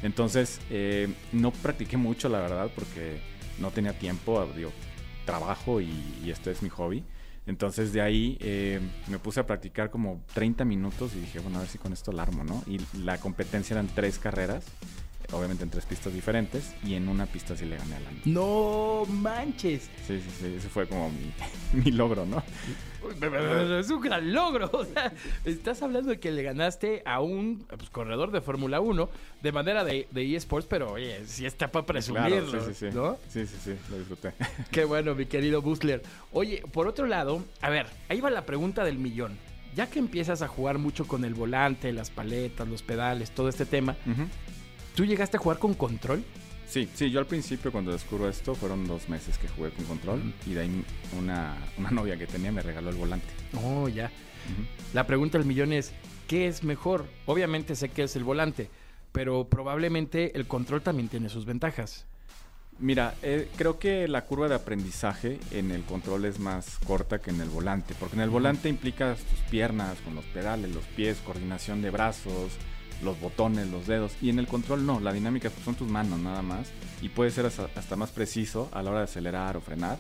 Entonces, 0.03 0.61
eh, 0.71 1.09
no 1.33 1.51
practiqué 1.51 1.99
mucho, 1.99 2.31
la 2.31 2.41
verdad, 2.41 2.71
porque 2.75 3.21
no 3.59 3.71
tenía 3.71 3.93
tiempo, 3.93 4.49
digo, 4.57 4.73
trabajo 5.27 5.83
y, 5.83 5.91
y 6.25 6.31
este 6.31 6.53
es 6.53 6.63
mi 6.63 6.71
hobby. 6.71 7.05
Entonces 7.47 7.93
de 7.93 8.01
ahí 8.01 8.37
eh, 8.41 8.81
me 9.09 9.19
puse 9.19 9.39
a 9.41 9.47
practicar 9.47 9.91
como 9.91 10.25
30 10.35 10.65
minutos 10.65 11.13
y 11.15 11.21
dije, 11.21 11.39
bueno, 11.39 11.59
a 11.59 11.61
ver 11.61 11.69
si 11.69 11.79
con 11.79 11.93
esto 11.93 12.11
la 12.13 12.23
armo, 12.23 12.43
¿no? 12.45 12.63
Y 12.67 12.81
la 12.99 13.19
competencia 13.19 13.75
eran 13.75 13.87
tres 13.87 14.19
carreras, 14.19 14.65
obviamente 15.33 15.65
en 15.65 15.71
tres 15.71 15.87
pistas 15.87 16.13
diferentes, 16.13 16.75
y 16.85 16.95
en 16.95 17.09
una 17.09 17.27
pista 17.27 17.57
sí 17.57 17.65
le 17.65 17.77
gané 17.77 17.97
a 17.97 18.01
Lando. 18.01 18.21
No 18.27 19.05
manches. 19.13 19.91
Sí, 20.07 20.21
sí, 20.21 20.31
sí, 20.41 20.55
ese 20.57 20.69
fue 20.69 20.87
como 20.87 21.11
mi, 21.11 21.33
mi 21.85 21.91
logro, 21.93 22.27
¿no? 22.27 22.43
Es 23.79 23.91
un 23.91 24.01
gran 24.01 24.33
logro. 24.33 24.71
O 24.77 24.85
sea, 24.85 25.13
estás 25.45 25.83
hablando 25.83 26.11
de 26.11 26.21
que 26.21 26.31
le 26.31 26.43
ganaste 26.43 27.03
a 27.07 27.21
un 27.21 27.65
pues, 27.69 27.89
corredor 27.91 28.31
de 28.31 28.41
Fórmula 28.41 28.81
1 28.81 29.09
de 29.43 29.53
manera 29.53 29.85
de, 29.85 30.07
de 30.11 30.37
eSports, 30.37 30.67
pero 30.67 30.93
oye, 30.93 31.25
si 31.27 31.47
está 31.47 31.71
para 31.71 31.87
presumirlo, 31.87 32.51
Claro, 32.51 32.65
sí, 32.67 32.75
sí, 32.75 32.91
sí. 32.91 32.95
¿no? 32.97 33.17
Sí, 33.29 33.47
sí, 33.47 33.57
sí, 33.65 33.75
lo 33.91 33.99
disfruté. 33.99 34.33
Qué 34.71 34.85
bueno, 34.85 35.15
mi 35.15 35.27
querido 35.27 35.63
Busler. 35.63 36.03
Oye, 36.33 36.63
por 36.73 36.89
otro 36.89 37.07
lado, 37.07 37.43
a 37.61 37.71
ver, 37.71 37.87
ahí 38.09 38.21
va 38.21 38.31
la 38.31 38.45
pregunta 38.45 38.85
del 38.85 38.99
millón. 38.99 39.39
Ya 39.75 39.89
que 39.89 39.99
empiezas 39.99 40.43
a 40.43 40.49
jugar 40.49 40.79
mucho 40.79 41.07
con 41.07 41.25
el 41.25 41.35
volante, 41.35 41.93
las 41.93 42.11
paletas, 42.11 42.67
los 42.67 42.83
pedales, 42.83 43.31
todo 43.31 43.49
este 43.49 43.67
tema, 43.67 43.97
Ujú. 44.07 44.27
¿Tú 44.97 45.05
llegaste 45.05 45.37
a 45.37 45.41
jugar 45.41 45.59
con 45.59 45.75
control? 45.75 46.25
Sí, 46.67 46.89
sí, 46.95 47.11
yo 47.11 47.21
al 47.21 47.27
principio 47.27 47.71
cuando 47.71 47.93
descubro 47.93 48.29
esto 48.29 48.57
fueron 48.57 48.89
dos 48.89 49.09
meses 49.09 49.39
que 49.39 49.47
jugué 49.47 49.71
con 49.71 49.85
control 49.85 50.35
y 50.47 50.55
de 50.55 50.63
ahí 50.63 50.85
una, 51.17 51.57
una 51.79 51.91
novia 51.91 52.17
que 52.17 52.27
tenía 52.27 52.51
me 52.51 52.63
regaló 52.63 52.91
el 52.91 52.97
volante. 52.97 53.29
Oh, 53.63 53.89
ya. 53.89 54.11
La 54.95 55.07
pregunta 55.07 55.39
del 55.39 55.47
millón 55.47 55.73
es, 55.73 55.93
¿qué 56.27 56.49
es 56.49 56.65
mejor? 56.65 57.07
Obviamente 57.27 57.77
sé 57.77 57.91
que 57.91 58.05
es 58.05 58.17
el 58.17 58.25
volante, 58.25 58.71
pero 59.13 59.45
probablemente 59.49 60.37
el 60.37 60.49
control 60.49 60.83
también 60.83 61.09
tiene 61.09 61.29
sus 61.29 61.45
ventajas. 61.45 62.07
Mira, 62.79 63.15
eh, 63.23 63.49
creo 63.57 63.79
que 63.79 64.09
la 64.09 64.25
curva 64.25 64.49
de 64.49 64.55
aprendizaje 64.55 65.39
en 65.51 65.71
el 65.71 65.83
control 65.85 66.25
es 66.25 66.39
más 66.39 66.79
corta 66.87 67.21
que 67.21 67.31
en 67.31 67.41
el 67.41 67.49
volante, 67.49 67.95
porque 67.99 68.17
en 68.17 68.23
el 68.23 68.31
volante 68.31 68.69
implicas 68.69 69.21
tus 69.21 69.41
piernas 69.51 69.99
con 70.01 70.15
los 70.15 70.25
pedales, 70.27 70.75
los 70.75 70.85
pies, 70.85 71.19
coordinación 71.25 71.81
de 71.81 71.91
brazos, 71.91 72.53
los 73.03 73.21
botones, 73.21 73.69
los 73.69 73.87
dedos, 73.87 74.13
y 74.23 74.31
en 74.31 74.39
el 74.39 74.47
control 74.47 74.87
no, 74.87 75.01
la 75.01 75.13
dinámica 75.13 75.51
pues, 75.51 75.65
son 75.65 75.75
tus 75.75 75.89
manos 75.89 76.19
nada 76.19 76.43
más, 76.43 76.69
y 77.03 77.09
puede 77.09 77.31
ser 77.31 77.47
hasta, 77.47 77.69
hasta 77.75 77.97
más 77.97 78.11
preciso 78.11 78.69
a 78.73 78.83
la 78.83 78.91
hora 78.91 78.99
de 79.01 79.05
acelerar 79.05 79.57
o 79.57 79.61
frenar. 79.61 79.99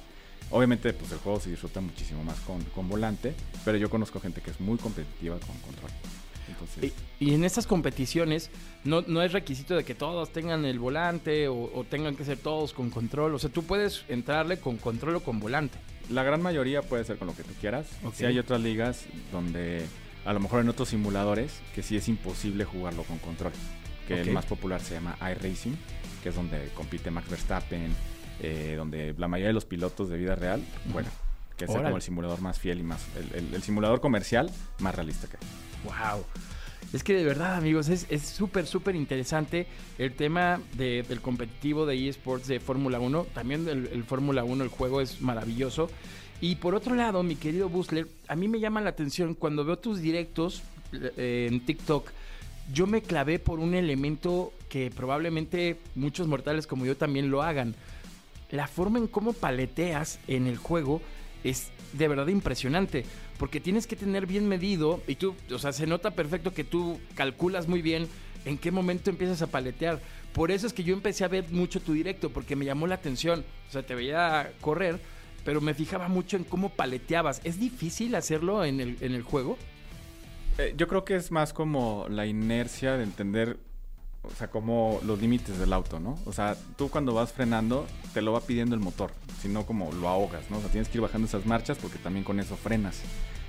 Obviamente, 0.50 0.92
pues 0.92 1.10
el 1.10 1.18
juego 1.18 1.40
se 1.40 1.50
disfruta 1.50 1.80
muchísimo 1.80 2.22
más 2.22 2.38
con, 2.40 2.62
con 2.66 2.88
volante, 2.88 3.34
pero 3.64 3.78
yo 3.78 3.90
conozco 3.90 4.20
gente 4.20 4.40
que 4.40 4.50
es 4.50 4.60
muy 4.60 4.78
competitiva 4.78 5.36
con 5.40 5.56
control. 5.58 5.90
Entonces, 6.48 6.92
Y, 7.18 7.30
y 7.30 7.34
en 7.34 7.42
estas 7.44 7.66
competiciones 7.66 8.50
no, 8.84 9.02
no 9.02 9.22
es 9.22 9.32
requisito 9.32 9.74
de 9.74 9.82
que 9.82 9.96
todos 9.96 10.32
tengan 10.32 10.64
el 10.64 10.78
volante 10.78 11.48
o, 11.48 11.72
o 11.74 11.82
tengan 11.82 12.14
que 12.14 12.24
ser 12.24 12.38
todos 12.38 12.72
con 12.72 12.90
control. 12.90 13.34
O 13.34 13.38
sea, 13.40 13.50
tú 13.50 13.64
puedes 13.64 14.04
entrarle 14.08 14.60
con 14.60 14.76
control 14.76 15.16
o 15.16 15.20
con 15.20 15.40
volante. 15.40 15.78
La 16.08 16.22
gran 16.22 16.40
mayoría 16.40 16.82
puede 16.82 17.04
ser 17.04 17.18
con 17.18 17.26
lo 17.26 17.34
que 17.34 17.42
tú 17.42 17.52
quieras. 17.60 17.88
Ok. 18.04 18.14
Si 18.14 18.24
hay 18.24 18.38
otras 18.38 18.60
ligas 18.60 19.06
donde 19.32 19.84
a 20.26 20.32
lo 20.32 20.40
mejor 20.40 20.60
en 20.60 20.68
otros 20.68 20.88
simuladores 20.90 21.60
que 21.74 21.82
sí 21.82 21.96
es 21.96 22.08
imposible 22.08 22.64
jugarlo 22.64 23.02
con 23.04 23.18
control. 23.18 23.52
Que 24.06 24.20
el 24.20 24.30
más 24.32 24.46
popular 24.46 24.80
se 24.80 24.94
llama 24.94 25.16
iRacing, 25.20 25.76
que 26.22 26.28
es 26.28 26.34
donde 26.34 26.68
compite 26.74 27.10
Max 27.10 27.28
Verstappen, 27.28 27.92
eh, 28.40 28.74
donde 28.76 29.14
la 29.18 29.26
mayoría 29.28 29.48
de 29.48 29.54
los 29.54 29.64
pilotos 29.64 30.08
de 30.08 30.16
vida 30.16 30.36
real, 30.36 30.62
bueno, 30.92 31.08
que 31.56 31.64
es 31.64 31.70
como 31.70 31.96
el 31.96 32.02
simulador 32.02 32.40
más 32.40 32.58
fiel 32.58 32.78
y 32.78 32.82
más, 32.84 33.04
el, 33.16 33.46
el- 33.46 33.54
el 33.54 33.62
simulador 33.62 34.00
comercial 34.00 34.50
más 34.78 34.94
realista 34.94 35.26
que 35.26 35.38
hay. 35.38 35.44
Wow. 36.14 36.24
Es 36.92 37.02
que 37.02 37.14
de 37.14 37.24
verdad, 37.24 37.56
amigos, 37.56 37.88
es 37.88 38.06
es 38.10 38.22
súper, 38.22 38.64
súper 38.66 38.94
interesante 38.94 39.66
el 39.98 40.12
tema 40.14 40.60
de- 40.74 41.04
del 41.08 41.20
competitivo 41.20 41.84
de 41.84 42.08
eSports 42.08 42.46
de 42.46 42.60
Fórmula 42.60 43.00
1. 43.00 43.24
También 43.34 43.68
el, 43.68 43.88
el 43.88 44.04
Fórmula 44.04 44.44
1, 44.44 44.62
el 44.62 44.70
juego 44.70 45.00
es 45.00 45.20
maravilloso. 45.20 45.90
Y 46.40 46.56
por 46.56 46.74
otro 46.74 46.94
lado, 46.94 47.22
mi 47.22 47.36
querido 47.36 47.68
Busler, 47.68 48.06
a 48.28 48.36
mí 48.36 48.48
me 48.48 48.60
llama 48.60 48.80
la 48.80 48.90
atención 48.90 49.34
cuando 49.34 49.64
veo 49.64 49.78
tus 49.78 50.00
directos 50.00 50.62
eh, 50.92 51.48
en 51.50 51.60
TikTok. 51.60 52.10
Yo 52.72 52.86
me 52.86 53.00
clavé 53.00 53.38
por 53.38 53.58
un 53.58 53.74
elemento 53.74 54.52
que 54.68 54.90
probablemente 54.90 55.78
muchos 55.94 56.26
mortales 56.26 56.66
como 56.66 56.84
yo 56.84 56.96
también 56.96 57.30
lo 57.30 57.42
hagan. 57.42 57.74
La 58.50 58.66
forma 58.66 58.98
en 58.98 59.06
cómo 59.06 59.32
paleteas 59.32 60.18
en 60.26 60.46
el 60.46 60.56
juego 60.56 61.00
es 61.44 61.70
de 61.92 62.08
verdad 62.08 62.28
impresionante. 62.28 63.04
Porque 63.38 63.60
tienes 63.60 63.86
que 63.86 63.96
tener 63.96 64.26
bien 64.26 64.48
medido 64.48 65.02
y 65.06 65.16
tú, 65.16 65.34
o 65.52 65.58
sea, 65.58 65.72
se 65.72 65.86
nota 65.86 66.12
perfecto 66.12 66.54
que 66.54 66.64
tú 66.64 66.98
calculas 67.14 67.68
muy 67.68 67.82
bien 67.82 68.08
en 68.44 68.58
qué 68.58 68.70
momento 68.70 69.10
empiezas 69.10 69.42
a 69.42 69.46
paletear. 69.48 70.00
Por 70.32 70.50
eso 70.50 70.66
es 70.66 70.72
que 70.72 70.84
yo 70.84 70.94
empecé 70.94 71.24
a 71.24 71.28
ver 71.28 71.46
mucho 71.50 71.80
tu 71.80 71.92
directo, 71.92 72.30
porque 72.30 72.56
me 72.56 72.64
llamó 72.64 72.86
la 72.86 72.94
atención. 72.94 73.44
O 73.68 73.72
sea, 73.72 73.82
te 73.82 73.94
veía 73.94 74.52
correr, 74.60 75.00
pero 75.46 75.60
me 75.60 75.74
fijaba 75.74 76.08
mucho 76.08 76.36
en 76.36 76.42
cómo 76.42 76.70
paleteabas. 76.70 77.40
¿Es 77.44 77.60
difícil 77.60 78.16
hacerlo 78.16 78.64
en 78.64 78.80
el, 78.80 78.98
en 79.00 79.14
el 79.14 79.22
juego? 79.22 79.56
Eh, 80.58 80.74
yo 80.76 80.88
creo 80.88 81.04
que 81.04 81.14
es 81.14 81.30
más 81.30 81.52
como 81.52 82.04
la 82.10 82.26
inercia 82.26 82.96
de 82.96 83.04
entender, 83.04 83.56
o 84.22 84.34
sea, 84.34 84.50
como 84.50 85.00
los 85.04 85.20
límites 85.20 85.56
del 85.56 85.72
auto, 85.72 86.00
¿no? 86.00 86.18
O 86.26 86.32
sea, 86.32 86.56
tú 86.76 86.90
cuando 86.90 87.14
vas 87.14 87.32
frenando 87.32 87.86
te 88.12 88.22
lo 88.22 88.32
va 88.32 88.40
pidiendo 88.40 88.74
el 88.74 88.80
motor, 88.80 89.12
sino 89.40 89.64
como 89.64 89.92
lo 89.92 90.08
ahogas, 90.08 90.50
¿no? 90.50 90.58
O 90.58 90.60
sea, 90.60 90.68
tienes 90.68 90.88
que 90.88 90.98
ir 90.98 91.02
bajando 91.02 91.28
esas 91.28 91.46
marchas 91.46 91.78
porque 91.78 91.98
también 91.98 92.24
con 92.24 92.40
eso 92.40 92.56
frenas. 92.56 93.00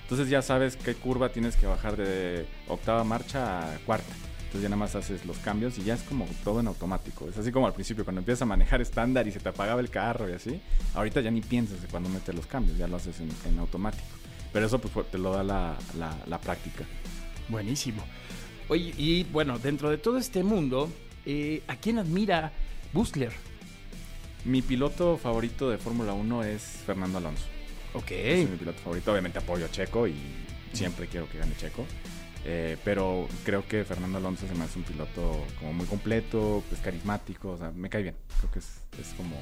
Entonces 0.03 0.29
ya 0.29 0.43
sabes 0.43 0.77
qué 0.77 0.93
curva 0.93 1.29
tienes 1.29 1.55
que 1.55 1.65
bajar 1.65 1.97
de 1.97 2.45
octava 2.67 3.03
marcha 3.03 3.73
a 3.73 3.79
cuarta. 3.79 4.13
Entonces 4.47 4.61
ya 4.63 4.69
nada 4.69 4.79
más 4.79 4.95
haces 4.95 5.25
los 5.25 5.37
cambios 5.39 5.77
y 5.77 5.83
ya 5.83 5.93
es 5.95 6.01
como 6.03 6.25
todo 6.43 6.59
en 6.61 6.67
automático. 6.67 7.27
Es 7.29 7.37
así 7.37 7.51
como 7.51 7.67
al 7.67 7.73
principio, 7.73 8.03
cuando 8.05 8.19
empiezas 8.19 8.43
a 8.43 8.45
manejar 8.45 8.81
estándar 8.81 9.27
y 9.27 9.31
se 9.31 9.39
te 9.39 9.49
apagaba 9.49 9.81
el 9.81 9.89
carro 9.89 10.29
y 10.29 10.33
así. 10.33 10.61
Ahorita 10.95 11.19
ya 11.21 11.29
ni 11.31 11.41
piensas 11.41 11.81
de 11.81 11.87
cuando 11.89 12.07
metes 12.09 12.33
los 12.33 12.47
cambios, 12.47 12.77
ya 12.77 12.87
lo 12.87 12.95
haces 12.95 13.19
en, 13.19 13.29
en 13.45 13.59
automático. 13.59 14.03
Pero 14.53 14.65
eso 14.65 14.79
pues, 14.79 15.11
te 15.11 15.17
lo 15.17 15.33
da 15.33 15.43
la, 15.43 15.77
la- 15.97 16.17
la 16.25 16.39
práctica. 16.39 16.85
Buenísimo. 17.49 18.03
Oye, 18.69 18.93
y 18.97 19.23
bueno, 19.25 19.59
dentro 19.59 19.89
de 19.89 19.97
todo 19.97 20.17
este 20.17 20.43
mundo, 20.43 20.89
eh, 21.25 21.61
¿a 21.67 21.75
quién 21.75 21.99
admira 21.99 22.51
Busler? 22.93 23.33
Mi 24.45 24.61
piloto 24.61 25.17
favorito 25.17 25.69
de 25.69 25.77
Fórmula 25.77 26.13
1 26.13 26.43
es 26.45 26.61
Fernando 26.85 27.17
Alonso. 27.17 27.43
Ok. 27.93 28.11
Es 28.11 28.49
mi 28.49 28.55
piloto 28.55 28.79
favorito. 28.79 29.11
Obviamente 29.11 29.39
apoyo 29.39 29.65
a 29.65 29.69
Checo 29.71 30.07
y 30.07 30.15
siempre 30.71 31.07
quiero 31.07 31.27
que 31.29 31.37
gane 31.37 31.53
Checo. 31.57 31.85
Eh, 32.45 32.77
pero 32.83 33.27
creo 33.43 33.67
que 33.67 33.83
Fernando 33.83 34.17
Alonso 34.17 34.47
se 34.47 34.55
me 34.55 34.63
hace 34.63 34.79
un 34.79 34.85
piloto 34.85 35.45
como 35.59 35.73
muy 35.73 35.85
completo, 35.85 36.63
pues 36.69 36.79
carismático, 36.81 37.51
o 37.51 37.57
sea, 37.57 37.71
me 37.71 37.89
cae 37.89 38.03
bien. 38.03 38.15
Creo 38.39 38.51
que 38.51 38.59
es, 38.59 38.81
es 38.99 39.13
como 39.15 39.35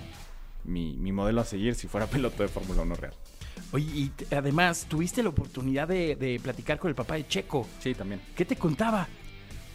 mi, 0.64 0.94
mi 0.98 1.12
modelo 1.12 1.42
a 1.42 1.46
seguir 1.46 1.76
si 1.76 1.88
fuera 1.88 2.08
piloto 2.12 2.44
de 2.44 2.50
Fórmula 2.50 2.82
1 2.82 2.96
real. 2.96 3.14
Oye, 3.72 3.86
y 3.86 4.12
además, 4.34 4.86
tuviste 4.90 5.24
la 5.24 5.30
oportunidad 5.30 5.88
de, 5.88 6.16
de 6.16 6.40
platicar 6.42 6.80
con 6.80 6.90
el 6.90 6.96
papá 6.96 7.16
de 7.16 7.28
Checo. 7.28 7.68
Sí, 7.80 7.94
también. 7.94 8.22
¿Qué 8.36 8.46
te 8.46 8.56
contaba? 8.56 9.08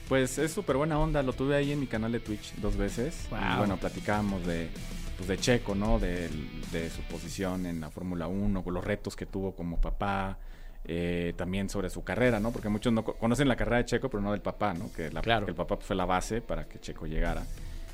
Pues 0.09 0.39
es 0.39 0.53
súper 0.53 0.77
buena 0.77 0.99
onda, 0.99 1.23
lo 1.23 1.33
tuve 1.33 1.55
ahí 1.55 1.71
en 1.71 1.79
mi 1.79 1.87
canal 1.87 2.11
de 2.11 2.19
Twitch 2.19 2.55
dos 2.57 2.77
veces. 2.77 3.29
Wow. 3.31 3.39
Y 3.39 3.59
bueno, 3.59 3.77
platicábamos 3.77 4.45
de, 4.45 4.69
pues 5.17 5.29
de 5.29 5.39
Checo, 5.39 5.77
¿no? 5.77 6.01
De, 6.01 6.29
de 6.73 6.91
su 6.91 7.01
posición 7.03 7.65
en 7.65 7.81
la 7.81 7.91
Fórmula 7.91 8.27
1, 8.27 8.65
con 8.65 8.75
los 8.75 8.85
retos 8.85 9.15
que 9.15 9.25
tuvo 9.25 9.55
como 9.55 9.81
papá, 9.81 10.39
eh, 10.85 11.35
también 11.37 11.69
sobre 11.69 11.91
su 11.91 12.03
carrera, 12.03 12.41
¿no? 12.41 12.51
Porque 12.53 12.69
muchos 12.69 12.93
no 12.93 13.05
co- 13.05 13.15
conocen 13.15 13.49
la 13.49 13.57
carrera 13.57 13.79
de 13.79 13.85
Checo, 13.85 14.09
pero 14.09 14.23
no 14.23 14.33
del 14.33 14.41
papá, 14.41 14.75
¿no? 14.75 14.93
Que, 14.93 15.11
la- 15.11 15.21
Claro. 15.23 15.47
que 15.47 15.51
el 15.51 15.57
papá 15.57 15.77
fue 15.79 15.95
la 15.97 16.05
base 16.07 16.41
para 16.41 16.67
que 16.67 16.79
Checo 16.81 17.07
llegara. 17.07 17.45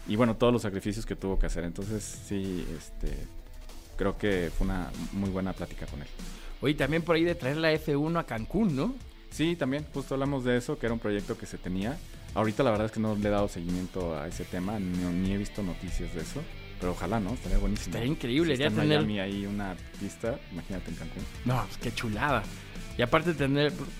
Y 0.08 0.16
bueno, 0.16 0.36
todos 0.36 0.52
los 0.52 0.62
sacrificios 0.62 1.04
que 1.04 1.16
tuvo 1.16 1.38
que 1.38 1.46
hacer. 1.46 1.64
Entonces, 1.64 2.02
sí, 2.04 2.64
este, 2.78 3.08
creo 3.96 4.16
que 4.16 4.50
fue 4.56 4.66
una 4.66 4.90
muy 5.12 5.30
buena 5.30 5.52
plática 5.52 5.86
con 5.86 6.00
él. 6.00 6.08
Oye, 6.60 6.74
también 6.74 7.02
por 7.02 7.16
ahí 7.16 7.24
de 7.24 7.34
traer 7.34 7.56
la 7.56 7.72
F1 7.72 8.18
a 8.20 8.24
Cancún, 8.24 8.74
¿no? 8.76 8.94
Sí, 9.30 9.56
también, 9.56 9.84
justo 9.92 10.14
hablamos 10.14 10.44
de 10.44 10.56
eso, 10.56 10.78
que 10.78 10.86
era 10.86 10.92
un 10.94 11.00
proyecto 11.00 11.36
que 11.36 11.44
se 11.46 11.58
tenía. 11.58 11.98
Ahorita 12.34 12.62
la 12.62 12.70
verdad 12.70 12.86
es 12.86 12.92
que 12.92 13.00
no 13.00 13.14
le 13.16 13.28
he 13.28 13.30
dado 13.30 13.48
seguimiento 13.48 14.16
a 14.16 14.28
ese 14.28 14.44
tema, 14.44 14.78
ni, 14.78 14.96
ni 14.96 15.32
he 15.32 15.36
visto 15.38 15.62
noticias 15.62 16.14
de 16.14 16.20
eso. 16.22 16.40
Pero 16.78 16.92
ojalá, 16.92 17.18
¿no? 17.18 17.30
Estaría 17.32 17.56
buenísimo. 17.58 17.86
Estaría 17.88 18.08
increíble, 18.12 18.54
Si 18.54 18.60
ya 18.60 18.68
está 18.68 18.82
en 18.82 18.88
tener- 18.90 19.04
Miami 19.06 19.20
ahí 19.20 19.46
una 19.46 19.74
pista, 19.98 20.38
imagínate 20.52 20.90
en 20.90 20.96
Cancún. 20.96 21.22
No, 21.46 21.64
pues 21.66 21.78
qué 21.78 21.92
chulada. 21.94 22.42
Y 22.98 23.02
aparte 23.02 23.32
de 23.32 23.38
tener 23.38 23.72
pues, 23.72 23.90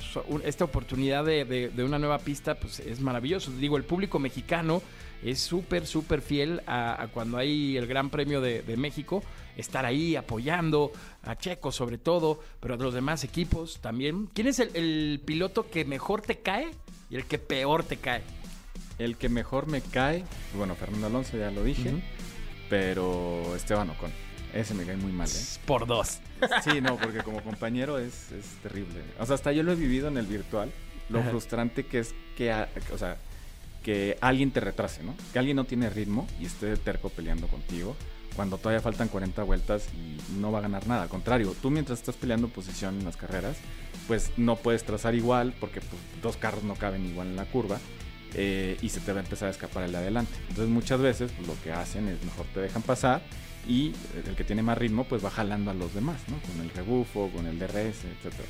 esta 0.44 0.64
oportunidad 0.64 1.24
de, 1.24 1.44
de- 1.44 1.68
de 1.68 1.84
una 1.84 1.98
nueva 1.98 2.18
pista, 2.18 2.54
pues 2.54 2.80
es 2.80 3.00
maravilloso. 3.00 3.50
Digo, 3.52 3.76
el 3.76 3.84
público 3.84 4.18
mexicano 4.18 4.82
es 5.22 5.38
súper, 5.40 5.86
súper 5.86 6.22
fiel 6.22 6.62
a, 6.66 7.02
a 7.02 7.08
cuando 7.08 7.36
hay 7.38 7.76
el 7.76 7.86
Gran 7.86 8.08
Premio 8.10 8.40
de, 8.40 8.62
de 8.62 8.76
México, 8.76 9.22
estar 9.56 9.84
ahí 9.84 10.16
apoyando 10.16 10.92
a 11.22 11.36
Checo 11.36 11.72
sobre 11.72 11.98
todo, 11.98 12.40
pero 12.60 12.74
a 12.74 12.76
los 12.78 12.94
demás 12.94 13.22
equipos 13.24 13.80
también. 13.80 14.28
¿Quién 14.32 14.46
es 14.46 14.60
el, 14.60 14.70
el 14.74 15.20
piloto 15.24 15.68
que 15.70 15.84
mejor 15.84 16.22
te 16.22 16.38
cae 16.38 16.70
y 17.10 17.16
el 17.16 17.24
que 17.26 17.38
peor 17.38 17.82
te 17.84 17.96
cae? 17.98 18.22
El 18.98 19.16
que 19.18 19.28
mejor 19.28 19.66
me 19.66 19.82
cae, 19.82 20.24
bueno, 20.56 20.74
Fernando 20.74 21.06
Alonso 21.08 21.36
ya 21.36 21.50
lo 21.50 21.62
dije, 21.64 21.92
pero 22.70 23.54
Esteban 23.54 23.90
Ocon. 23.90 24.10
Ese 24.60 24.74
me 24.74 24.84
cae 24.84 24.96
muy 24.96 25.12
mal, 25.12 25.28
¿eh? 25.28 25.32
Por 25.66 25.86
dos. 25.86 26.18
Sí, 26.64 26.80
no, 26.80 26.96
porque 26.96 27.18
como 27.22 27.42
compañero 27.42 27.98
es, 27.98 28.30
es 28.32 28.44
terrible. 28.62 29.00
O 29.18 29.24
sea, 29.26 29.34
hasta 29.36 29.52
yo 29.52 29.62
lo 29.62 29.72
he 29.72 29.74
vivido 29.74 30.08
en 30.08 30.16
el 30.18 30.26
virtual. 30.26 30.70
Lo 31.08 31.20
Ajá. 31.20 31.30
frustrante 31.30 31.86
que 31.86 32.00
es 32.00 32.14
que, 32.36 32.52
o 32.92 32.98
sea, 32.98 33.16
que 33.82 34.18
alguien 34.20 34.50
te 34.50 34.60
retrase, 34.60 35.02
¿no? 35.02 35.14
Que 35.32 35.38
alguien 35.38 35.56
no 35.56 35.64
tiene 35.64 35.88
ritmo 35.88 36.26
y 36.40 36.46
esté 36.46 36.76
terco 36.76 37.08
peleando 37.10 37.46
contigo 37.48 37.96
cuando 38.34 38.58
todavía 38.58 38.80
faltan 38.82 39.08
40 39.08 39.42
vueltas 39.44 39.88
y 39.94 40.18
no 40.40 40.52
va 40.52 40.58
a 40.58 40.62
ganar 40.62 40.86
nada. 40.86 41.04
Al 41.04 41.08
contrario, 41.08 41.54
tú 41.62 41.70
mientras 41.70 42.00
estás 42.00 42.16
peleando 42.16 42.48
posición 42.48 42.98
en 42.98 43.04
las 43.06 43.16
carreras, 43.16 43.56
pues 44.08 44.30
no 44.36 44.56
puedes 44.56 44.84
trazar 44.84 45.14
igual 45.14 45.54
porque 45.58 45.80
pues, 45.80 45.92
dos 46.22 46.36
carros 46.36 46.64
no 46.64 46.74
caben 46.74 47.06
igual 47.06 47.28
en 47.28 47.36
la 47.36 47.44
curva. 47.46 47.78
eh, 48.34 48.76
y 48.82 48.88
se 48.90 49.00
te 49.00 49.12
va 49.12 49.20
a 49.20 49.22
empezar 49.22 49.48
a 49.48 49.52
escapar 49.52 49.84
el 49.84 49.92
de 49.92 49.98
adelante. 49.98 50.32
Entonces 50.48 50.68
muchas 50.68 51.00
veces 51.00 51.32
pues, 51.34 51.48
lo 51.48 51.54
que 51.62 51.72
hacen 51.72 52.08
es 52.08 52.22
mejor 52.24 52.44
te 52.52 52.60
dejan 52.60 52.82
pasar 52.82 53.22
y 53.68 53.92
el 54.26 54.34
que 54.36 54.44
tiene 54.44 54.62
más 54.62 54.78
ritmo 54.78 55.04
pues 55.04 55.24
va 55.24 55.30
jalando 55.30 55.70
a 55.70 55.74
los 55.74 55.92
demás, 55.94 56.20
¿no? 56.28 56.36
Con 56.40 56.60
el 56.60 56.70
rebufo, 56.70 57.30
con 57.34 57.46
el 57.46 57.58
DRS, 57.58 58.04
etcétera. 58.04 58.48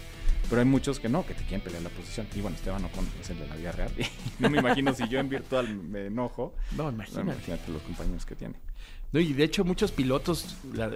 Pero 0.48 0.60
hay 0.60 0.66
muchos 0.66 1.00
que 1.00 1.08
no, 1.08 1.26
que 1.26 1.34
te 1.34 1.42
quieren 1.42 1.60
pelear 1.62 1.82
la 1.82 1.88
posición. 1.88 2.26
Y 2.34 2.40
bueno, 2.40 2.56
Esteban 2.56 2.84
Ocon 2.84 3.08
es 3.20 3.30
el 3.30 3.38
de 3.40 3.48
la 3.48 3.56
vida 3.56 3.72
real. 3.72 3.90
no 4.38 4.48
me 4.50 4.58
imagino 4.58 4.94
si 4.94 5.08
yo 5.08 5.18
en 5.18 5.28
virtual 5.28 5.74
me 5.74 6.06
enojo. 6.06 6.54
No, 6.76 6.84
No, 6.84 6.90
imagínate. 6.90 7.22
imagínate 7.32 7.72
los 7.72 7.82
compañeros 7.82 8.24
que 8.24 8.36
tiene. 8.36 8.54
No, 9.12 9.20
y 9.20 9.32
de 9.32 9.44
hecho 9.44 9.64
muchos 9.64 9.90
pilotos 9.92 10.56
la- 10.72 10.90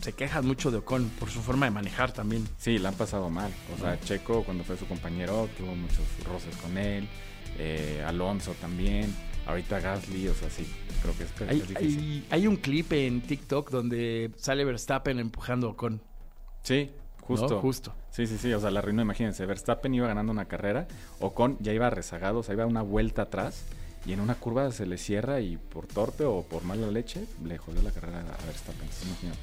se 0.00 0.12
quejan 0.12 0.46
mucho 0.46 0.70
de 0.70 0.78
Ocon 0.78 1.08
por 1.18 1.28
su 1.30 1.40
forma 1.42 1.66
de 1.66 1.70
manejar 1.72 2.12
también. 2.12 2.46
Sí, 2.58 2.78
la 2.78 2.90
han 2.90 2.94
pasado 2.94 3.28
mal. 3.28 3.50
O 3.76 3.78
sea, 3.80 3.98
Checo 4.00 4.42
cuando 4.44 4.64
fue 4.64 4.76
su 4.78 4.86
compañero 4.86 5.48
tuvo 5.58 5.74
muchos 5.74 6.00
roces 6.26 6.56
con 6.56 6.78
él. 6.78 7.06
eh, 7.58 8.02
Alonso 8.06 8.54
también. 8.60 9.14
Ahorita 9.46 9.78
Gasly, 9.80 10.28
o 10.28 10.34
sea, 10.34 10.48
sí, 10.50 10.66
creo 11.02 11.16
que 11.16 11.24
es, 11.24 11.30
es 11.40 11.48
Hay, 11.48 11.60
difícil. 11.60 11.98
hay- 12.00 12.26
hay 12.30 12.46
un 12.46 12.56
clip 12.56 12.92
en 12.92 13.20
TikTok 13.20 13.70
donde 13.70 14.30
sale 14.36 14.64
Verstappen 14.64 15.18
empujando 15.18 15.66
a 15.68 15.70
Ocon. 15.70 16.00
Sí, 16.62 16.90
justo. 17.20 17.48
¿no? 17.50 17.60
Justo. 17.60 17.94
Sí, 18.10 18.26
sí, 18.26 18.38
sí, 18.38 18.52
o 18.54 18.60
sea, 18.60 18.70
la 18.70 18.78
arruinó, 18.78 19.02
imagínense, 19.02 19.44
Verstappen 19.44 19.92
iba 19.94 20.06
ganando 20.06 20.32
una 20.32 20.46
carrera, 20.46 20.88
Ocon 21.20 21.58
ya 21.60 21.72
iba 21.74 21.90
rezagado, 21.90 22.38
o 22.38 22.42
sea, 22.42 22.54
iba 22.54 22.64
una 22.64 22.80
vuelta 22.82 23.22
atrás 23.22 23.64
y 24.06 24.12
en 24.12 24.20
una 24.20 24.34
curva 24.34 24.70
se 24.72 24.86
le 24.86 24.96
cierra 24.98 25.40
y 25.40 25.56
por 25.58 25.86
torpe 25.86 26.24
o 26.24 26.42
por 26.42 26.64
mala 26.64 26.86
leche 26.90 27.26
le 27.44 27.58
jodió 27.58 27.82
la 27.82 27.90
carrera 27.90 28.20
a 28.20 28.46
Verstappen, 28.46 28.88
imagínate. 29.06 29.38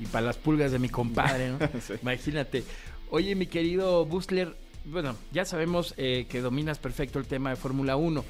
Y 0.00 0.06
para 0.06 0.26
las 0.26 0.36
pulgas 0.38 0.72
de 0.72 0.78
mi 0.78 0.88
compadre, 0.88 1.50
¿no? 1.50 1.58
Sí. 1.80 1.94
Imagínate. 2.02 2.64
Oye, 3.10 3.34
mi 3.34 3.46
querido 3.46 4.06
Busler, 4.06 4.56
bueno, 4.86 5.14
ya 5.32 5.44
sabemos 5.44 5.94
eh, 5.98 6.26
que 6.30 6.40
dominas 6.40 6.78
perfecto 6.78 7.18
el 7.18 7.26
tema 7.26 7.50
de 7.50 7.56
Fórmula 7.56 7.96
1. 7.96 8.24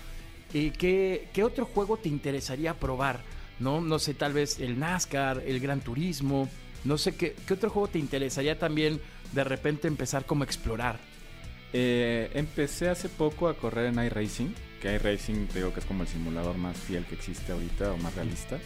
¿Qué, 0.53 1.45
otro 1.45 1.65
juego 1.65 1.97
te 1.97 2.09
interesaría 2.09 2.75
probar? 2.75 3.21
¿No? 3.59 3.81
No 3.81 3.99
sé, 3.99 4.15
tal 4.15 4.33
vez 4.33 4.61
el 4.61 4.79
NASCAR, 4.79 5.43
el 5.47 5.61
Gran 5.61 5.81
Turismo. 5.81 6.49
No 6.85 6.99
sé, 6.99 7.15
¿qué, 7.15 7.35
otro 7.51 7.71
juego 7.71 7.89
te 7.89 7.99
interesaría 7.99 8.59
también 8.59 9.01
de 9.33 9.45
repente 9.45 9.89
empezar 9.89 10.27
como 10.27 10.43
a 10.43 10.47
explorar? 10.47 10.99
Eh, 11.73 12.31
empecé 12.35 12.91
hace 12.91 13.09
poco 13.09 13.49
a 13.49 13.57
correr 13.57 13.87
en 13.87 14.05
iRacing, 14.05 14.55
que 14.81 14.95
iRacing 14.95 15.49
digo 15.55 15.73
que 15.73 15.81
es 15.81 15.87
como 15.87 16.03
el 16.03 16.09
simulador 16.09 16.59
más 16.59 16.77
fiel 16.77 17.07
que 17.07 17.15
existe 17.15 17.53
ahorita 17.53 17.93
o 17.93 17.97
más 17.99 18.15
realista. 18.15 18.59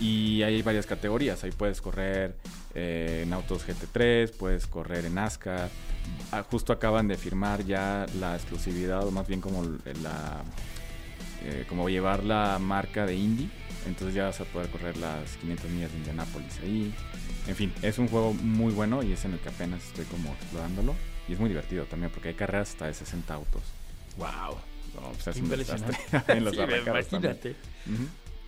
Y 0.00 0.42
hay 0.42 0.62
varias 0.62 0.86
categorías, 0.86 1.44
ahí 1.44 1.52
puedes 1.52 1.80
correr 1.80 2.34
eh, 2.74 3.22
en 3.24 3.32
autos 3.32 3.66
GT3, 3.68 4.32
puedes 4.32 4.66
correr 4.66 5.04
en 5.04 5.14
NASCAR. 5.14 5.68
Ah, 6.32 6.42
justo 6.50 6.72
acaban 6.72 7.06
de 7.06 7.16
firmar 7.16 7.64
ya 7.64 8.06
la 8.18 8.34
exclusividad, 8.34 9.06
o 9.06 9.10
más 9.10 9.28
bien 9.28 9.40
como 9.40 9.62
la 10.02 10.42
eh, 11.44 11.64
como 11.68 11.88
llevar 11.88 12.24
la 12.24 12.58
marca 12.58 13.06
de 13.06 13.14
Indy. 13.14 13.48
Entonces 13.86 14.14
ya 14.14 14.24
vas 14.24 14.40
a 14.40 14.44
poder 14.44 14.68
correr 14.68 14.96
las 14.96 15.36
500 15.38 15.70
millas 15.70 15.90
de 15.90 15.98
Indianápolis 15.98 16.58
ahí. 16.62 16.94
En 17.46 17.56
fin, 17.56 17.72
es 17.82 17.98
un 17.98 18.08
juego 18.08 18.32
muy 18.32 18.72
bueno 18.72 19.02
y 19.02 19.12
es 19.12 19.24
en 19.24 19.32
el 19.32 19.40
que 19.40 19.48
apenas 19.48 19.84
estoy 19.84 20.04
como 20.04 20.32
explorándolo. 20.32 20.94
Y 21.28 21.32
es 21.32 21.40
muy 21.40 21.48
divertido 21.48 21.84
también 21.84 22.10
porque 22.12 22.28
hay 22.28 22.34
carreras 22.34 22.70
hasta 22.70 22.86
de 22.86 22.94
60 22.94 23.34
autos. 23.34 23.62
¡Wow! 24.16 24.56
No, 24.94 25.12
pues 25.12 25.26
es 25.28 25.36
impresionante. 25.38 25.96
en 26.28 26.44
los 26.44 26.54
Sí, 26.54 26.60
imagínate. 26.60 27.56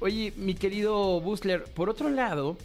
Oye, 0.00 0.32
mi 0.36 0.54
querido 0.54 1.20
Busler, 1.20 1.64
por 1.64 1.88
otro 1.88 2.10
lado, 2.10 2.58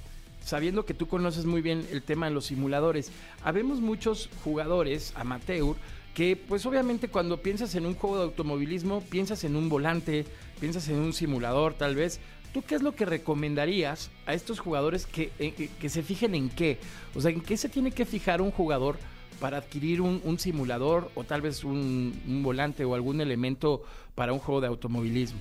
sabiendo 0.43 0.85
que 0.85 0.93
tú 0.93 1.07
conoces 1.07 1.45
muy 1.45 1.61
bien 1.61 1.87
el 1.91 2.03
tema 2.03 2.27
de 2.27 2.33
los 2.33 2.47
simuladores, 2.47 3.11
habemos 3.43 3.79
muchos 3.81 4.29
jugadores 4.43 5.13
amateur 5.15 5.75
que 6.19 6.35
pues 6.35 6.65
obviamente 6.65 7.07
cuando 7.07 7.41
piensas 7.41 7.75
en 7.75 7.85
un 7.85 7.95
juego 7.95 8.17
de 8.17 8.23
automovilismo, 8.23 8.99
piensas 8.99 9.45
en 9.45 9.55
un 9.55 9.69
volante, 9.69 10.25
piensas 10.59 10.89
en 10.89 10.97
un 10.97 11.13
simulador 11.13 11.75
tal 11.75 11.95
vez. 11.95 12.19
¿Tú 12.53 12.61
qué 12.61 12.75
es 12.75 12.81
lo 12.81 12.93
que 12.93 13.05
recomendarías 13.05 14.09
a 14.25 14.33
estos 14.33 14.59
jugadores 14.59 15.05
que, 15.05 15.31
eh, 15.39 15.53
que- 15.53 15.69
que 15.69 15.87
se 15.87 16.03
fijen 16.03 16.35
en 16.35 16.49
qué? 16.49 16.77
O 17.15 17.21
sea, 17.21 17.31
¿en 17.31 17.39
qué 17.39 17.55
se 17.55 17.69
tiene 17.69 17.91
que 17.91 18.03
fijar 18.05 18.41
un 18.41 18.51
jugador 18.51 18.97
para 19.39 19.59
adquirir 19.59 20.01
un, 20.01 20.19
un 20.25 20.37
simulador 20.39 21.09
o 21.15 21.23
tal 21.23 21.39
vez 21.39 21.63
un, 21.63 22.21
un 22.27 22.43
volante 22.43 22.83
o 22.83 22.95
algún 22.95 23.21
elemento 23.21 23.81
para 24.13 24.33
un 24.33 24.39
juego 24.39 24.59
de 24.59 24.67
automovilismo? 24.67 25.39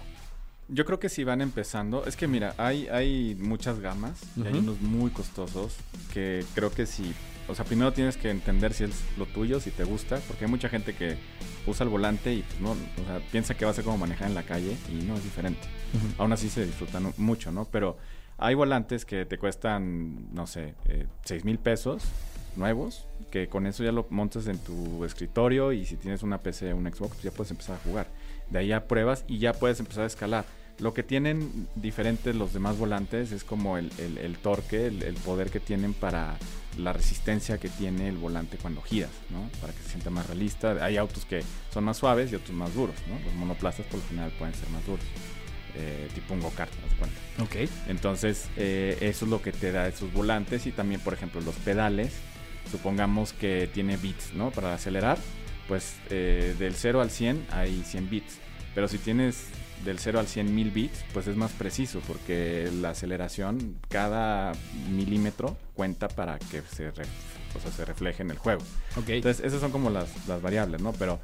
Yo 0.68 0.84
creo 0.84 1.00
que 1.00 1.08
si 1.08 1.24
van 1.24 1.40
empezando, 1.40 2.04
es 2.06 2.14
que 2.14 2.28
mira, 2.28 2.54
hay, 2.56 2.86
hay 2.86 3.34
muchas 3.40 3.80
gamas 3.80 4.20
y 4.36 4.46
hay 4.46 4.58
unos 4.60 4.80
muy 4.80 5.10
costosos 5.10 5.74
que 6.14 6.44
creo 6.54 6.70
que 6.70 6.86
si, 6.86 7.12
o 7.48 7.54
sea, 7.54 7.64
primero 7.64 7.92
tienes 7.92 8.16
que 8.16 8.30
entender 8.30 8.72
si 8.74 8.84
es 8.84 9.04
lo 9.16 9.26
tuyo, 9.26 9.58
si 9.58 9.70
te 9.70 9.84
gusta, 9.84 10.20
porque 10.28 10.44
hay 10.44 10.50
mucha 10.50 10.68
gente 10.68 10.94
que 10.94 11.16
usa 11.66 11.84
el 11.84 11.90
volante 11.90 12.32
y 12.34 12.42
pues, 12.42 12.60
no, 12.60 12.72
o 12.72 13.06
sea, 13.06 13.20
piensa 13.32 13.56
que 13.56 13.64
va 13.64 13.70
a 13.70 13.74
ser 13.74 13.84
como 13.84 13.98
manejar 13.98 14.28
en 14.28 14.34
la 14.34 14.42
calle 14.42 14.76
y 14.90 15.04
no 15.04 15.14
es 15.16 15.24
diferente. 15.24 15.66
Aún 16.18 16.32
así 16.32 16.48
se 16.48 16.64
disfrutan 16.64 17.12
mucho, 17.16 17.50
¿no? 17.50 17.64
Pero 17.64 17.96
hay 18.36 18.54
volantes 18.54 19.04
que 19.04 19.24
te 19.24 19.38
cuestan, 19.38 20.32
no 20.32 20.46
sé, 20.46 20.74
eh, 20.88 21.06
6 21.24 21.44
mil 21.44 21.58
pesos 21.58 22.04
nuevos, 22.56 23.06
que 23.30 23.48
con 23.48 23.66
eso 23.66 23.84
ya 23.84 23.92
lo 23.92 24.06
montas 24.10 24.46
en 24.46 24.58
tu 24.58 25.04
escritorio 25.04 25.72
y 25.72 25.86
si 25.86 25.96
tienes 25.96 26.22
una 26.22 26.38
PC 26.38 26.72
o 26.72 26.76
un 26.76 26.86
Xbox, 26.92 27.14
pues 27.14 27.22
ya 27.22 27.30
puedes 27.30 27.50
empezar 27.50 27.76
a 27.76 27.78
jugar. 27.78 28.08
De 28.50 28.58
ahí 28.58 28.68
ya 28.68 28.86
pruebas 28.86 29.24
y 29.26 29.38
ya 29.38 29.52
puedes 29.52 29.80
empezar 29.80 30.04
a 30.04 30.06
escalar. 30.06 30.44
Lo 30.80 30.94
que 30.94 31.02
tienen 31.02 31.66
diferentes 31.74 32.36
los 32.36 32.52
demás 32.52 32.78
volantes 32.78 33.32
es 33.32 33.42
como 33.44 33.78
el, 33.78 33.90
el- 33.98 34.18
el 34.18 34.38
torque, 34.38 34.86
el, 34.86 35.02
el 35.02 35.14
poder 35.14 35.50
que 35.50 35.58
tienen 35.60 35.92
para 35.92 36.36
la 36.76 36.92
resistencia 36.92 37.58
que 37.58 37.68
tiene 37.68 38.08
el 38.08 38.16
volante 38.16 38.56
cuando 38.58 38.80
giras, 38.82 39.10
¿no? 39.30 39.48
Para 39.60 39.72
que 39.72 39.82
se 39.82 39.88
sienta 39.90 40.10
más 40.10 40.26
realista. 40.28 40.76
Hay 40.84 40.96
autos 40.96 41.24
que 41.24 41.42
son 41.74 41.82
más 41.84 41.96
suaves 41.96 42.30
y 42.30 42.36
otros 42.36 42.52
más 42.56 42.72
duros, 42.74 42.94
¿no? 43.08 43.18
Los 43.24 43.34
monoplazas 43.34 43.86
por 43.86 43.98
lo 44.00 44.06
general 44.06 44.30
pueden 44.38 44.54
ser 44.54 44.68
más 44.70 44.86
duros. 44.86 45.04
Eh, 45.74 46.08
tipo 46.14 46.34
un 46.34 46.40
go-kart, 46.40 46.70
de 46.72 46.96
cuenta. 46.96 47.16
Ok. 47.42 47.68
Entonces, 47.88 48.46
eh, 48.56 48.96
eso 49.00 49.24
es 49.24 49.30
lo 49.30 49.42
que 49.42 49.50
te 49.52 49.72
da 49.72 49.88
esos 49.88 50.12
volantes 50.12 50.66
y 50.66 50.72
también, 50.72 51.00
por 51.00 51.12
ejemplo, 51.14 51.40
los 51.40 51.56
pedales. 51.56 52.12
Supongamos 52.70 53.32
que 53.32 53.68
tiene 53.72 53.96
bits, 53.96 54.34
¿no? 54.34 54.50
Para 54.50 54.74
acelerar, 54.74 55.18
pues 55.66 55.94
eh, 56.10 56.54
del 56.58 56.74
0 56.74 57.00
al 57.00 57.10
100 57.10 57.46
hay 57.50 57.82
100 57.84 58.10
bits. 58.10 58.38
Pero 58.74 58.86
si 58.88 58.98
tienes 58.98 59.46
del 59.84 59.98
0 59.98 60.18
al 60.20 60.26
100 60.26 60.54
mil 60.54 60.70
bits, 60.70 61.04
pues 61.12 61.26
es 61.28 61.36
más 61.36 61.52
preciso 61.52 62.00
porque 62.06 62.70
la 62.80 62.90
aceleración, 62.90 63.76
cada 63.88 64.52
milímetro 64.90 65.56
cuenta 65.74 66.08
para 66.08 66.38
que 66.38 66.62
se, 66.62 66.90
re- 66.90 67.04
o 67.56 67.60
sea, 67.60 67.70
se 67.70 67.84
refleje 67.84 68.22
en 68.22 68.30
el 68.30 68.38
juego. 68.38 68.62
Ok. 68.96 69.08
Entonces, 69.10 69.44
esas 69.44 69.60
son 69.60 69.70
como 69.70 69.90
las, 69.90 70.26
las 70.26 70.42
variables, 70.42 70.80
¿no? 70.82 70.92
Pero 70.92 71.20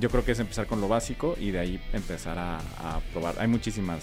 yo 0.00 0.08
creo 0.10 0.24
que 0.24 0.32
es 0.32 0.38
empezar 0.40 0.66
con 0.66 0.80
lo 0.80 0.88
básico 0.88 1.36
y 1.38 1.50
de 1.50 1.58
ahí 1.58 1.80
empezar 1.92 2.38
a, 2.38 2.58
a 2.58 3.00
probar. 3.12 3.36
Hay 3.38 3.48
muchísimas 3.48 4.02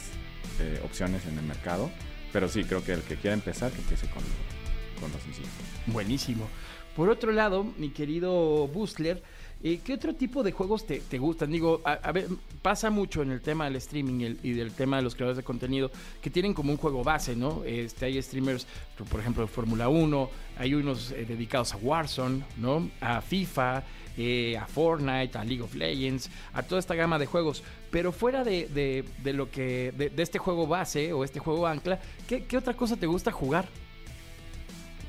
eh, 0.59 0.79
opciones 0.85 1.25
en 1.25 1.37
el 1.37 1.43
mercado, 1.45 1.91
pero 2.31 2.47
sí, 2.47 2.63
creo 2.63 2.83
que 2.83 2.93
el 2.93 3.01
que 3.01 3.15
quiera 3.15 3.33
empezar, 3.33 3.71
que 3.71 3.79
empiece 3.79 4.07
con 4.07 4.23
lo, 4.23 5.01
con 5.01 5.11
lo 5.11 5.19
sencillo. 5.19 5.47
Buenísimo. 5.87 6.47
Por 6.95 7.09
otro 7.09 7.31
lado, 7.31 7.63
mi 7.77 7.89
querido 7.89 8.67
Bustler, 8.67 9.23
eh, 9.63 9.79
¿qué 9.83 9.93
otro 9.93 10.13
tipo 10.15 10.43
de 10.43 10.51
juegos 10.51 10.85
te, 10.87 10.99
te 11.01 11.17
gustan? 11.17 11.51
Digo, 11.51 11.81
a, 11.85 11.93
a 11.93 12.11
ver, 12.11 12.27
pasa 12.61 12.89
mucho 12.89 13.21
en 13.21 13.31
el 13.31 13.41
tema 13.41 13.65
del 13.65 13.75
streaming 13.77 14.19
y, 14.21 14.25
el- 14.25 14.39
y 14.43 14.51
del 14.53 14.71
tema 14.71 14.97
de 14.97 15.03
los 15.03 15.13
creadores 15.15 15.37
de 15.37 15.43
contenido 15.43 15.91
que 16.21 16.29
tienen 16.29 16.53
como 16.53 16.71
un 16.71 16.77
juego 16.77 17.03
base, 17.03 17.35
¿no? 17.35 17.63
Este, 17.65 18.05
hay 18.05 18.21
streamers, 18.21 18.65
por 19.09 19.19
ejemplo, 19.19 19.43
de 19.43 19.47
Fórmula 19.47 19.87
1, 19.89 20.29
hay 20.57 20.73
unos 20.73 21.11
eh, 21.11 21.25
dedicados 21.27 21.73
a 21.73 21.77
Warzone, 21.77 22.43
¿no? 22.57 22.89
A 23.01 23.21
FIFA, 23.21 23.83
eh, 24.17 24.57
a 24.57 24.65
Fortnite, 24.67 25.37
a 25.37 25.43
League 25.43 25.61
of 25.61 25.73
Legends, 25.75 26.29
a 26.53 26.63
toda 26.63 26.79
esta 26.79 26.95
gama 26.95 27.17
de 27.19 27.25
juegos. 27.27 27.63
Pero 27.91 28.11
fuera 28.11 28.43
de, 28.43 28.67
de- 28.67 29.05
de 29.23 29.33
lo 29.33 29.51
que, 29.51 29.93
de, 29.97 30.09
de 30.09 30.23
este 30.23 30.39
juego 30.39 30.65
base 30.67 31.13
o 31.13 31.23
este 31.23 31.39
juego 31.39 31.67
ancla, 31.67 31.99
¿qué, 32.27 32.45
qué 32.45 32.57
otra 32.57 32.73
cosa 32.73 32.95
te 32.97 33.05
gusta 33.05 33.31
jugar? 33.31 33.67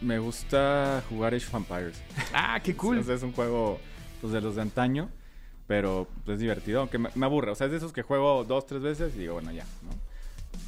Me 0.00 0.18
gusta 0.18 1.02
jugar 1.08 1.32
Age 1.34 1.46
of 1.46 1.54
Empires. 1.54 2.02
Ah, 2.34 2.60
qué 2.62 2.74
cool. 2.76 3.04
Sea, 3.04 3.14
es 3.14 3.22
un 3.22 3.32
juego 3.32 3.78
pues, 4.22 4.32
de 4.32 4.40
los 4.40 4.54
de 4.56 4.62
antaño, 4.62 5.10
pero 5.66 6.08
pues, 6.24 6.36
es 6.36 6.40
divertido, 6.40 6.80
aunque 6.80 6.96
me, 6.98 7.10
me 7.14 7.26
aburre. 7.26 7.50
O 7.50 7.54
sea, 7.54 7.66
es 7.66 7.70
de 7.72 7.76
esos 7.76 7.92
que 7.92 8.00
juego 8.02 8.44
dos, 8.44 8.64
tres 8.66 8.80
veces 8.80 9.14
y 9.14 9.18
digo, 9.18 9.34
bueno, 9.34 9.52
ya, 9.52 9.64
¿no? 9.82 9.90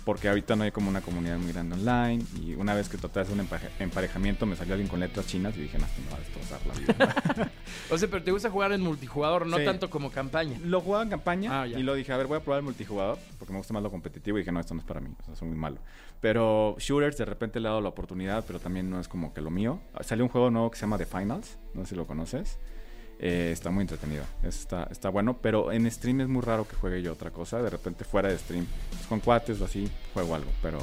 Porque 0.07 0.29
ahorita 0.29 0.55
no 0.57 0.65
hay 0.65 0.71
como 0.71 0.89
una 0.91 1.01
comunidad 1.03 1.39
muy 1.39 1.53
grande 1.53 1.77
online 1.77 2.23
y 2.43 2.55
una 2.55 2.75
vez 2.75 2.89
que 2.91 2.97
traté 2.99 3.21
de 3.21 3.23
hacer 3.23 3.35
un 3.39 3.47
empaje- 3.47 3.71
emparejamiento 3.79 4.45
me 4.47 4.55
salió 4.57 4.75
alguien 4.75 4.89
con 4.89 5.01
letras 5.01 5.27
chinas 5.27 5.57
y 5.57 5.63
dije, 5.63 5.79
no, 5.79 5.85
esto 5.87 6.01
me 6.03 6.11
va 6.11 6.17
a 6.17 6.21
destrozar 6.21 6.61
la 6.67 6.75
vida. 6.75 7.51
O 7.91 7.99
sea, 7.99 8.09
pero 8.09 8.23
te 8.23 8.31
gusta 8.31 8.51
jugar 8.51 8.73
en 8.73 8.81
multijugador, 8.81 9.47
no 9.47 9.59
Sí. 9.59 9.65
tanto 9.65 9.91
como 9.91 10.11
campaña. 10.11 10.59
lo 10.65 10.81
jugaba 10.81 11.03
en 11.05 11.11
campaña 11.11 11.63
Ah, 11.63 11.67
y 11.67 11.83
lo 11.83 11.95
dije, 11.95 12.13
a 12.13 12.17
ver, 12.17 12.27
voy 12.27 12.37
a 12.39 12.41
probar 12.41 12.59
el 12.61 12.65
multijugador 12.65 13.19
porque 13.39 13.53
me 13.53 13.59
gusta 13.59 13.75
más 13.75 13.83
lo 13.83 13.91
competitivo 13.91 14.39
y 14.39 14.41
dije, 14.41 14.53
no, 14.53 14.61
esto 14.61 14.75
no 14.75 14.81
es 14.81 14.87
para 14.87 15.01
mí, 15.01 15.11
o 15.21 15.25
sea, 15.25 15.37
soy 15.37 15.49
muy 15.49 15.57
malo. 15.59 15.79
Pero 16.21 16.77
shooters 16.79 17.17
de 17.19 17.25
repente 17.27 17.61
le 17.61 17.67
he 17.67 17.71
dado 17.71 17.81
la 17.83 17.89
oportunidad, 17.91 18.45
pero 18.47 18.59
también 18.59 18.89
no 18.89 19.01
es 19.01 19.09
como 19.09 19.35
que 19.35 19.41
lo 19.43 19.51
mío. 19.51 19.81
Salió 20.01 20.25
un 20.25 20.31
juego 20.31 20.51
nuevo 20.51 20.71
que 20.71 20.77
se 20.79 20.83
llama 20.83 20.97
The 20.99 21.07
Finals, 21.07 21.59
no 21.75 21.83
sé 21.83 21.91
si 21.91 21.95
lo 21.97 22.07
conoces. 22.07 22.59
Eh, 23.27 23.53
está 23.53 23.71
muy 23.71 23.81
entretenido, 23.81 24.23
está, 24.43 24.87
está 24.91 25.09
bueno, 25.09 25.39
pero 25.41 25.73
en 25.73 25.91
stream 25.91 26.21
es 26.21 26.29
muy 26.29 26.43
raro 26.43 26.69
que 26.69 26.77
juegue 26.77 27.01
yo 27.01 27.15
otra 27.15 27.31
cosa. 27.31 27.63
De 27.63 27.71
repente 27.71 28.05
fuera 28.05 28.29
de 28.29 28.37
stream, 28.37 28.67
pues, 28.91 29.07
con 29.07 29.21
cuates 29.21 29.59
o 29.63 29.65
así, 29.65 29.89
juego 30.13 30.35
algo, 30.35 30.51
pero 30.61 30.79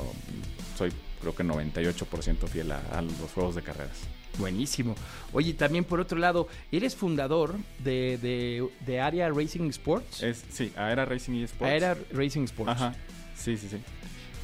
soy 0.76 0.92
creo 1.20 1.36
que 1.36 1.44
98% 1.44 2.48
fiel 2.48 2.72
a, 2.72 2.82
a 2.94 3.04
los 3.04 3.32
juegos 3.36 3.54
de 3.54 3.62
carreras. 3.62 3.96
Buenísimo. 4.40 4.96
Oye, 5.34 5.54
también 5.54 5.84
por 5.84 6.00
otro 6.00 6.18
lado, 6.18 6.48
eres 6.72 6.96
fundador 6.96 7.54
de, 7.78 8.18
de, 8.18 8.68
de 8.88 9.00
Area 9.00 9.30
Racing 9.30 9.70
Sports. 9.70 10.24
Es, 10.24 10.44
sí, 10.50 10.74
Aera 10.76 11.06
Racing 11.06 11.44
Sports. 11.44 11.72
Aera 11.72 11.96
Racing 12.12 12.46
Sports. 12.46 12.72
Ajá, 12.72 12.96
sí, 13.36 13.56
sí, 13.56 13.68
sí. 13.70 13.78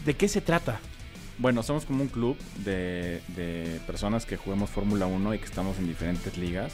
¿De 0.05 0.13
qué 0.13 0.27
se 0.27 0.41
trata? 0.41 0.79
Bueno, 1.39 1.63
somos 1.63 1.85
como 1.85 2.03
un 2.03 2.09
club 2.09 2.37
de, 2.63 3.21
de 3.29 3.81
personas 3.87 4.27
que 4.27 4.37
juguemos 4.37 4.69
Fórmula 4.69 5.07
1 5.07 5.33
y 5.33 5.39
que 5.39 5.45
estamos 5.45 5.79
en 5.79 5.87
diferentes 5.87 6.37
ligas. 6.37 6.73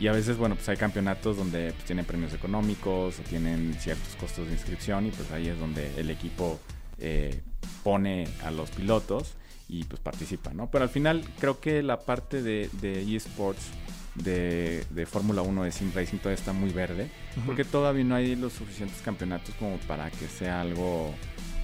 Y 0.00 0.08
a 0.08 0.12
veces, 0.12 0.38
bueno, 0.38 0.54
pues 0.56 0.68
hay 0.70 0.76
campeonatos 0.78 1.36
donde 1.36 1.72
pues, 1.72 1.84
tienen 1.84 2.06
premios 2.06 2.32
económicos 2.32 3.18
o 3.18 3.22
tienen 3.22 3.74
ciertos 3.78 4.16
costos 4.16 4.46
de 4.46 4.54
inscripción 4.54 5.06
y 5.06 5.10
pues 5.10 5.30
ahí 5.30 5.48
es 5.48 5.58
donde 5.60 5.92
el 6.00 6.08
equipo 6.10 6.58
eh, 6.98 7.42
pone 7.84 8.26
a 8.42 8.50
los 8.50 8.70
pilotos 8.70 9.34
y 9.68 9.84
pues 9.84 10.00
participa, 10.00 10.52
¿no? 10.54 10.70
Pero 10.70 10.84
al 10.84 10.90
final 10.90 11.22
creo 11.38 11.60
que 11.60 11.82
la 11.82 12.00
parte 12.00 12.42
de, 12.42 12.70
de 12.80 13.14
eSports 13.14 13.62
de, 14.14 14.84
de 14.90 15.06
Fórmula 15.06 15.42
1 15.42 15.64
de 15.64 15.70
Sim 15.70 15.92
Racing 15.94 16.16
todavía 16.18 16.38
está 16.40 16.52
muy 16.52 16.70
verde 16.70 17.08
porque 17.46 17.64
todavía 17.64 18.02
no 18.02 18.16
hay 18.16 18.34
los 18.34 18.52
suficientes 18.54 19.00
campeonatos 19.02 19.54
como 19.54 19.76
para 19.80 20.10
que 20.10 20.26
sea 20.26 20.62
algo 20.62 21.14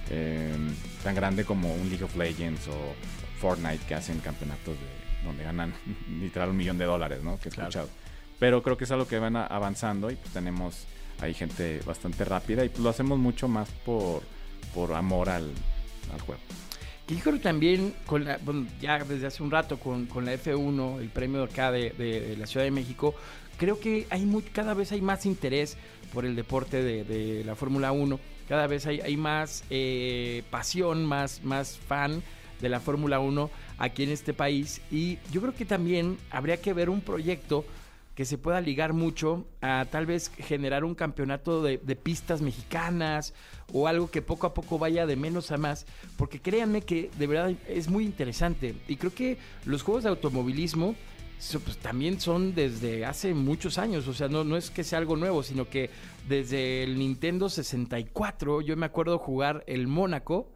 eh, 0.09 0.55
tan 1.03 1.13
grande 1.15 1.43
como 1.43 1.73
un 1.73 1.89
League 1.89 2.03
of 2.05 2.15
Legends 2.15 2.67
o 2.69 2.93
Fortnite 3.41 3.83
que 3.87 3.95
hacen 3.95 4.19
campeonatos 4.19 4.75
de, 4.79 5.25
donde 5.25 5.43
ganan 5.43 5.73
literal 6.21 6.49
un 6.51 6.57
millón 6.57 6.77
de 6.77 6.85
dólares, 6.85 7.21
¿no? 7.23 7.37
Que 7.39 7.49
he 7.49 7.51
Claro. 7.51 7.69
escuchado. 7.69 7.89
Pero 8.39 8.61
creo 8.61 8.77
que 8.77 8.83
es 8.83 8.91
algo 8.91 9.07
que 9.07 9.17
van 9.19 9.35
avanzando 9.35 10.11
y 10.11 10.15
pues 10.15 10.31
tenemos 10.33 10.85
ahí 11.19 11.33
gente 11.33 11.79
bastante 11.85 12.23
rápida 12.23 12.63
y 12.63 12.69
pues 12.69 12.81
lo 12.81 12.89
hacemos 12.89 13.17
mucho 13.17 13.47
más 13.47 13.67
por, 13.85 14.21
por 14.73 14.93
amor 14.93 15.29
al, 15.29 15.51
al 16.13 16.21
juego. 16.21 16.41
Que 17.07 17.15
yo 17.15 17.21
creo 17.23 17.39
también, 17.39 17.95
con 18.05 18.25
la, 18.25 18.37
bueno, 18.43 18.67
ya 18.81 18.99
desde 19.03 19.27
hace 19.27 19.41
un 19.41 19.49
rato, 19.49 19.79
con, 19.79 20.05
con 20.07 20.25
la 20.25 20.33
F1, 20.35 20.99
el 20.99 21.09
premio 21.09 21.43
acá 21.43 21.71
de, 21.71 21.91
de- 21.91 22.19
de 22.21 22.37
la 22.37 22.45
Ciudad 22.45 22.65
de 22.65 22.71
México, 22.71 23.15
creo 23.57 23.79
que 23.79 24.05
hay 24.09 24.25
muy, 24.25 24.43
cada 24.43 24.73
vez 24.73 24.91
hay 24.91 25.01
más 25.01 25.25
interés 25.25 25.77
por 26.13 26.25
el 26.25 26.35
deporte 26.35 26.83
de, 26.83 27.03
de 27.05 27.43
la 27.45 27.55
Fórmula 27.55 27.91
1. 27.93 28.19
Cada 28.49 28.67
vez 28.67 28.85
hay, 28.85 28.99
hay 29.01 29.17
más 29.17 29.63
eh, 29.69 30.43
pasión, 30.51 31.05
más, 31.05 31.43
más 31.43 31.77
fan 31.77 32.21
de 32.61 32.69
la 32.69 32.79
Fórmula 32.81 33.19
1 33.19 33.49
aquí 33.77 34.03
en 34.03 34.09
este 34.11 34.33
país. 34.33 34.81
Y 34.91 35.17
yo 35.31 35.41
creo 35.41 35.55
que 35.55 35.65
también 35.65 36.17
habría 36.29 36.57
que 36.57 36.73
ver 36.73 36.89
un 36.89 37.01
proyecto 37.01 37.65
que 38.17 38.25
se 38.25 38.39
pueda 38.39 38.59
ligar 38.61 38.93
mucho 38.93 39.45
a 39.61 39.85
tal 39.91 40.07
vez 40.07 40.31
generar 40.39 40.83
un 40.83 40.95
campeonato 40.95 41.61
de, 41.61 41.77
pistas 41.77 42.41
mexicanas 42.41 43.35
o 43.71 43.87
algo 43.87 44.09
que 44.09 44.23
poco 44.23 44.47
a 44.47 44.55
poco 44.55 44.79
vaya 44.79 45.05
de 45.05 45.15
menos 45.15 45.51
a 45.51 45.57
más, 45.57 45.85
porque 46.17 46.41
créanme 46.41 46.81
que 46.81 47.11
de 47.19 47.27
verdad 47.27 47.53
es 47.67 47.89
muy 47.89 48.05
interesante. 48.05 48.73
Y 48.87 48.95
creo 48.95 49.13
que 49.13 49.37
los 49.65 49.83
juegos 49.83 50.03
de 50.03 50.09
automovilismo 50.09 50.95
pues, 51.63 51.77
también 51.77 52.19
son 52.19 52.55
desde 52.55 53.05
hace 53.05 53.35
muchos 53.35 53.77
años, 53.77 54.07
o 54.07 54.15
sea, 54.15 54.29
no, 54.29 54.43
no 54.43 54.57
es 54.57 54.71
que 54.71 54.83
sea 54.83 54.97
algo 54.97 55.15
nuevo, 55.15 55.43
sino 55.43 55.69
que 55.69 55.91
desde 56.27 56.81
el 56.81 56.97
Nintendo 56.97 57.49
64 57.49 58.61
yo 58.61 58.75
me 58.77 58.87
acuerdo 58.87 59.19
jugar 59.19 59.63
el 59.67 59.85
Mónaco, 59.85 60.49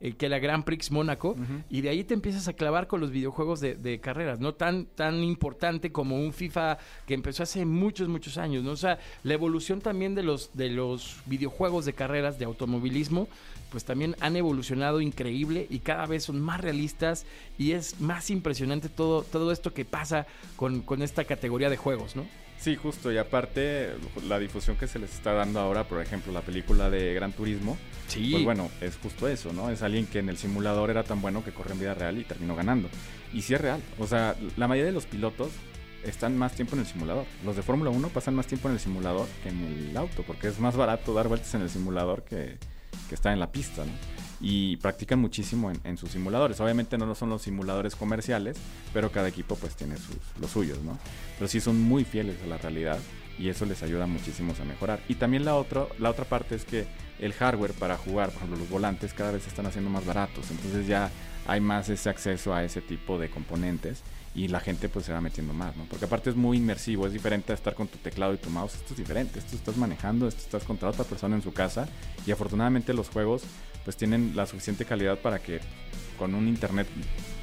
eh, 0.00 0.12
que 0.12 0.26
era 0.26 0.38
Grand 0.38 0.64
Prix 0.64 0.90
Mónaco, 0.90 1.36
y 1.68 1.82
de 1.82 1.90
ahí 1.90 2.04
te 2.04 2.14
empiezas 2.14 2.48
a 2.48 2.54
clavar 2.54 2.86
con 2.86 3.00
los 3.00 3.10
videojuegos 3.10 3.60
de, 3.60 3.74
de 3.74 4.00
carreras, 4.00 4.40
no 4.40 4.54
tan, 4.54 4.86
tan 4.86 5.22
importante 5.22 5.92
como 5.92 6.16
un 6.16 6.32
FIFA 6.32 6.78
que 7.06 7.14
empezó 7.14 7.42
hace 7.42 7.66
muchos, 7.66 8.08
muchos 8.08 8.38
años, 8.38 8.64
¿no? 8.64 8.72
O 8.72 8.76
sea, 8.76 8.98
la 9.22 9.34
evolución 9.34 9.80
también 9.80 10.14
de 10.14 10.22
los, 10.22 10.56
de 10.56 10.70
los 10.70 11.18
videojuegos 11.26 11.84
de 11.84 11.92
carreras 11.92 12.38
de 12.38 12.46
automovilismo, 12.46 13.28
pues 13.70 13.84
también 13.84 14.16
han 14.20 14.36
evolucionado 14.36 15.00
increíble 15.00 15.66
y 15.70 15.80
cada 15.80 16.06
vez 16.06 16.24
son 16.24 16.40
más 16.40 16.60
realistas 16.60 17.26
y 17.58 17.72
es 17.72 18.00
más 18.00 18.30
impresionante 18.30 18.88
todo, 18.88 19.22
todo 19.22 19.52
esto 19.52 19.72
que 19.72 19.84
pasa 19.84 20.26
con, 20.56 20.80
con 20.80 21.02
esta 21.02 21.24
categoría 21.24 21.70
de 21.70 21.76
juegos, 21.76 22.16
¿no? 22.16 22.26
Sí, 22.60 22.76
justo, 22.76 23.10
y 23.10 23.16
aparte 23.16 23.94
la 24.28 24.38
difusión 24.38 24.76
que 24.76 24.86
se 24.86 24.98
les 24.98 25.14
está 25.14 25.32
dando 25.32 25.60
ahora, 25.60 25.84
por 25.84 26.02
ejemplo, 26.02 26.30
la 26.30 26.42
película 26.42 26.90
de 26.90 27.14
Gran 27.14 27.32
Turismo, 27.32 27.78
Sí. 28.06 28.28
pues 28.32 28.44
bueno, 28.44 28.70
es 28.82 28.96
justo 29.02 29.28
eso, 29.28 29.52
¿no? 29.54 29.70
Es 29.70 29.82
alguien 29.82 30.06
que 30.06 30.18
en 30.18 30.28
el 30.28 30.36
simulador 30.36 30.90
era 30.90 31.02
tan 31.02 31.22
bueno 31.22 31.42
que 31.42 31.52
corre 31.52 31.72
en 31.72 31.80
vida 31.80 31.94
real 31.94 32.18
y 32.18 32.24
terminó 32.24 32.54
ganando. 32.54 32.90
Y 33.32 33.40
sí 33.42 33.54
es 33.54 33.60
real, 33.62 33.80
o 33.98 34.06
sea, 34.06 34.36
la 34.58 34.68
mayoría 34.68 34.88
de 34.88 34.92
los 34.92 35.06
pilotos 35.06 35.48
están 36.04 36.36
más 36.36 36.52
tiempo 36.54 36.74
en 36.74 36.80
el 36.80 36.86
simulador. 36.86 37.24
Los 37.46 37.56
de 37.56 37.62
Fórmula 37.62 37.90
1 37.90 38.08
pasan 38.08 38.34
más 38.34 38.46
tiempo 38.46 38.68
en 38.68 38.74
el 38.74 38.80
simulador 38.80 39.26
que 39.42 39.48
en 39.48 39.88
el 39.88 39.96
auto, 39.96 40.22
porque 40.26 40.48
es 40.48 40.58
más 40.60 40.76
barato 40.76 41.14
dar 41.14 41.28
vueltas 41.28 41.54
en 41.54 41.62
el 41.62 41.70
simulador 41.70 42.24
que, 42.24 42.58
que 43.08 43.14
estar 43.14 43.32
en 43.32 43.40
la 43.40 43.50
pista, 43.52 43.84
¿no? 43.86 43.92
Y 44.40 44.76
practican 44.78 45.18
muchísimo 45.18 45.70
en, 45.70 45.80
en 45.84 45.98
sus 45.98 46.12
simuladores. 46.12 46.60
Obviamente 46.60 46.96
no 46.96 47.14
son 47.14 47.28
los 47.28 47.42
simuladores 47.42 47.94
comerciales, 47.94 48.56
pero 48.92 49.10
cada 49.10 49.28
equipo 49.28 49.56
pues 49.56 49.76
tiene 49.76 49.96
sus, 49.96 50.16
los 50.40 50.50
suyos, 50.50 50.78
¿no? 50.82 50.98
Pero 51.38 51.48
sí 51.48 51.60
son 51.60 51.80
muy 51.80 52.04
fieles 52.04 52.36
a 52.42 52.46
la 52.46 52.56
realidad 52.56 52.98
y 53.40 53.48
eso 53.48 53.64
les 53.64 53.82
ayuda 53.82 54.06
muchísimo 54.06 54.54
a 54.60 54.64
mejorar. 54.64 55.00
Y 55.08 55.14
también 55.14 55.44
la, 55.44 55.56
otro, 55.56 55.88
la 55.98 56.10
otra 56.10 56.26
parte 56.26 56.54
es 56.54 56.64
que 56.64 56.86
el 57.18 57.32
hardware 57.32 57.72
para 57.72 57.96
jugar, 57.96 58.28
por 58.28 58.36
ejemplo, 58.36 58.58
los 58.58 58.68
volantes 58.68 59.14
cada 59.14 59.32
vez 59.32 59.42
se 59.42 59.48
están 59.48 59.66
haciendo 59.66 59.90
más 59.90 60.04
baratos, 60.04 60.50
entonces 60.50 60.86
ya 60.86 61.10
hay 61.46 61.60
más 61.60 61.88
ese 61.88 62.10
acceso 62.10 62.54
a 62.54 62.62
ese 62.64 62.82
tipo 62.82 63.18
de 63.18 63.30
componentes 63.30 64.02
y 64.34 64.48
la 64.48 64.60
gente 64.60 64.88
pues 64.88 65.06
se 65.06 65.12
va 65.12 65.20
metiendo 65.20 65.54
más, 65.54 65.76
¿no? 65.76 65.84
Porque 65.84 66.04
aparte 66.04 66.30
es 66.30 66.36
muy 66.36 66.58
inmersivo, 66.58 67.06
es 67.06 67.12
diferente 67.12 67.52
a 67.52 67.54
estar 67.54 67.74
con 67.74 67.88
tu 67.88 67.98
teclado 67.98 68.34
y 68.34 68.36
tu 68.36 68.50
mouse, 68.50 68.74
esto 68.74 68.92
es 68.92 68.98
diferente, 68.98 69.38
esto 69.38 69.56
estás 69.56 69.76
manejando, 69.76 70.28
esto 70.28 70.42
estás 70.42 70.64
contra 70.64 70.90
otra 70.90 71.04
persona 71.04 71.34
en 71.34 71.42
su 71.42 71.52
casa 71.52 71.88
y 72.26 72.30
afortunadamente 72.30 72.92
los 72.92 73.08
juegos 73.08 73.42
pues 73.84 73.96
tienen 73.96 74.32
la 74.34 74.46
suficiente 74.46 74.84
calidad 74.84 75.18
para 75.18 75.38
que 75.38 75.60
con 76.18 76.34
un 76.34 76.48
internet 76.48 76.86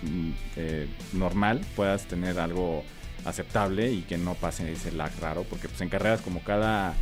mm, 0.03 0.31
eh, 0.55 0.87
normal 1.13 1.61
puedas 1.75 2.05
tener 2.05 2.39
algo 2.39 2.83
aceptable 3.25 3.91
y 3.91 4.01
que 4.03 4.17
no 4.17 4.35
pase 4.35 4.71
ese 4.71 4.91
lag 4.91 5.11
raro, 5.19 5.43
porque 5.43 5.67
pues 5.67 5.81
en 5.81 5.89
carreras 5.89 6.21
como 6.21 6.43
cada 6.43 6.95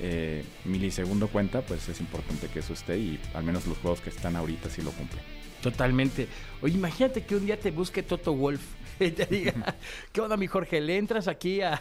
eh, 0.00 0.44
milisegundo 0.64 1.28
cuenta, 1.28 1.62
pues 1.62 1.88
es 1.88 2.00
importante 2.00 2.48
que 2.48 2.58
eso 2.58 2.72
esté 2.72 2.98
y 2.98 3.20
al 3.34 3.44
menos 3.44 3.66
los 3.66 3.78
juegos 3.78 4.00
que 4.00 4.10
están 4.10 4.36
ahorita 4.36 4.68
sí 4.68 4.82
lo 4.82 4.90
cumplen. 4.90 5.22
Totalmente. 5.62 6.28
Oye, 6.60 6.74
imagínate 6.74 7.24
que 7.24 7.36
un 7.36 7.46
día 7.46 7.58
te 7.58 7.70
busque 7.70 8.02
Toto 8.02 8.34
Wolf 8.34 8.60
y 9.00 9.12
te 9.12 9.26
diga, 9.26 9.76
¿qué 10.12 10.20
onda, 10.20 10.36
mi 10.36 10.48
Jorge? 10.48 10.80
¿Le 10.80 10.98
entras 10.98 11.28
aquí 11.28 11.62
a, 11.62 11.80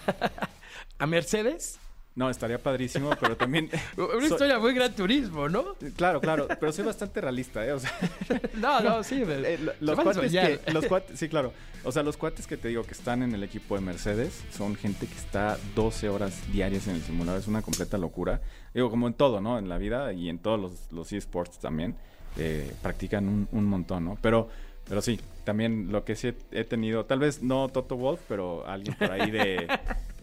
a 0.99 1.07
Mercedes? 1.07 1.80
No, 2.13 2.29
estaría 2.29 2.57
padrísimo, 2.61 3.09
pero 3.19 3.37
también... 3.37 3.69
Una 3.97 4.27
historia 4.27 4.59
muy 4.59 4.73
gran 4.73 4.93
turismo, 4.93 5.47
¿no? 5.47 5.75
Claro, 5.95 6.19
claro, 6.19 6.47
pero 6.59 6.73
soy 6.73 6.83
bastante 6.83 7.21
realista, 7.21 7.65
¿eh? 7.65 7.71
O 7.71 7.79
sea, 7.79 7.91
No, 8.59 8.81
no, 8.81 9.01
sí. 9.03 9.23
pero- 9.25 9.45
eh, 9.45 9.57
los 9.79 9.97
cuates 9.99 10.31
que... 10.31 10.59
Los 10.73 10.85
cuates, 10.87 11.17
sí, 11.17 11.29
claro. 11.29 11.53
O 11.83 11.91
sea, 11.91 12.03
los 12.03 12.17
cuates 12.17 12.47
que 12.47 12.57
te 12.57 12.67
digo 12.67 12.83
que 12.83 12.91
están 12.91 13.23
en 13.23 13.33
el 13.33 13.43
equipo 13.43 13.75
de 13.75 13.81
Mercedes 13.81 14.43
son 14.55 14.75
gente 14.75 15.07
que 15.07 15.15
está 15.15 15.57
12 15.73 16.09
horas 16.09 16.51
diarias 16.51 16.87
en 16.87 16.95
el 16.95 17.01
simulador. 17.01 17.39
Es 17.39 17.47
una 17.47 17.61
completa 17.61 17.97
locura. 17.97 18.41
Digo, 18.73 18.89
como 18.89 19.07
en 19.07 19.13
todo, 19.13 19.39
¿no? 19.41 19.57
En 19.57 19.69
la 19.69 19.77
vida 19.77 20.11
y 20.13 20.27
en 20.29 20.37
todos 20.39 20.59
los, 20.59 20.91
los 20.91 21.11
eSports 21.13 21.59
también. 21.59 21.95
eh, 22.37 22.71
practican 22.81 23.27
un, 23.27 23.47
un 23.51 23.65
montón, 23.65 24.03
¿no? 24.05 24.17
Pero, 24.21 24.49
pero 24.87 25.01
sí, 25.01 25.19
también 25.43 25.91
lo 25.91 26.03
que 26.05 26.15
sí 26.15 26.33
he 26.51 26.63
tenido, 26.65 27.05
tal 27.05 27.19
vez 27.19 27.41
no 27.41 27.67
Toto 27.69 27.95
Wolf, 27.95 28.19
pero 28.27 28.67
alguien 28.67 28.95
por 28.97 29.11
ahí 29.11 29.31
de 29.31 29.67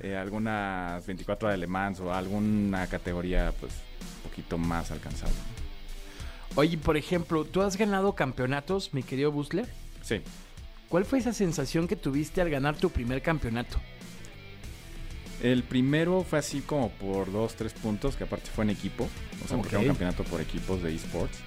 eh, 0.00 0.16
algunas 0.16 1.06
24 1.06 1.50
de 1.50 1.56
Le 1.56 1.66
Mans 1.66 2.00
o 2.00 2.12
alguna 2.12 2.86
categoría, 2.86 3.52
pues, 3.60 3.72
un 4.16 4.30
poquito 4.30 4.58
más 4.58 4.90
alcanzable. 4.90 5.36
Oye, 6.54 6.78
por 6.78 6.96
ejemplo, 6.96 7.44
¿tú 7.44 7.62
has 7.62 7.76
ganado 7.76 8.14
campeonatos, 8.14 8.94
mi 8.94 9.02
querido 9.02 9.30
Busler? 9.30 9.68
Sí. 10.02 10.20
¿Cuál 10.88 11.04
fue 11.04 11.18
esa 11.18 11.32
sensación 11.32 11.86
que 11.86 11.96
tuviste 11.96 12.40
al 12.40 12.50
ganar 12.50 12.76
tu 12.76 12.90
primer 12.90 13.22
campeonato? 13.22 13.78
El 15.42 15.62
primero 15.62 16.24
fue 16.24 16.38
así 16.40 16.60
como 16.60 16.90
por 16.90 17.30
dos, 17.30 17.54
tres 17.54 17.72
puntos, 17.72 18.16
que 18.16 18.24
aparte 18.24 18.50
fue 18.50 18.64
en 18.64 18.70
equipo. 18.70 19.08
O 19.44 19.48
sea, 19.48 19.56
porque 19.56 19.76
era 19.76 19.80
un 19.80 19.86
campeonato 19.88 20.24
por 20.24 20.40
equipos 20.40 20.82
de 20.82 20.94
esports. 20.94 21.38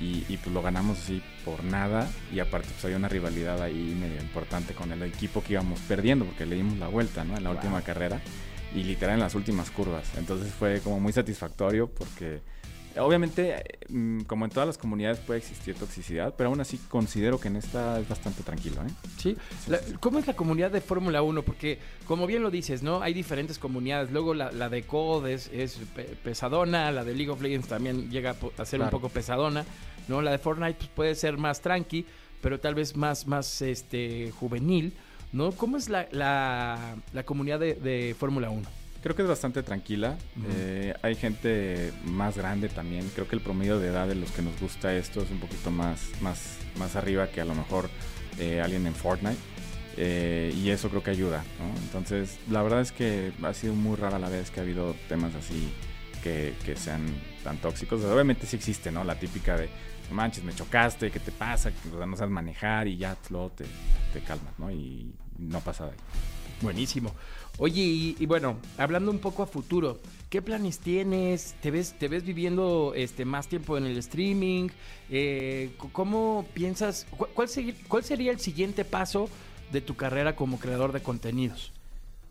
Y, 0.00 0.24
y, 0.28 0.36
pues 0.36 0.54
lo 0.54 0.62
ganamos 0.62 0.98
así 0.98 1.20
por 1.44 1.64
nada. 1.64 2.08
Y 2.32 2.38
aparte 2.38 2.68
pues 2.70 2.84
había 2.84 2.96
una 2.96 3.08
rivalidad 3.08 3.60
ahí 3.62 3.96
medio 4.00 4.20
importante 4.20 4.72
con 4.74 4.92
el 4.92 5.02
equipo 5.02 5.42
que 5.42 5.54
íbamos 5.54 5.80
perdiendo, 5.80 6.24
porque 6.24 6.46
le 6.46 6.56
dimos 6.56 6.78
la 6.78 6.88
vuelta, 6.88 7.24
¿no? 7.24 7.36
En 7.36 7.42
la 7.44 7.50
Wow. 7.50 7.58
última 7.58 7.82
carrera. 7.82 8.20
Y 8.74 8.84
literal 8.84 9.14
en 9.14 9.20
las 9.20 9.34
últimas 9.34 9.70
curvas. 9.70 10.04
Entonces 10.16 10.52
fue 10.52 10.80
como 10.80 11.00
muy 11.00 11.12
satisfactorio 11.12 11.88
porque... 11.88 12.40
Obviamente, 12.96 13.54
eh, 13.56 13.64
mm, 13.88 14.22
como 14.22 14.44
en 14.44 14.50
todas 14.50 14.66
las 14.66 14.78
comunidades 14.78 15.18
puede 15.18 15.38
existir 15.38 15.74
toxicidad, 15.74 16.34
pero 16.36 16.48
aún 16.50 16.60
así 16.60 16.78
considero 16.88 17.38
que 17.38 17.48
en 17.48 17.56
esta 17.56 18.00
es 18.00 18.08
bastante 18.08 18.42
tranquilo, 18.42 18.76
¿eh? 18.82 18.90
¿Sí? 19.18 19.36
Sí, 19.64 19.70
La- 19.70 19.78
sí. 19.78 19.94
¿Cómo 20.00 20.18
es 20.18 20.26
la 20.26 20.34
comunidad 20.34 20.70
de 20.70 20.80
Fórmula 20.80 21.22
1? 21.22 21.42
Porque, 21.42 21.78
como 22.06 22.26
bien 22.26 22.42
lo 22.42 22.50
dices, 22.50 22.82
¿no? 22.82 23.00
Hay 23.02 23.14
diferentes 23.14 23.58
comunidades. 23.58 24.10
Luego 24.10 24.34
la, 24.34 24.50
la 24.52 24.68
de 24.68 24.82
COD 24.82 25.26
es, 25.28 25.50
es 25.52 25.78
pe- 25.94 26.16
pesadona, 26.24 26.90
la 26.90 27.04
de 27.04 27.14
League 27.14 27.30
of 27.30 27.40
Legends 27.42 27.68
también 27.68 28.10
llega 28.10 28.34
a 28.58 28.64
ser 28.64 28.80
un 28.80 28.90
poco 28.90 29.08
pesadona, 29.08 29.64
¿no? 30.08 30.20
La 30.22 30.30
de 30.32 30.38
Fortnite 30.38 30.74
pues, 30.78 30.90
puede 30.90 31.14
ser 31.14 31.36
más 31.36 31.60
tranqui, 31.60 32.04
pero 32.40 32.58
tal 32.58 32.74
vez 32.74 32.96
más, 32.96 33.26
más 33.26 33.62
este, 33.62 34.32
juvenil, 34.32 34.92
¿no? 35.32 35.52
¿Cómo 35.52 35.76
es 35.76 35.88
la, 35.88 36.08
la, 36.10 36.96
la 37.12 37.22
comunidad 37.24 37.60
de, 37.60 37.74
de 37.74 38.16
Fórmula 38.18 38.50
1? 38.50 38.66
Creo 39.08 39.16
que 39.16 39.22
es 39.22 39.28
bastante 39.28 39.62
tranquila. 39.62 40.18
Eh, 40.50 40.92
hay 41.00 41.14
gente 41.14 41.94
más 42.04 42.36
grande 42.36 42.68
también. 42.68 43.10
Creo 43.14 43.26
que 43.26 43.36
el 43.36 43.40
promedio 43.40 43.78
de 43.78 43.88
edad 43.88 44.06
de 44.06 44.14
los 44.14 44.30
que 44.32 44.42
nos 44.42 44.60
gusta 44.60 44.94
esto 44.94 45.22
es 45.22 45.30
un 45.30 45.40
poquito 45.40 45.70
más, 45.70 46.10
más, 46.20 46.58
más 46.78 46.94
arriba 46.94 47.28
que 47.28 47.40
a 47.40 47.46
lo 47.46 47.54
mejor 47.54 47.88
eh, 48.38 48.60
alguien 48.60 48.86
en 48.86 48.94
Fortnite. 48.94 49.38
Eh, 49.96 50.52
y 50.54 50.68
eso 50.68 50.90
creo 50.90 51.02
que 51.02 51.10
ayuda. 51.10 51.42
¿no? 51.58 51.74
Entonces, 51.84 52.38
la 52.50 52.62
verdad 52.62 52.82
es 52.82 52.92
que 52.92 53.32
ha 53.42 53.54
sido 53.54 53.72
muy 53.72 53.96
rara 53.96 54.18
la 54.18 54.28
vez 54.28 54.50
que 54.50 54.60
ha 54.60 54.62
habido 54.62 54.94
temas 55.08 55.34
así 55.34 55.72
que, 56.22 56.52
que 56.66 56.76
sean 56.76 57.06
tan 57.42 57.56
tóxicos. 57.56 58.04
Obviamente 58.04 58.46
sí 58.46 58.56
existe, 58.56 58.92
¿no? 58.92 59.04
La 59.04 59.18
típica 59.18 59.56
de, 59.56 59.70
"No 60.10 60.16
manches, 60.16 60.44
me 60.44 60.54
chocaste, 60.54 61.10
¿qué 61.10 61.18
te 61.18 61.32
pasa? 61.32 61.72
O 61.94 61.96
sea, 61.96 62.04
no 62.04 62.14
sabes 62.14 62.30
manejar 62.30 62.86
y 62.86 62.98
ya 62.98 63.16
luego 63.30 63.52
te, 63.52 63.64
te 64.12 64.20
calmas, 64.20 64.52
¿no? 64.58 64.70
Y 64.70 65.14
no 65.38 65.60
pasa 65.60 65.86
de 65.86 65.92
ahí. 65.92 65.96
Buenísimo. 66.60 67.14
Oye, 67.58 67.82
y, 67.82 68.16
y 68.18 68.26
bueno, 68.26 68.56
hablando 68.78 69.10
un 69.10 69.18
poco 69.18 69.42
a 69.42 69.46
futuro, 69.46 69.98
¿qué 70.30 70.40
planes 70.42 70.78
tienes? 70.78 71.54
¿Te 71.60 71.70
ves, 71.70 71.94
te 71.98 72.06
ves 72.08 72.24
viviendo 72.24 72.92
este 72.94 73.24
más 73.24 73.48
tiempo 73.48 73.76
en 73.76 73.84
el 73.86 73.96
streaming? 73.98 74.68
Eh, 75.10 75.72
¿Cómo 75.92 76.46
piensas? 76.54 77.06
cu- 77.16 77.26
¿Cuál, 77.34 77.48
segui- 77.48 77.74
¿Cuál 77.88 78.04
sería 78.04 78.30
el 78.30 78.38
siguiente 78.40 78.84
paso 78.84 79.28
de 79.72 79.80
tu 79.80 79.96
carrera 79.96 80.36
como 80.36 80.58
creador 80.60 80.92
de 80.92 81.00
contenidos? 81.02 81.72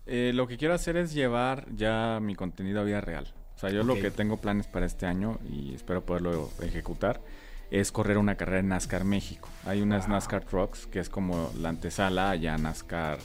Eh, 0.06 0.32
lo 0.34 0.48
que 0.48 0.58
quiero 0.58 0.74
hacer 0.74 0.96
es 0.96 1.14
llevar 1.14 1.66
ya 1.76 2.20
mi 2.22 2.36
contenido 2.36 2.80
a 2.80 2.84
vida 2.86 3.02
real. 3.02 3.34
O 3.58 3.60
sea, 3.60 3.70
yo 3.72 3.84
lo 3.84 3.96
que 3.96 4.12
tengo 4.12 4.38
planes 4.38 4.68
para 4.68 4.86
este 4.86 5.06
año 5.08 5.40
y 5.52 5.74
espero 5.74 6.06
poderlo 6.06 6.52
ejecutar 6.62 7.20
es 7.72 7.92
correr 7.92 8.18
una 8.18 8.36
carrera 8.36 8.60
en 8.60 8.70
NASCAR 8.70 9.04
México. 9.04 9.50
Hay 9.66 9.82
unas 9.82 10.08
NASCAR 10.08 10.46
Trucks 10.46 10.86
que 10.88 11.00
es 11.00 11.10
como 11.10 11.52
la 11.60 11.70
antesala 11.70 12.34
ya 12.36 12.58
NASCAR 12.58 13.18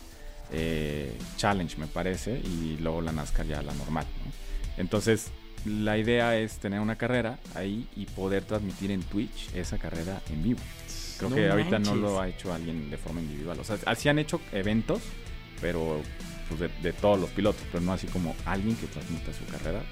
eh, 0.53 1.17
Challenge, 1.37 1.77
me 1.79 1.87
parece, 1.87 2.38
y 2.38 2.77
luego 2.81 3.01
la 3.01 3.12
NASCAR 3.12 3.47
ya 3.47 3.62
la 3.62 3.75
normal. 3.75 4.07
¿no? 4.25 4.33
Entonces, 4.77 5.31
la 5.65 5.97
idea 5.99 6.37
es 6.38 6.59
tener 6.59 6.81
una 6.81 6.97
carrera 6.97 7.38
ahí 7.55 7.87
y 7.97 8.07
poder 8.07 8.45
transmitir 8.45 8.91
en 8.91 9.03
Twitch 9.03 9.55
esa 9.55 9.79
carrera 9.79 10.21
en 10.31 10.43
vivo. 10.43 10.61
Creo 11.19 11.31
No 11.31 11.37
que 11.37 11.49
ahorita 11.49 11.79
no 11.79 11.95
lo 11.95 12.21
ha 12.21 12.29
hecho 12.29 12.53
alguien 12.53 12.91
de 12.91 12.97
forma 12.97 13.21
individual. 13.21 13.61
O 13.61 13.65
sea, 13.65 13.79
así 13.87 14.09
han 14.09 14.19
hecho 14.19 14.41
eventos, 14.53 15.03
pero 15.61 16.01
pues, 16.49 16.61
de, 16.61 16.69
de 16.83 16.93
todos 16.93 17.21
los 17.21 17.31
pilotos, 17.31 17.62
pero 17.71 17.83
no 17.83 17.93
así 17.93 18.07
como 18.09 18.35
alguien 18.45 18.77
que 18.77 18.87
transmita 18.87 19.33
su 19.33 19.45
carrera. 19.47 19.83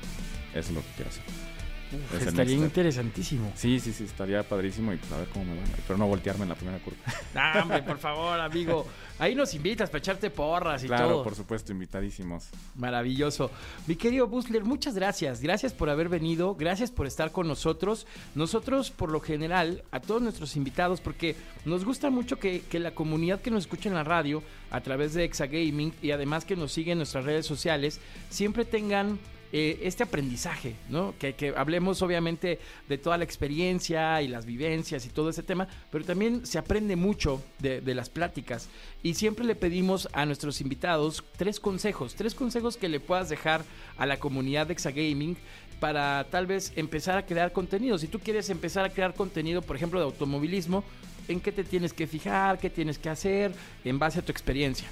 Eso 0.51 0.70
es 0.70 0.70
lo 0.70 0.81
que 0.81 0.88
quiero 0.96 1.11
hacer. 1.11 1.49
Uf, 1.92 2.14
estaría 2.14 2.33
next 2.33 2.50
step. 2.50 2.64
interesantísimo. 2.64 3.53
Sí, 3.55 3.81
sí, 3.81 3.92
sí, 3.92 4.05
estaría 4.05 4.42
padrísimo 4.42 4.92
y 4.92 4.96
pues 4.96 5.11
a 5.12 5.18
ver 5.18 5.29
cómo 5.29 5.44
me 5.44 5.57
va. 5.57 5.62
Pero 5.87 5.98
no 5.98 6.07
voltearme 6.07 6.44
en 6.44 6.48
la 6.50 6.55
primera 6.55 6.79
curva. 6.79 6.98
Ah, 7.35 7.61
hombre, 7.62 7.83
por 7.83 7.98
favor, 7.98 8.38
amigo. 8.40 8.87
Ahí 9.18 9.35
nos 9.35 9.55
invitas 9.55 9.88
para 9.90 9.98
echarte 9.98 10.31
porras 10.31 10.83
y 10.83 10.87
claro, 10.87 11.09
todo. 11.09 11.24
por 11.24 11.35
supuesto, 11.35 11.72
invitadísimos. 11.72 12.48
Maravilloso. 12.76 13.50
Mi 13.87 13.96
querido 13.96 14.26
Busler, 14.26 14.64
muchas 14.64 14.94
gracias. 14.94 15.40
Gracias 15.40 15.72
por 15.72 15.90
haber 15.90 16.09
venido. 16.09 16.55
Gracias 16.55 16.90
por 16.90 17.07
estar 17.07 17.31
con 17.33 17.46
nosotros. 17.46 18.07
Nosotros, 18.35 18.90
por 18.90 19.11
lo 19.11 19.20
general, 19.20 19.85
a 19.90 20.00
todos 20.00 20.22
nuestros 20.22 20.57
invitados, 20.57 21.00
porque 21.00 21.37
nos 21.64 21.85
gusta 21.85 22.11
mucho 22.11 22.38
que, 22.38 22.62
que 22.62 22.79
la 22.79 22.92
comunidad 22.92 23.40
que 23.40 23.50
nos 23.50 23.64
escucha 23.64 23.88
en 23.88 23.94
la 23.94 24.05
radio, 24.05 24.42
a 24.70 24.81
través 24.81 25.14
de 25.14 25.24
Exagaming 25.24 25.92
y 26.03 26.12
además 26.12 26.44
que 26.44 26.57
nos 26.57 26.72
sigue 26.72 26.92
en 26.92 26.98
nuestras 26.98 27.24
redes 27.24 27.46
sociales, 27.46 28.00
siempre 28.31 28.64
tengan 28.64 29.18
eh, 29.52 29.80
este 29.82 30.04
aprendizaje, 30.04 30.76
¿no? 30.88 31.14
Que, 31.18 31.34
que 31.34 31.52
hablemos 31.56 32.02
obviamente 32.02 32.58
de 32.88 32.98
toda 32.98 33.18
la 33.18 33.24
experiencia 33.24 34.22
y 34.22 34.28
las 34.28 34.46
vivencias 34.46 35.04
y 35.06 35.08
todo 35.08 35.30
ese 35.30 35.42
tema, 35.42 35.66
pero 35.90 36.04
también 36.04 36.46
se 36.46 36.58
aprende 36.58 36.96
mucho 36.96 37.42
de, 37.58 37.80
de 37.80 37.94
las 37.94 38.08
pláticas. 38.08 38.68
Y 39.02 39.14
siempre 39.14 39.44
le 39.44 39.54
pedimos 39.54 40.08
a 40.12 40.26
nuestros 40.26 40.60
invitados 40.60 41.24
tres 41.36 41.58
consejos, 41.58 42.14
tres 42.14 42.34
consejos 42.34 42.76
que 42.76 42.88
le 42.88 43.00
puedas 43.00 43.28
dejar 43.28 43.64
a 43.96 44.06
la 44.06 44.18
comunidad 44.18 44.66
de 44.66 44.74
Exagaming 44.74 45.36
para 45.80 46.26
tal 46.30 46.46
vez 46.46 46.72
empezar 46.76 47.18
a 47.18 47.26
crear 47.26 47.52
contenido. 47.52 47.98
Si 47.98 48.06
tú 48.06 48.20
quieres 48.20 48.50
empezar 48.50 48.84
a 48.84 48.90
crear 48.90 49.14
contenido, 49.14 49.62
por 49.62 49.74
ejemplo, 49.74 49.98
de 49.98 50.04
automovilismo, 50.04 50.84
¿en 51.26 51.40
qué 51.40 51.50
te 51.50 51.64
tienes 51.64 51.92
que 51.92 52.06
fijar? 52.06 52.58
¿Qué 52.58 52.70
tienes 52.70 52.98
que 52.98 53.08
hacer 53.08 53.52
en 53.84 53.98
base 53.98 54.20
a 54.20 54.22
tu 54.22 54.30
experiencia? 54.30 54.86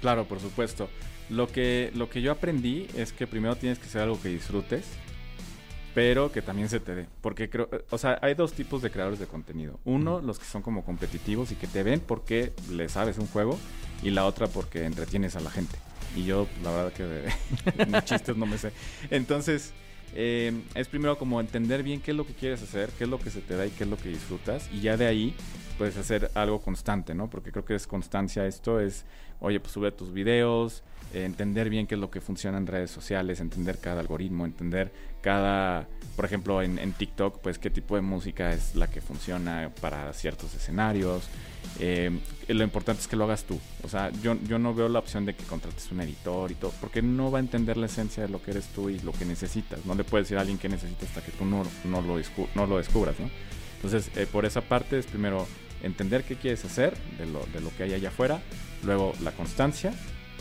Claro, 0.00 0.24
por 0.24 0.40
supuesto. 0.40 0.88
Lo 1.28 1.48
que, 1.48 1.90
lo 1.94 2.08
que 2.08 2.22
yo 2.22 2.32
aprendí 2.32 2.86
es 2.94 3.12
que 3.12 3.26
primero 3.26 3.56
tienes 3.56 3.78
que 3.78 3.86
hacer 3.86 4.02
algo 4.02 4.20
que 4.20 4.28
disfrutes, 4.28 4.84
pero 5.94 6.30
que 6.30 6.42
también 6.42 6.68
se 6.68 6.78
te 6.78 6.94
dé. 6.94 7.06
Porque 7.20 7.50
creo, 7.50 7.68
o 7.90 7.98
sea, 7.98 8.18
hay 8.22 8.34
dos 8.34 8.52
tipos 8.52 8.82
de 8.82 8.90
creadores 8.90 9.18
de 9.18 9.26
contenido. 9.26 9.80
Uno, 9.84 10.20
los 10.20 10.38
que 10.38 10.44
son 10.44 10.62
como 10.62 10.84
competitivos 10.84 11.52
y 11.52 11.54
que 11.56 11.66
te 11.66 11.82
ven 11.82 12.00
porque 12.00 12.52
le 12.70 12.88
sabes 12.88 13.18
un 13.18 13.26
juego, 13.26 13.58
y 14.02 14.10
la 14.10 14.26
otra 14.26 14.46
porque 14.46 14.84
entretienes 14.84 15.36
a 15.36 15.40
la 15.40 15.50
gente. 15.50 15.76
Y 16.14 16.24
yo, 16.24 16.46
la 16.62 16.70
verdad 16.70 16.92
que 16.92 17.04
de, 17.84 18.04
chistes 18.04 18.36
no 18.36 18.46
me 18.46 18.58
sé. 18.58 18.72
Entonces, 19.10 19.72
eh, 20.14 20.52
es 20.74 20.88
primero 20.88 21.18
como 21.18 21.40
entender 21.40 21.82
bien 21.82 22.00
qué 22.00 22.12
es 22.12 22.16
lo 22.16 22.26
que 22.26 22.34
quieres 22.34 22.62
hacer, 22.62 22.90
qué 22.96 23.04
es 23.04 23.10
lo 23.10 23.18
que 23.18 23.30
se 23.30 23.40
te 23.40 23.56
da 23.56 23.66
y 23.66 23.70
qué 23.70 23.84
es 23.84 23.90
lo 23.90 23.96
que 23.96 24.08
disfrutas. 24.08 24.68
Y 24.72 24.80
ya 24.80 24.96
de 24.96 25.06
ahí 25.06 25.34
puedes 25.76 25.96
hacer 25.96 26.30
algo 26.34 26.60
constante, 26.60 27.14
¿no? 27.14 27.28
Porque 27.28 27.52
creo 27.52 27.64
que 27.64 27.74
es 27.74 27.86
constancia 27.86 28.46
esto, 28.46 28.80
es, 28.80 29.04
oye, 29.40 29.60
pues 29.60 29.72
sube 29.72 29.92
tus 29.92 30.12
videos, 30.12 30.82
entender 31.24 31.70
bien 31.70 31.86
qué 31.86 31.94
es 31.94 32.00
lo 32.00 32.10
que 32.10 32.20
funciona 32.20 32.58
en 32.58 32.66
redes 32.66 32.90
sociales, 32.90 33.40
entender 33.40 33.78
cada 33.78 34.00
algoritmo, 34.00 34.44
entender 34.44 34.92
cada, 35.20 35.88
por 36.14 36.24
ejemplo, 36.24 36.62
en, 36.62 36.92
TikTok, 36.92 37.40
pues 37.40 37.58
qué 37.58 37.70
tipo 37.70 37.96
de 37.96 38.02
música 38.02 38.52
es 38.52 38.74
la 38.74 38.88
que 38.88 39.00
funciona 39.00 39.70
para 39.80 40.12
ciertos 40.12 40.54
escenarios. 40.54 41.24
Eh, 41.80 42.10
lo 42.48 42.62
importante 42.62 43.02
es 43.02 43.08
que 43.08 43.16
lo 43.16 43.24
hagas 43.24 43.44
tú. 43.44 43.58
O 43.82 43.88
sea, 43.88 44.10
yo, 44.22 44.36
yo 44.46 44.58
no 44.58 44.74
veo 44.74 44.88
la 44.88 44.98
opción 44.98 45.24
de 45.24 45.34
que 45.34 45.44
contrates 45.44 45.90
un 45.90 46.00
editor 46.00 46.50
y 46.50 46.54
todo, 46.54 46.72
porque 46.80 47.02
no 47.02 47.30
va 47.30 47.38
a 47.38 47.40
entender 47.40 47.76
la 47.76 47.86
esencia 47.86 48.22
de 48.22 48.28
lo 48.28 48.42
que 48.42 48.52
eres 48.52 48.66
tú 48.68 48.88
y 48.88 49.00
lo 49.00 49.12
que 49.12 49.24
necesitas. 49.24 49.84
No 49.84 49.94
le 49.94 50.04
puedes 50.04 50.26
decir 50.26 50.38
a 50.38 50.42
alguien 50.42 50.58
que 50.58 50.68
necesita 50.68 51.06
hasta 51.06 51.22
que 51.22 51.32
tú 51.32 51.44
no, 51.44 51.64
no, 51.84 52.02
lo, 52.02 52.20
no 52.54 52.76
descubras, 52.76 53.18
¿no? 53.18 53.30
Entonces, 53.76 54.10
eh, 54.16 54.26
por 54.30 54.44
esa 54.44 54.60
parte 54.60 54.98
es 54.98 55.06
primero 55.06 55.46
entender 55.82 56.24
qué 56.24 56.36
quieres 56.36 56.64
hacer 56.64 56.96
de 57.18 57.26
lo, 57.26 57.44
de 57.52 57.60
lo 57.60 57.70
que 57.76 57.82
hay 57.84 57.94
allá 57.94 58.08
afuera, 58.08 58.40
luego 58.84 59.12
la 59.22 59.32
constancia 59.32 59.92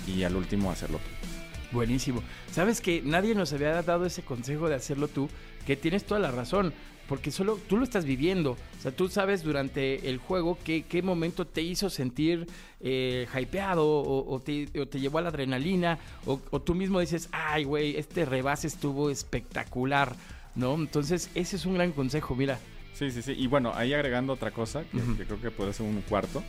y 0.08 0.24
al 0.24 0.36
último 0.36 0.72
hacerlo 0.72 1.00
tú. 1.00 1.28
Buenísimo. 1.76 2.24
Sabes 2.52 2.80
que 2.80 3.02
nadie 3.04 3.36
nos 3.36 3.52
había 3.52 3.82
dado 3.82 4.06
ese 4.06 4.22
consejo 4.22 4.70
de 4.70 4.76
hacerlo 4.76 5.08
tú, 5.08 5.30
que 5.66 5.76
tienes 5.76 6.06
toda 6.06 6.20
la 6.20 6.32
razón, 6.32 6.74
porque 7.08 7.32
solo 7.32 7.60
tú 7.68 7.78
lo 7.78 7.84
estás 7.84 8.06
viviendo. 8.06 8.52
O 8.52 8.82
sea, 8.82 8.92
tú 8.92 9.10
sabes 9.10 9.44
durante 9.44 10.10
el 10.10 10.18
juego 10.18 10.58
qué, 10.64 10.84
qué 10.88 11.02
momento 11.02 11.46
te 11.46 11.62
hizo 11.62 11.90
sentir 11.90 12.48
eh, 12.82 13.28
hypeado 13.38 13.86
o, 13.86 14.34
o 14.34 14.40
te, 14.40 14.70
o 14.80 14.88
te 14.88 15.00
llevó 15.00 15.18
a 15.18 15.22
la 15.22 15.30
adrenalina, 15.30 16.00
o, 16.26 16.40
o 16.52 16.62
tú 16.62 16.76
mismo 16.76 17.00
dices, 17.00 17.30
ay, 17.32 17.64
güey, 17.64 17.98
este 17.98 18.26
rebase 18.26 18.68
estuvo 18.68 19.10
espectacular, 19.10 20.16
¿no? 20.56 20.76
Entonces, 20.76 21.30
ese 21.36 21.58
es 21.58 21.66
un 21.66 21.76
gran 21.76 21.92
consejo, 21.92 22.36
mira. 22.36 22.60
Sí, 22.94 23.12
sí, 23.12 23.22
sí. 23.22 23.34
Y 23.38 23.48
bueno, 23.48 23.74
ahí 23.76 23.94
agregando 23.94 24.34
otra 24.34 24.52
cosa, 24.52 24.84
que, 24.84 25.00
que 25.18 25.26
creo 25.26 25.42
que 25.42 25.52
puede 25.52 25.74
ser 25.74 25.86
un 25.86 26.02
cuarto, 26.02 26.42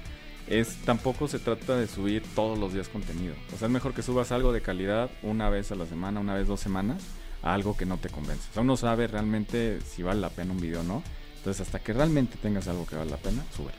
es 0.48 0.76
tampoco 0.84 1.28
se 1.28 1.38
trata 1.38 1.76
de 1.76 1.86
subir 1.86 2.22
todos 2.34 2.58
los 2.58 2.72
días 2.72 2.88
contenido. 2.88 3.34
O 3.54 3.58
sea, 3.58 3.66
es 3.66 3.72
mejor 3.72 3.94
que 3.94 4.02
subas 4.02 4.32
algo 4.32 4.52
de 4.52 4.60
calidad 4.60 5.10
una 5.22 5.50
vez 5.50 5.72
a 5.72 5.74
la 5.74 5.86
semana, 5.86 6.20
una 6.20 6.34
vez 6.34 6.46
dos 6.46 6.60
semanas, 6.60 7.02
a 7.42 7.54
algo 7.54 7.76
que 7.76 7.86
no 7.86 7.98
te 7.98 8.08
convence. 8.08 8.48
O 8.50 8.54
sea, 8.54 8.62
uno 8.62 8.76
sabe 8.76 9.06
realmente 9.06 9.80
si 9.80 10.02
vale 10.02 10.20
la 10.20 10.30
pena 10.30 10.52
un 10.52 10.60
video 10.60 10.80
o 10.80 10.84
no. 10.84 11.02
Entonces, 11.38 11.66
hasta 11.66 11.78
que 11.78 11.92
realmente 11.92 12.36
tengas 12.40 12.66
algo 12.68 12.86
que 12.86 12.96
vale 12.96 13.10
la 13.10 13.18
pena, 13.18 13.44
sube. 13.56 13.70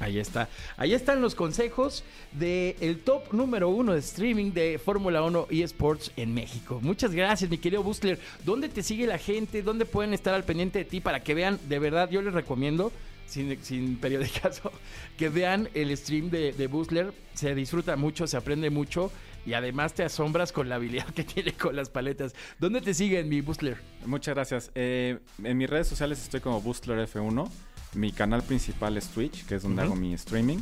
Ahí 0.00 0.18
está. 0.18 0.48
Ahí 0.76 0.92
están 0.92 1.20
los 1.20 1.34
consejos 1.34 2.02
del 2.32 2.76
el 2.80 3.00
top 3.00 3.32
número 3.32 3.68
uno 3.68 3.92
de 3.92 4.00
streaming 4.00 4.52
de 4.52 4.80
Fórmula 4.84 5.22
1 5.22 5.46
eSports 5.50 6.10
en 6.16 6.34
México. 6.34 6.80
Muchas 6.82 7.12
gracias, 7.12 7.48
mi 7.48 7.58
querido 7.58 7.82
Bustler. 7.82 8.18
¿Dónde 8.44 8.68
te 8.68 8.82
sigue 8.82 9.06
la 9.06 9.18
gente? 9.18 9.62
¿Dónde 9.62 9.86
pueden 9.86 10.12
estar 10.12 10.34
al 10.34 10.44
pendiente 10.44 10.80
de 10.80 10.84
ti 10.84 11.00
para 11.00 11.22
que 11.22 11.34
vean? 11.34 11.60
De 11.68 11.78
verdad, 11.78 12.10
yo 12.10 12.22
les 12.22 12.34
recomiendo, 12.34 12.92
sin, 13.34 13.62
sin 13.62 13.96
periodicazo, 13.96 14.70
que 15.18 15.28
vean 15.28 15.68
el 15.74 15.94
stream 15.96 16.30
de, 16.30 16.52
de 16.52 16.66
Bustler. 16.68 17.12
Se 17.34 17.54
disfruta 17.54 17.96
mucho, 17.96 18.26
se 18.26 18.36
aprende 18.36 18.70
mucho 18.70 19.10
y 19.44 19.54
además 19.54 19.92
te 19.92 20.04
asombras 20.04 20.52
con 20.52 20.68
la 20.68 20.76
habilidad 20.76 21.06
que 21.06 21.24
tiene 21.34 21.52
con 21.52 21.74
las 21.76 21.90
paletas. 21.90 22.34
¿Dónde 22.58 22.80
te 22.80 22.94
siguen, 22.94 23.28
mi 23.28 23.40
Bustler? 23.40 23.76
Muchas 24.06 24.34
gracias. 24.34 24.70
Eh, 24.74 25.18
en 25.42 25.58
mis 25.58 25.68
redes 25.68 25.88
sociales 25.88 26.22
estoy 26.22 26.40
como 26.40 26.60
Boostler 26.60 27.08
F1. 27.08 27.50
Mi 27.94 28.12
canal 28.12 28.42
principal 28.42 28.96
es 28.96 29.08
Twitch, 29.08 29.44
que 29.46 29.56
es 29.56 29.62
donde 29.62 29.82
hago 29.82 29.94
mi 29.94 30.14
streaming. 30.14 30.58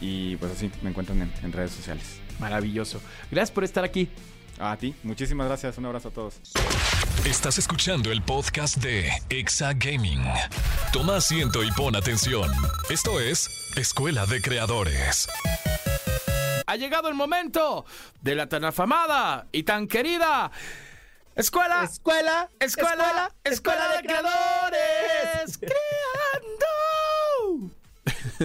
Y 0.00 0.36
pues 0.36 0.52
así 0.52 0.70
me 0.82 0.90
encuentran 0.90 1.22
en, 1.22 1.32
en 1.42 1.52
redes 1.52 1.70
sociales. 1.70 2.20
Maravilloso. 2.40 3.00
Gracias 3.30 3.52
por 3.52 3.64
estar 3.64 3.84
aquí. 3.84 4.08
A 4.70 4.76
ti, 4.78 4.94
muchísimas 5.02 5.46
gracias. 5.46 5.76
Un 5.76 5.86
abrazo 5.86 6.08
a 6.08 6.10
todos. 6.10 6.40
Estás 7.26 7.58
escuchando 7.58 8.10
el 8.10 8.22
podcast 8.22 8.78
de 8.78 9.10
Exa 9.28 9.74
Gaming. 9.74 10.24
Toma 10.92 11.16
asiento 11.16 11.62
y 11.62 11.70
pon 11.72 11.94
atención. 11.94 12.50
Esto 12.88 13.20
es 13.20 13.50
Escuela 13.76 14.24
de 14.24 14.40
Creadores. 14.40 15.28
Ha 16.66 16.76
llegado 16.76 17.08
el 17.08 17.14
momento 17.14 17.84
de 18.22 18.34
la 18.34 18.48
tan 18.48 18.64
afamada 18.64 19.46
y 19.52 19.64
tan 19.64 19.86
querida 19.86 20.50
Escuela, 21.36 21.82
Escuela, 21.84 22.48
Escuela, 22.58 23.30
Escuela, 23.44 23.96
de 23.96 24.02
Creadores. 24.02 25.58
Creando. 25.58 25.93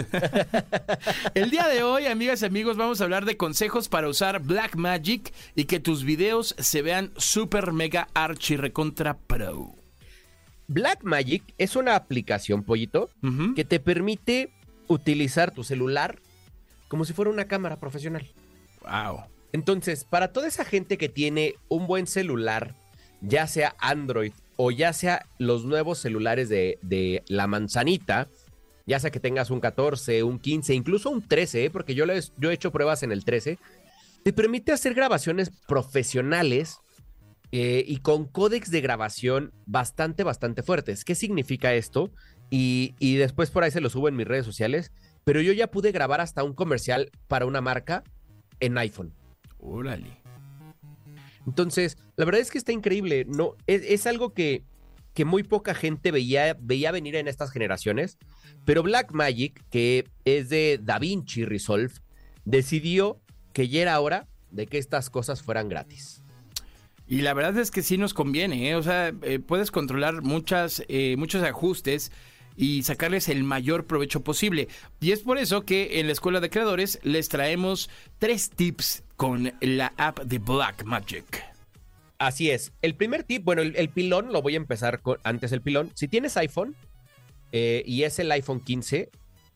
El 1.34 1.50
día 1.50 1.68
de 1.68 1.84
hoy, 1.84 2.06
amigas 2.06 2.42
y 2.42 2.46
amigos, 2.46 2.78
vamos 2.78 3.02
a 3.02 3.04
hablar 3.04 3.26
de 3.26 3.38
consejos 3.38 3.90
para 3.90 4.08
usar 4.08 4.42
Black 4.42 4.76
Magic 4.76 5.34
y 5.56 5.66
que 5.66 5.80
tus 5.80 6.04
videos 6.04 6.56
se 6.58 6.82
vean 6.82 7.12
super 7.18 7.74
mega 7.74 8.08
archi 8.14 8.58
recontra 8.58 9.18
pro. 9.18 9.76
Blackmagic 10.68 11.44
es 11.58 11.76
una 11.76 11.96
aplicación, 11.96 12.64
pollito, 12.64 13.10
que 13.56 13.66
te 13.66 13.80
permite 13.80 14.52
utilizar 14.88 15.52
tu 15.52 15.64
celular 15.64 16.20
como 16.88 17.06
si 17.06 17.14
fuera 17.14 17.32
una 17.32 17.46
cámara 17.46 17.78
profesional. 17.78 18.28
Wow. 18.82 19.24
Entonces, 19.52 20.04
para 20.04 20.32
toda 20.32 20.48
esa 20.48 20.66
gente 20.66 21.00
que 21.00 21.10
tiene 21.10 21.56
un 21.70 21.88
buen 21.88 22.06
celular, 22.06 22.76
ya 23.22 23.48
sea 23.48 23.76
Android 23.80 24.32
o 24.58 24.70
ya 24.70 24.94
sea 24.94 25.26
los 25.40 25.66
nuevos 25.66 25.98
celulares 25.98 26.50
de, 26.50 26.78
de 26.84 27.24
la 27.28 27.48
manzanita, 27.48 28.28
ya 28.90 29.00
sea 29.00 29.12
que 29.12 29.20
tengas 29.20 29.52
un 29.52 29.60
14, 29.60 30.24
un 30.24 30.40
15, 30.40 30.74
incluso 30.74 31.10
un 31.12 31.22
13, 31.26 31.66
¿eh? 31.66 31.70
porque 31.70 31.94
yo, 31.96 32.06
les- 32.06 32.34
yo 32.38 32.50
he 32.50 32.54
hecho 32.56 32.72
pruebas 32.72 33.04
en 33.04 33.12
el 33.12 33.24
13, 33.24 33.58
te 34.24 34.34
permite 34.34 34.72
hacer 34.74 34.94
grabaciones 34.96 35.52
profesionales 35.68 36.80
eh, 37.52 37.84
y 37.88 37.98
con 37.98 38.26
códex 38.26 38.70
de 38.72 38.82
grabación 38.82 39.54
bastante, 39.66 40.24
bastante 40.24 40.64
fuertes. 40.64 41.06
¿Qué 41.06 41.16
significa 41.16 41.74
esto? 41.74 42.12
Y, 42.50 42.96
y 43.00 43.16
después 43.16 43.52
por 43.52 43.64
ahí 43.64 43.72
se 43.72 43.80
lo 43.82 43.90
subo 43.90 44.10
en 44.10 44.16
mis 44.16 44.28
redes 44.28 44.46
sociales, 44.46 44.92
pero 45.24 45.40
yo 45.42 45.54
ya 45.54 45.68
pude 45.68 45.92
grabar 45.92 46.20
hasta 46.20 46.44
un 46.44 46.54
comercial 46.54 47.12
para 47.28 47.46
una 47.46 47.62
marca 47.62 48.04
en 48.60 48.78
iPhone. 48.78 49.14
Órale. 49.60 50.18
Entonces, 51.46 51.98
la 52.16 52.26
verdad 52.26 52.42
es 52.42 52.52
que 52.52 52.58
está 52.58 52.72
increíble. 52.72 53.26
No, 53.28 53.56
es, 53.68 53.84
es 53.86 54.06
algo 54.08 54.34
que, 54.34 54.64
que 55.20 55.26
muy 55.26 55.44
poca 55.44 55.74
gente 55.74 56.12
veía, 56.12 56.56
veía 56.62 56.94
venir 56.94 57.18
en 57.18 57.28
estas 57.28 57.52
generaciones. 57.52 58.18
Pero 58.64 58.84
Blackmagic, 58.84 59.62
que 59.70 60.08
es 60.24 60.48
de 60.48 60.80
DaVinci 60.82 61.44
Resolve, 61.44 61.92
decidió 62.46 63.20
que 63.52 63.68
ya 63.68 63.82
era 63.82 64.00
hora 64.00 64.30
de 64.50 64.66
que 64.66 64.78
estas 64.78 65.10
cosas 65.10 65.44
fueran 65.44 65.68
gratis. 65.68 66.24
Y 67.06 67.20
la 67.20 67.34
verdad 67.34 67.58
es 67.58 67.70
que 67.70 67.82
sí 67.82 67.98
nos 67.98 68.14
conviene, 68.14 68.70
¿eh? 68.70 68.76
o 68.76 68.82
sea, 68.82 69.12
eh, 69.24 69.40
puedes 69.40 69.72
controlar 69.72 70.22
muchas, 70.22 70.84
eh, 70.88 71.16
muchos 71.18 71.44
ajustes 71.44 72.14
y 72.56 72.84
sacarles 72.84 73.28
el 73.28 73.44
mayor 73.44 73.88
provecho 73.88 74.22
posible. 74.22 74.70
Y 75.02 75.12
es 75.12 75.20
por 75.20 75.38
eso 75.38 75.66
que 75.66 76.00
en 76.00 76.06
la 76.06 76.14
Escuela 76.14 76.40
de 76.40 76.50
Creadores 76.50 76.98
les 77.04 77.28
traemos 77.28 77.90
tres 78.20 78.52
tips 78.52 79.04
con 79.18 79.52
la 79.60 79.92
app 79.98 80.22
de 80.22 80.40
Blackmagic. 80.40 81.59
Así 82.20 82.52
es. 82.52 82.74
El 82.82 82.96
primer 82.96 83.24
tip, 83.24 83.46
bueno, 83.46 83.62
el, 83.62 83.90
pilón, 83.90 84.34
lo 84.34 84.42
voy 84.42 84.56
a 84.56 84.58
empezar 84.58 85.02
con, 85.02 85.20
antes 85.24 85.54
el 85.54 85.62
pilón. 85.62 85.90
Si 85.96 86.10
tienes 86.10 86.36
iPhone 86.36 86.76
eh, 87.54 87.82
y 87.86 88.04
es 88.04 88.20
el 88.20 88.30
iPhone 88.34 88.60
15, 88.60 89.10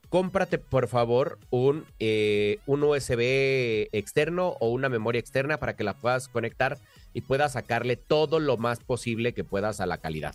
cómprate 0.07 0.59
por 0.59 0.88
favor 0.88 1.39
un, 1.49 1.86
eh, 1.99 2.59
un 2.66 2.82
USB 2.84 3.89
externo 3.91 4.55
o 4.61 4.70
una 4.70 4.88
memoria 4.88 5.20
externa 5.20 5.57
para 5.57 5.76
que 5.76 5.84
la 5.84 5.93
puedas 5.93 6.30
conectar 6.30 6.80
y 7.14 7.22
puedas 7.22 7.53
sacarle 7.53 7.97
todo 7.97 8.39
lo 8.39 8.55
más 8.55 8.80
posible 8.80 9.34
que 9.34 9.43
puedas 9.43 9.82
a 9.82 9.86
la 9.86 9.97
calidad. 9.97 10.34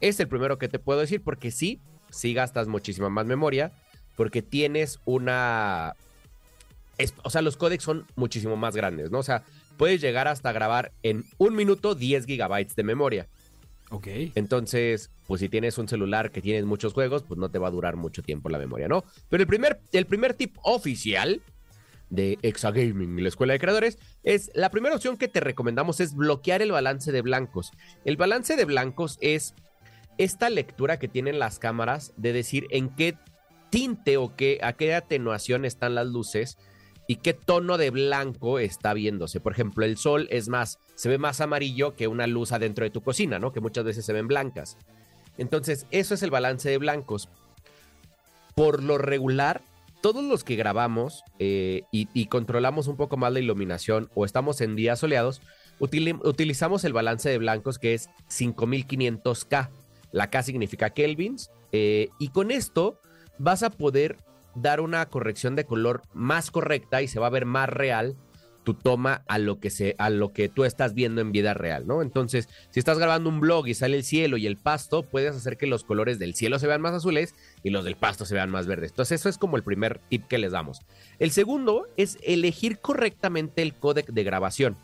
Es 0.00 0.18
el 0.18 0.28
primero 0.28 0.56
que 0.56 0.68
te 0.68 0.78
puedo 0.78 1.00
decir 1.00 1.22
porque 1.22 1.50
sí, 1.50 1.80
sí 2.10 2.32
gastas 2.32 2.68
muchísima 2.68 3.10
más 3.10 3.26
memoria 3.26 3.70
porque 4.16 4.40
tienes 4.40 4.98
una... 5.04 5.94
o 7.22 7.28
sea, 7.28 7.42
los 7.42 7.58
códecs 7.58 7.84
son 7.84 8.06
muchísimo 8.16 8.56
más 8.56 8.74
grandes, 8.74 9.10
¿no? 9.10 9.18
O 9.18 9.22
sea, 9.22 9.44
puedes 9.76 10.00
llegar 10.00 10.28
hasta 10.28 10.52
grabar 10.52 10.92
en 11.02 11.24
un 11.38 11.54
minuto 11.54 11.94
10 11.94 12.26
gigabytes 12.26 12.76
de 12.76 12.82
memoria. 12.82 13.28
Ok. 13.90 14.08
Entonces, 14.34 15.10
pues 15.26 15.40
si 15.40 15.48
tienes 15.48 15.78
un 15.78 15.88
celular 15.88 16.30
que 16.30 16.42
tienes 16.42 16.64
muchos 16.64 16.92
juegos, 16.92 17.22
pues 17.22 17.38
no 17.38 17.50
te 17.50 17.58
va 17.58 17.68
a 17.68 17.70
durar 17.70 17.96
mucho 17.96 18.22
tiempo 18.22 18.48
la 18.48 18.58
memoria, 18.58 18.88
¿no? 18.88 19.04
Pero 19.28 19.42
el 19.42 19.46
primer, 19.46 19.80
el 19.92 20.06
primer 20.06 20.34
tip 20.34 20.56
oficial 20.62 21.40
de 22.10 22.38
Exagaming, 22.42 23.22
la 23.22 23.28
escuela 23.28 23.52
de 23.52 23.58
creadores, 23.58 23.98
es 24.22 24.50
la 24.54 24.70
primera 24.70 24.94
opción 24.94 25.16
que 25.16 25.28
te 25.28 25.40
recomendamos 25.40 26.00
es 26.00 26.14
bloquear 26.14 26.62
el 26.62 26.72
balance 26.72 27.12
de 27.12 27.22
blancos. 27.22 27.72
El 28.04 28.16
balance 28.16 28.56
de 28.56 28.64
blancos 28.64 29.18
es 29.20 29.54
esta 30.18 30.50
lectura 30.50 30.98
que 30.98 31.08
tienen 31.08 31.38
las 31.38 31.58
cámaras 31.58 32.12
de 32.16 32.32
decir 32.32 32.66
en 32.70 32.88
qué 32.88 33.16
tinte 33.70 34.16
o 34.16 34.34
qué, 34.34 34.58
a 34.62 34.72
qué 34.72 34.94
atenuación 34.94 35.64
están 35.64 35.94
las 35.94 36.06
luces 36.06 36.58
y 37.06 37.16
qué 37.16 37.34
tono 37.34 37.78
de 37.78 37.90
blanco 37.90 38.58
está 38.58 38.92
viéndose. 38.94 39.40
Por 39.40 39.52
ejemplo, 39.52 39.84
el 39.84 39.96
sol 39.96 40.26
es 40.30 40.48
más, 40.48 40.78
se 40.94 41.08
ve 41.08 41.18
más 41.18 41.40
amarillo 41.40 41.94
que 41.94 42.08
una 42.08 42.26
luz 42.26 42.52
adentro 42.52 42.84
de 42.84 42.90
tu 42.90 43.00
cocina, 43.02 43.38
¿no? 43.38 43.52
Que 43.52 43.60
muchas 43.60 43.84
veces 43.84 44.04
se 44.04 44.12
ven 44.12 44.26
blancas. 44.26 44.76
Entonces, 45.38 45.86
eso 45.90 46.14
es 46.14 46.22
el 46.22 46.30
balance 46.30 46.68
de 46.68 46.78
blancos. 46.78 47.28
Por 48.54 48.82
lo 48.82 48.96
regular, 48.98 49.62
todos 50.02 50.24
los 50.24 50.44
que 50.44 50.56
grabamos 50.56 51.22
eh, 51.38 51.82
y, 51.90 52.26
controlamos 52.26 52.86
un 52.86 52.96
poco 52.96 53.16
más 53.16 53.32
la 53.32 53.40
iluminación 53.40 54.08
o 54.14 54.24
estamos 54.24 54.60
en 54.60 54.76
días 54.76 54.98
soleados, 55.00 55.42
utili- 55.78 56.18
utilizamos 56.24 56.84
el 56.84 56.92
balance 56.92 57.28
de 57.28 57.38
blancos 57.38 57.78
que 57.78 57.94
es 57.94 58.08
5500K. 58.30 59.70
La 60.12 60.30
K 60.30 60.42
significa 60.42 60.90
kelvins. 60.90 61.50
eh, 61.72 62.08
y 62.18 62.28
con 62.28 62.50
esto 62.50 63.00
vas 63.38 63.62
a 63.62 63.70
poder 63.70 64.16
dar 64.56 64.80
una 64.80 65.06
corrección 65.06 65.54
de 65.54 65.64
color 65.64 66.02
más 66.12 66.50
correcta 66.50 67.02
y 67.02 67.08
se 67.08 67.20
va 67.20 67.28
a 67.28 67.30
ver 67.30 67.46
más 67.46 67.68
real 67.68 68.16
tu 68.66 68.74
toma 68.74 69.22
a 69.28 69.38
lo 69.38 69.60
que 69.60 69.70
se 69.70 69.94
a 69.96 70.10
lo 70.10 70.32
que 70.32 70.48
tú 70.48 70.64
estás 70.64 70.92
viendo 70.92 71.20
en 71.20 71.30
vida 71.30 71.54
real, 71.54 71.86
¿no? 71.86 72.02
Entonces, 72.02 72.48
si 72.70 72.80
estás 72.80 72.98
grabando 72.98 73.30
un 73.30 73.38
blog 73.38 73.68
y 73.68 73.74
sale 73.74 73.96
el 73.96 74.02
cielo 74.02 74.36
y 74.36 74.46
el 74.48 74.56
pasto, 74.56 75.04
puedes 75.04 75.36
hacer 75.36 75.56
que 75.56 75.68
los 75.68 75.84
colores 75.84 76.18
del 76.18 76.34
cielo 76.34 76.58
se 76.58 76.66
vean 76.66 76.80
más 76.80 76.92
azules 76.92 77.36
y 77.62 77.70
los 77.70 77.84
del 77.84 77.94
pasto 77.94 78.24
se 78.24 78.34
vean 78.34 78.50
más 78.50 78.66
verdes. 78.66 78.90
Entonces, 78.90 79.20
eso 79.20 79.28
es 79.28 79.38
como 79.38 79.56
el 79.56 79.62
primer 79.62 80.00
tip 80.08 80.26
que 80.26 80.38
les 80.38 80.50
damos. 80.50 80.80
El 81.20 81.30
segundo 81.30 81.86
es 81.96 82.18
elegir 82.24 82.80
correctamente 82.80 83.62
el 83.62 83.72
códec 83.72 84.08
de 84.08 84.24
grabación. 84.24 84.76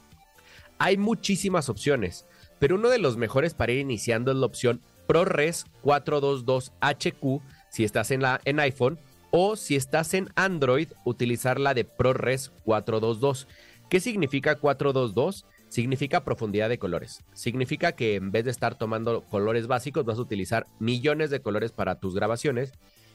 Hay 0.79 0.97
muchísimas 0.97 1.69
opciones, 1.69 2.25
pero 2.61 2.77
uno 2.77 2.89
de 2.89 2.99
los 2.99 3.17
mejores 3.17 3.53
para 3.53 3.73
ir 3.73 3.81
iniciando 3.81 4.31
es 4.31 4.39
la 4.39 4.47
opción 4.47 4.81
ProRes 5.09 5.67
422HQ 5.83 7.43
si 7.69 7.83
estás 7.83 8.13
en 8.13 8.23
la 8.23 8.41
en 8.45 8.61
iPhone 8.61 8.99
o 9.33 9.57
si 9.57 9.75
estás 9.75 10.15
en 10.15 10.29
Android, 10.37 10.89
utilizar 11.05 11.59
la 11.59 11.75
de 11.75 11.85
ProRes 11.85 12.53
422. 12.65 13.49
¿Qué 13.91 13.99
significa 13.99 14.57
422? 14.57 15.45
significa 15.73 16.23
profundidad 16.23 16.69
de 16.69 16.79
colores. 16.79 17.25
Significa 17.33 17.93
que 17.93 18.17
en 18.17 18.31
vez 18.31 18.45
de 18.45 18.51
estar 18.51 18.77
tomando 18.77 19.23
colores 19.23 19.67
básicos, 19.67 20.05
vas 20.05 20.19
a 20.19 20.23
utilizar 20.23 20.67
millones 20.79 21.31
de 21.31 21.41
colores 21.41 21.73
para 21.73 21.99
tus 21.99 22.15
grabaciones 22.15 22.75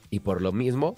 y 0.09 0.21
por 0.21 0.41
lo 0.41 0.51
mismo, 0.51 0.95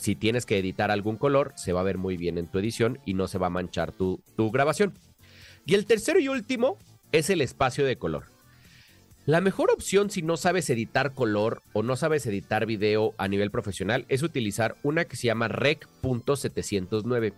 si 0.00 0.14
tienes 0.14 0.46
que 0.46 0.58
editar 0.58 0.92
algún 0.92 1.16
color, 1.16 1.52
se 1.56 1.72
va 1.72 1.80
a 1.80 1.84
ver 1.84 1.98
muy 1.98 2.16
bien 2.16 2.38
en 2.38 2.46
tu 2.46 2.60
edición 2.60 3.00
y 3.04 3.14
no 3.14 3.26
se 3.26 3.38
va 3.38 3.48
a 3.48 3.50
manchar 3.50 3.90
tu 3.90 4.22
grabación. 4.52 4.94
Y 5.66 5.74
el 5.74 5.86
tercero 5.86 6.20
y 6.20 6.28
último 6.28 6.78
es 7.10 7.30
el 7.30 7.40
espacio 7.40 7.84
de 7.84 7.98
color. 7.98 8.26
La 9.24 9.40
mejor 9.40 9.70
opción 9.70 10.10
si 10.10 10.22
no 10.22 10.36
sabes 10.36 10.68
editar 10.68 11.14
color 11.14 11.62
o 11.72 11.82
no 11.82 11.94
sabes 11.96 12.26
editar 12.26 12.66
video 12.66 13.14
a 13.18 13.28
nivel 13.28 13.50
profesional 13.52 14.04
es 14.08 14.22
utilizar 14.22 14.76
una 14.82 15.04
que 15.04 15.16
se 15.16 15.28
llama 15.28 15.46
Rec.709. 15.48 17.32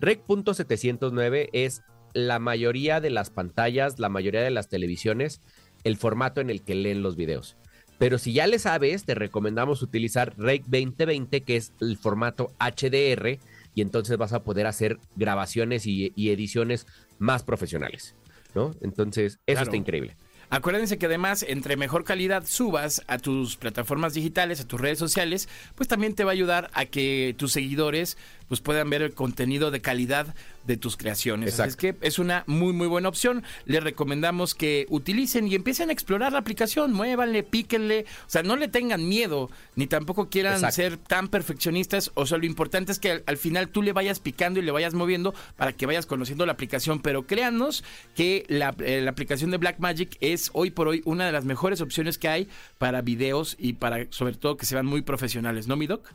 Rec.709 0.00 1.50
es 1.52 1.82
la 2.14 2.40
mayoría 2.40 3.00
de 3.00 3.10
las 3.10 3.30
pantallas, 3.30 4.00
la 4.00 4.08
mayoría 4.08 4.42
de 4.42 4.50
las 4.50 4.68
televisiones, 4.68 5.40
el 5.84 5.96
formato 5.96 6.40
en 6.40 6.50
el 6.50 6.62
que 6.62 6.74
leen 6.74 7.02
los 7.02 7.14
videos. 7.16 7.56
Pero 7.98 8.18
si 8.18 8.32
ya 8.32 8.48
le 8.48 8.58
sabes, 8.58 9.04
te 9.04 9.14
recomendamos 9.14 9.82
utilizar 9.82 10.34
Rec 10.36 10.62
2020, 10.64 11.42
que 11.42 11.56
es 11.56 11.72
el 11.80 11.96
formato 11.96 12.50
HDR, 12.58 13.38
y 13.72 13.82
entonces 13.82 14.16
vas 14.16 14.32
a 14.32 14.42
poder 14.42 14.66
hacer 14.66 14.98
grabaciones 15.14 15.86
y, 15.86 16.12
y 16.16 16.30
ediciones 16.30 16.88
más 17.20 17.44
profesionales, 17.44 18.16
¿no? 18.52 18.74
Entonces, 18.80 19.34
eso 19.46 19.54
Claro. 19.54 19.62
está 19.62 19.76
increíble. 19.76 20.16
Acuérdense 20.54 20.98
que 20.98 21.06
además, 21.06 21.44
entre 21.48 21.76
mejor 21.76 22.04
calidad 22.04 22.46
subas 22.46 23.02
a 23.08 23.18
tus 23.18 23.56
plataformas 23.56 24.14
digitales, 24.14 24.60
a 24.60 24.68
tus 24.68 24.80
redes 24.80 25.00
sociales, 25.00 25.48
pues 25.74 25.88
también 25.88 26.14
te 26.14 26.22
va 26.22 26.30
a 26.30 26.32
ayudar 26.32 26.70
a 26.74 26.84
que 26.84 27.34
tus 27.36 27.50
seguidores 27.50 28.16
pues 28.46 28.60
puedan 28.60 28.88
ver 28.88 29.02
el 29.02 29.14
contenido 29.14 29.72
de 29.72 29.80
calidad 29.80 30.32
de 30.66 30.76
tus 30.76 30.96
creaciones. 30.96 31.60
Así 31.60 31.68
es 31.68 31.76
que 31.76 31.96
es 32.00 32.18
una 32.18 32.44
muy 32.46 32.72
muy 32.72 32.86
buena 32.86 33.08
opción. 33.08 33.42
Les 33.66 33.82
recomendamos 33.82 34.54
que 34.54 34.86
utilicen 34.88 35.48
y 35.48 35.54
empiecen 35.54 35.90
a 35.90 35.92
explorar 35.92 36.32
la 36.32 36.38
aplicación, 36.38 36.92
muévanle, 36.92 37.42
píquenle, 37.42 38.06
o 38.26 38.30
sea, 38.30 38.42
no 38.42 38.56
le 38.56 38.68
tengan 38.68 39.08
miedo, 39.08 39.50
ni 39.76 39.86
tampoco 39.86 40.28
quieran 40.28 40.54
Exacto. 40.54 40.76
ser 40.76 40.96
tan 40.96 41.28
perfeccionistas, 41.28 42.10
o 42.14 42.26
sea, 42.26 42.38
lo 42.38 42.46
importante 42.46 42.92
es 42.92 42.98
que 42.98 43.10
al, 43.10 43.24
al 43.26 43.36
final 43.36 43.68
tú 43.68 43.82
le 43.82 43.92
vayas 43.92 44.20
picando 44.20 44.60
y 44.60 44.62
le 44.62 44.72
vayas 44.72 44.94
moviendo 44.94 45.34
para 45.56 45.72
que 45.72 45.86
vayas 45.86 46.06
conociendo 46.06 46.46
la 46.46 46.52
aplicación, 46.52 47.00
pero 47.00 47.26
créanos 47.26 47.84
que 48.14 48.44
la, 48.48 48.74
eh, 48.78 49.00
la 49.02 49.10
aplicación 49.10 49.50
de 49.50 49.58
Blackmagic 49.58 50.16
es 50.20 50.50
hoy 50.52 50.70
por 50.70 50.88
hoy 50.88 51.02
una 51.04 51.26
de 51.26 51.32
las 51.32 51.44
mejores 51.44 51.80
opciones 51.80 52.18
que 52.18 52.28
hay 52.28 52.48
para 52.78 53.02
videos 53.02 53.56
y 53.58 53.74
para 53.74 54.06
sobre 54.10 54.34
todo 54.34 54.56
que 54.56 54.66
se 54.66 54.74
vean 54.74 54.86
muy 54.86 55.02
profesionales, 55.02 55.66
¿no, 55.66 55.76
mi 55.76 55.86
doc? 55.86 56.12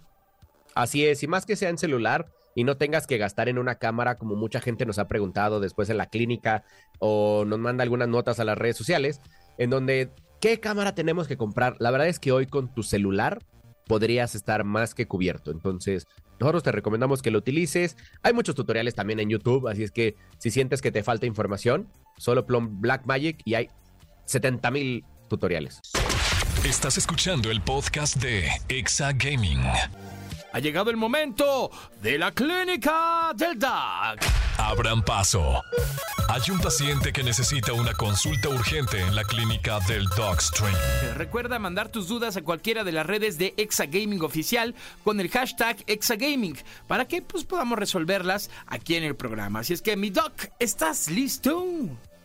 Así 0.75 1.05
es, 1.05 1.23
y 1.23 1.27
más 1.27 1.45
que 1.45 1.55
sea 1.55 1.69
en 1.69 1.77
celular 1.77 2.31
y 2.55 2.63
no 2.63 2.77
tengas 2.77 3.07
que 3.07 3.17
gastar 3.17 3.49
en 3.49 3.57
una 3.57 3.75
cámara 3.75 4.15
como 4.15 4.35
mucha 4.35 4.59
gente 4.61 4.85
nos 4.85 4.99
ha 4.99 5.07
preguntado 5.07 5.59
después 5.59 5.89
en 5.89 5.97
la 5.97 6.07
clínica 6.07 6.63
o 6.99 7.45
nos 7.45 7.59
manda 7.59 7.83
algunas 7.83 8.07
notas 8.07 8.39
a 8.39 8.45
las 8.45 8.57
redes 8.57 8.77
sociales 8.77 9.21
en 9.57 9.69
donde 9.69 10.11
¿qué 10.41 10.59
cámara 10.59 10.95
tenemos 10.95 11.27
que 11.27 11.37
comprar? 11.37 11.75
La 11.79 11.91
verdad 11.91 12.07
es 12.07 12.19
que 12.19 12.31
hoy 12.31 12.47
con 12.47 12.73
tu 12.73 12.83
celular 12.83 13.39
podrías 13.85 14.35
estar 14.35 14.63
más 14.63 14.93
que 14.93 15.07
cubierto. 15.07 15.51
Entonces, 15.51 16.07
nosotros 16.39 16.63
te 16.63 16.71
recomendamos 16.71 17.21
que 17.21 17.31
lo 17.31 17.39
utilices. 17.39 17.97
Hay 18.23 18.33
muchos 18.33 18.55
tutoriales 18.55 18.95
también 18.95 19.19
en 19.19 19.29
YouTube, 19.29 19.67
así 19.67 19.83
es 19.83 19.91
que 19.91 20.15
si 20.37 20.51
sientes 20.51 20.81
que 20.81 20.91
te 20.91 21.03
falta 21.03 21.25
información, 21.25 21.89
solo 22.17 22.45
plom 22.45 22.79
Blackmagic 22.81 23.41
y 23.45 23.55
hay 23.55 23.69
70 24.25 24.71
mil 24.71 25.05
tutoriales. 25.27 25.81
Estás 26.63 26.97
escuchando 26.97 27.51
el 27.51 27.61
podcast 27.61 28.17
de 28.17 28.49
Exa 28.69 29.11
Gaming. 29.13 29.61
Ha 30.51 30.59
llegado 30.59 30.89
el 30.89 30.97
momento 30.97 31.69
de 32.01 32.17
la 32.17 32.31
clínica 32.31 33.31
del 33.35 33.59
DAC. 33.59 34.25
Abran 34.57 35.03
paso. 35.03 35.61
Hay 36.27 36.41
un 36.51 36.59
paciente 36.59 37.13
que 37.13 37.23
necesita 37.23 37.73
una 37.73 37.93
consulta 37.93 38.49
urgente 38.49 38.99
en 38.99 39.15
la 39.15 39.23
clínica 39.23 39.79
del 39.87 40.05
Dogstream. 40.17 40.75
Recuerda 41.15 41.59
mandar 41.59 41.89
tus 41.89 42.07
dudas 42.07 42.35
a 42.37 42.41
cualquiera 42.41 42.83
de 42.83 42.91
las 42.91 43.05
redes 43.05 43.37
de 43.37 43.53
Exagaming 43.57 44.23
Oficial 44.23 44.75
con 45.03 45.19
el 45.19 45.29
hashtag 45.29 45.83
Exagaming 45.87 46.57
para 46.87 47.07
que 47.07 47.21
pues, 47.21 47.45
podamos 47.45 47.77
resolverlas 47.77 48.49
aquí 48.67 48.95
en 48.95 49.03
el 49.03 49.15
programa. 49.15 49.59
Así 49.59 49.73
es 49.73 49.81
que, 49.81 49.95
mi 49.95 50.09
doc, 50.09 50.33
¿estás 50.59 51.09
listo? 51.09 51.65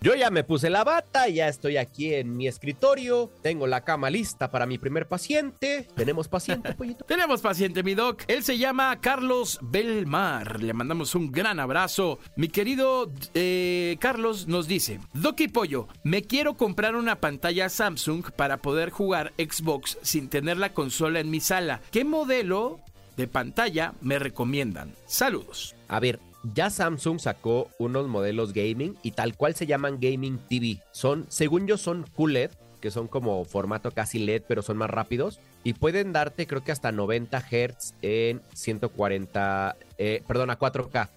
Yo 0.05 0.15
ya 0.15 0.29
me 0.29 0.45
puse 0.45 0.69
la 0.69 0.85
bata, 0.85 1.29
ya 1.29 1.49
estoy 1.49 1.79
aquí 1.79 2.13
en 2.13 2.37
mi 2.37 2.47
escritorio, 2.47 3.31
tengo 3.41 3.67
la 3.67 3.85
cama 3.85 4.11
lista 4.11 4.51
para 4.51 4.67
mi 4.67 4.77
primer 4.77 5.09
paciente. 5.09 5.89
¿Tenemos 5.97 6.29
paciente, 6.29 6.75
pollito? 6.77 7.07
Tenemos 7.07 7.41
paciente, 7.41 7.83
mi 7.83 7.95
doc. 7.95 8.23
Él 8.29 8.45
se 8.45 8.59
llama 8.59 9.01
Carlos 9.01 9.59
Belmar. 9.63 10.63
Le 10.63 10.75
mandamos 10.75 11.15
un 11.15 11.33
gran 11.33 11.59
abrazo. 11.59 12.19
Mi 12.37 12.49
querido 12.49 13.11
eh, 13.33 13.97
Carlos 13.99 14.47
nos 14.47 14.69
dice: 14.69 15.01
Doc 15.15 15.41
y 15.41 15.49
Pollo, 15.49 15.89
me 16.03 16.21
quiero 16.21 16.59
comprar 16.59 16.97
una 16.97 17.19
pantalla 17.19 17.71
Samsung 17.71 18.31
para 18.37 18.59
poder 18.59 18.91
jugar 18.91 19.33
Xbox 19.39 19.97
sin 20.03 20.29
tener 20.29 20.59
la 20.59 20.75
consola 20.75 21.21
en 21.21 21.31
mi 21.31 21.41
sala. 21.41 21.81
¿Qué 21.91 22.05
modelo 22.05 22.79
de 23.17 23.27
pantalla 23.27 23.95
me 24.03 24.19
recomiendan? 24.19 24.95
Saludos. 25.07 25.75
A 25.89 25.99
ver, 25.99 26.21
ya 26.53 26.69
Samsung 26.71 27.19
sacó 27.19 27.71
unos 27.79 28.09
modelos 28.09 28.53
gaming 28.53 28.97
y 29.03 29.13
tal 29.13 29.37
cual 29.37 29.55
se 29.55 29.67
llaman 29.67 29.99
Gaming 30.01 30.39
TV. 30.49 30.81
Son, 30.93 31.27
según 31.29 31.67
yo, 31.67 31.79
son 31.79 32.05
QLED, 32.15 32.51
que 32.81 32.91
son 32.91 33.09
como 33.09 33.45
formato 33.47 33.91
casi 33.93 34.19
LED, 34.19 34.43
pero 34.47 34.61
son 34.63 34.77
más 34.77 34.91
rápidos. 34.91 35.41
Y 35.63 35.73
pueden 35.73 36.13
darte, 36.13 36.47
creo 36.47 36.63
que 36.63 36.73
hasta 36.73 36.93
90 36.93 37.41
Hz 37.41 37.95
en 38.03 38.43
140, 38.53 39.77
eh, 39.97 40.23
perdón, 40.27 40.51
a 40.51 40.59
4K. 40.59 41.09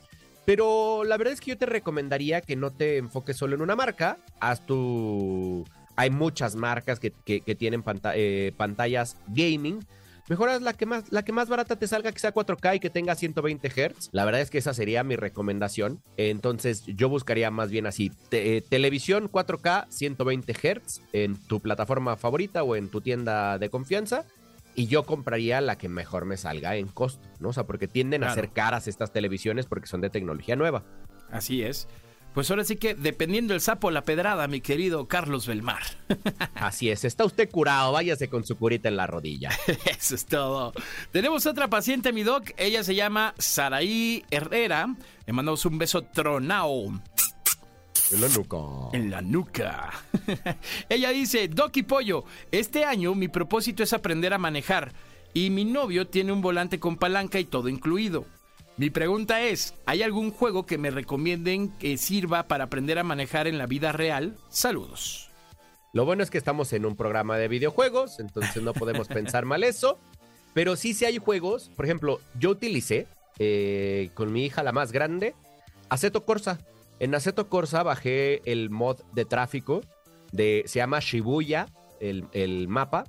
Pero 0.45 1.03
la 1.03 1.17
verdad 1.17 1.33
es 1.33 1.41
que 1.41 1.51
yo 1.51 1.57
te 1.57 1.65
recomendaría 1.65 2.39
que 2.39 2.55
no 2.55 2.71
te 2.71 2.95
enfoques 2.95 3.35
solo 3.35 3.55
en 3.55 3.61
una 3.61 3.75
marca. 3.75 4.17
Haz 4.39 4.65
tu. 4.65 5.65
Hay 5.97 6.09
muchas 6.09 6.55
marcas 6.55 7.01
que, 7.01 7.11
tienen 7.55 7.83
eh, 8.13 8.53
pantallas 8.55 9.17
gaming. 9.27 9.85
Mejoras 10.29 10.61
la 10.61 10.73
que 10.73 10.85
más 10.85 11.05
la 11.11 11.23
que 11.23 11.31
más 11.31 11.47
barata 11.47 11.77
te 11.77 11.87
salga 11.87 12.11
que 12.11 12.19
sea 12.19 12.33
4K 12.33 12.75
y 12.75 12.79
que 12.79 12.89
tenga 12.89 13.15
120 13.15 13.69
Hz. 13.69 14.09
La 14.11 14.25
verdad 14.25 14.41
es 14.41 14.49
que 14.49 14.57
esa 14.57 14.73
sería 14.73 15.03
mi 15.03 15.15
recomendación. 15.15 16.01
Entonces 16.17 16.83
yo 16.85 17.07
buscaría 17.09 17.49
más 17.51 17.69
bien 17.69 17.85
así 17.87 18.11
te- 18.29 18.57
eh, 18.57 18.61
televisión 18.61 19.29
4K 19.31 19.85
120 19.89 20.53
Hz 20.53 21.01
en 21.13 21.35
tu 21.47 21.59
plataforma 21.61 22.17
favorita 22.17 22.63
o 22.63 22.75
en 22.75 22.89
tu 22.89 23.01
tienda 23.01 23.57
de 23.57 23.69
confianza. 23.69 24.25
Y 24.75 24.85
yo 24.87 25.03
compraría 25.07 25.59
la 25.59 25.77
que 25.77 25.89
mejor 25.89 26.25
me 26.25 26.37
salga 26.37 26.75
en 26.75 26.87
costo, 26.87 27.27
¿no? 27.39 27.49
O 27.49 27.53
sea, 27.53 27.63
porque 27.65 27.87
tienden 27.87 28.23
a 28.23 28.27
ser 28.35 28.49
caras 28.49 28.87
estas 28.87 29.11
televisiones 29.11 29.65
porque 29.65 29.87
son 29.87 30.01
de 30.01 30.09
tecnología 30.11 30.55
nueva. 30.55 30.83
Así 31.31 31.63
es. 31.63 31.87
Pues 32.37 32.51
ahora 32.51 32.63
sí 32.63 32.75
que, 32.75 32.93
dependiendo 32.93 33.55
el 33.55 33.61
sapo 33.61 33.89
la 33.89 34.03
pedrada, 34.03 34.47
mi 34.47 34.61
querido 34.61 35.07
Carlos 35.07 35.47
Belmar. 35.47 35.81
Así 36.53 36.87
es, 36.91 37.03
está 37.03 37.25
usted 37.25 37.49
curado, 37.49 37.93
váyase 37.93 38.29
con 38.29 38.45
su 38.45 38.55
curita 38.59 38.89
en 38.89 38.95
la 38.95 39.07
rodilla. 39.07 39.49
Eso 39.85 40.13
es 40.13 40.27
todo. 40.27 40.71
Tenemos 41.11 41.47
otra 41.47 41.67
paciente, 41.67 42.13
mi 42.13 42.21
doc. 42.21 42.51
Ella 42.57 42.83
se 42.83 42.93
llama 42.93 43.33
Saraí 43.39 44.23
Herrera. 44.29 44.95
Le 45.25 45.33
mandamos 45.33 45.65
un 45.65 45.79
beso 45.79 46.03
tronao 46.03 47.01
En 48.11 48.21
la 48.21 48.29
nuca. 48.29 48.57
en 48.93 49.09
la 49.09 49.21
nuca. 49.23 49.93
Ella 50.89 51.09
dice, 51.09 51.47
Doc 51.47 51.75
y 51.77 51.81
Pollo, 51.81 52.23
este 52.51 52.85
año 52.85 53.15
mi 53.15 53.29
propósito 53.29 53.81
es 53.81 53.93
aprender 53.93 54.35
a 54.35 54.37
manejar 54.37 54.93
y 55.33 55.49
mi 55.49 55.65
novio 55.65 56.05
tiene 56.05 56.33
un 56.33 56.41
volante 56.41 56.79
con 56.79 56.97
palanca 56.97 57.39
y 57.39 57.45
todo 57.45 57.67
incluido. 57.67 58.27
Mi 58.77 58.91
pregunta 58.91 59.41
es, 59.41 59.73
¿hay 59.87 60.03
algún 60.03 60.29
juego 60.29 60.67
que 60.67 60.77
me 60.77 60.91
recomienden 60.91 61.69
que 61.79 61.97
sirva 61.97 62.47
para 62.47 62.65
aprender 62.65 62.99
a 62.99 63.03
manejar 63.03 63.47
en 63.47 63.57
la 63.57 63.65
vida 63.65 63.91
real? 63.91 64.37
Saludos. 64.49 65.31
Lo 65.93 66.05
bueno 66.05 66.21
es 66.21 66.29
que 66.29 66.37
estamos 66.37 66.71
en 66.73 66.85
un 66.85 66.95
programa 66.95 67.39
de 67.39 67.47
videojuegos, 67.47 68.19
entonces 68.19 68.61
no 68.61 68.73
podemos 68.73 69.07
pensar 69.07 69.45
mal 69.45 69.63
eso. 69.63 69.97
Pero 70.53 70.75
sí, 70.75 70.93
sí 70.93 71.05
hay 71.05 71.17
juegos. 71.17 71.71
Por 71.75 71.85
ejemplo, 71.85 72.19
yo 72.39 72.51
utilicé 72.51 73.07
eh, 73.39 74.11
con 74.13 74.31
mi 74.31 74.45
hija, 74.45 74.61
la 74.61 74.71
más 74.71 74.91
grande, 74.91 75.33
Aceto 75.89 76.23
Corsa. 76.23 76.59
En 76.99 77.15
Aceto 77.15 77.49
Corsa 77.49 77.81
bajé 77.81 78.41
el 78.45 78.69
mod 78.69 78.99
de 79.11 79.25
tráfico 79.25 79.81
de 80.31 80.63
se 80.67 80.77
llama 80.77 80.99
Shibuya, 80.99 81.67
el, 81.99 82.25
el 82.31 82.67
mapa, 82.67 83.05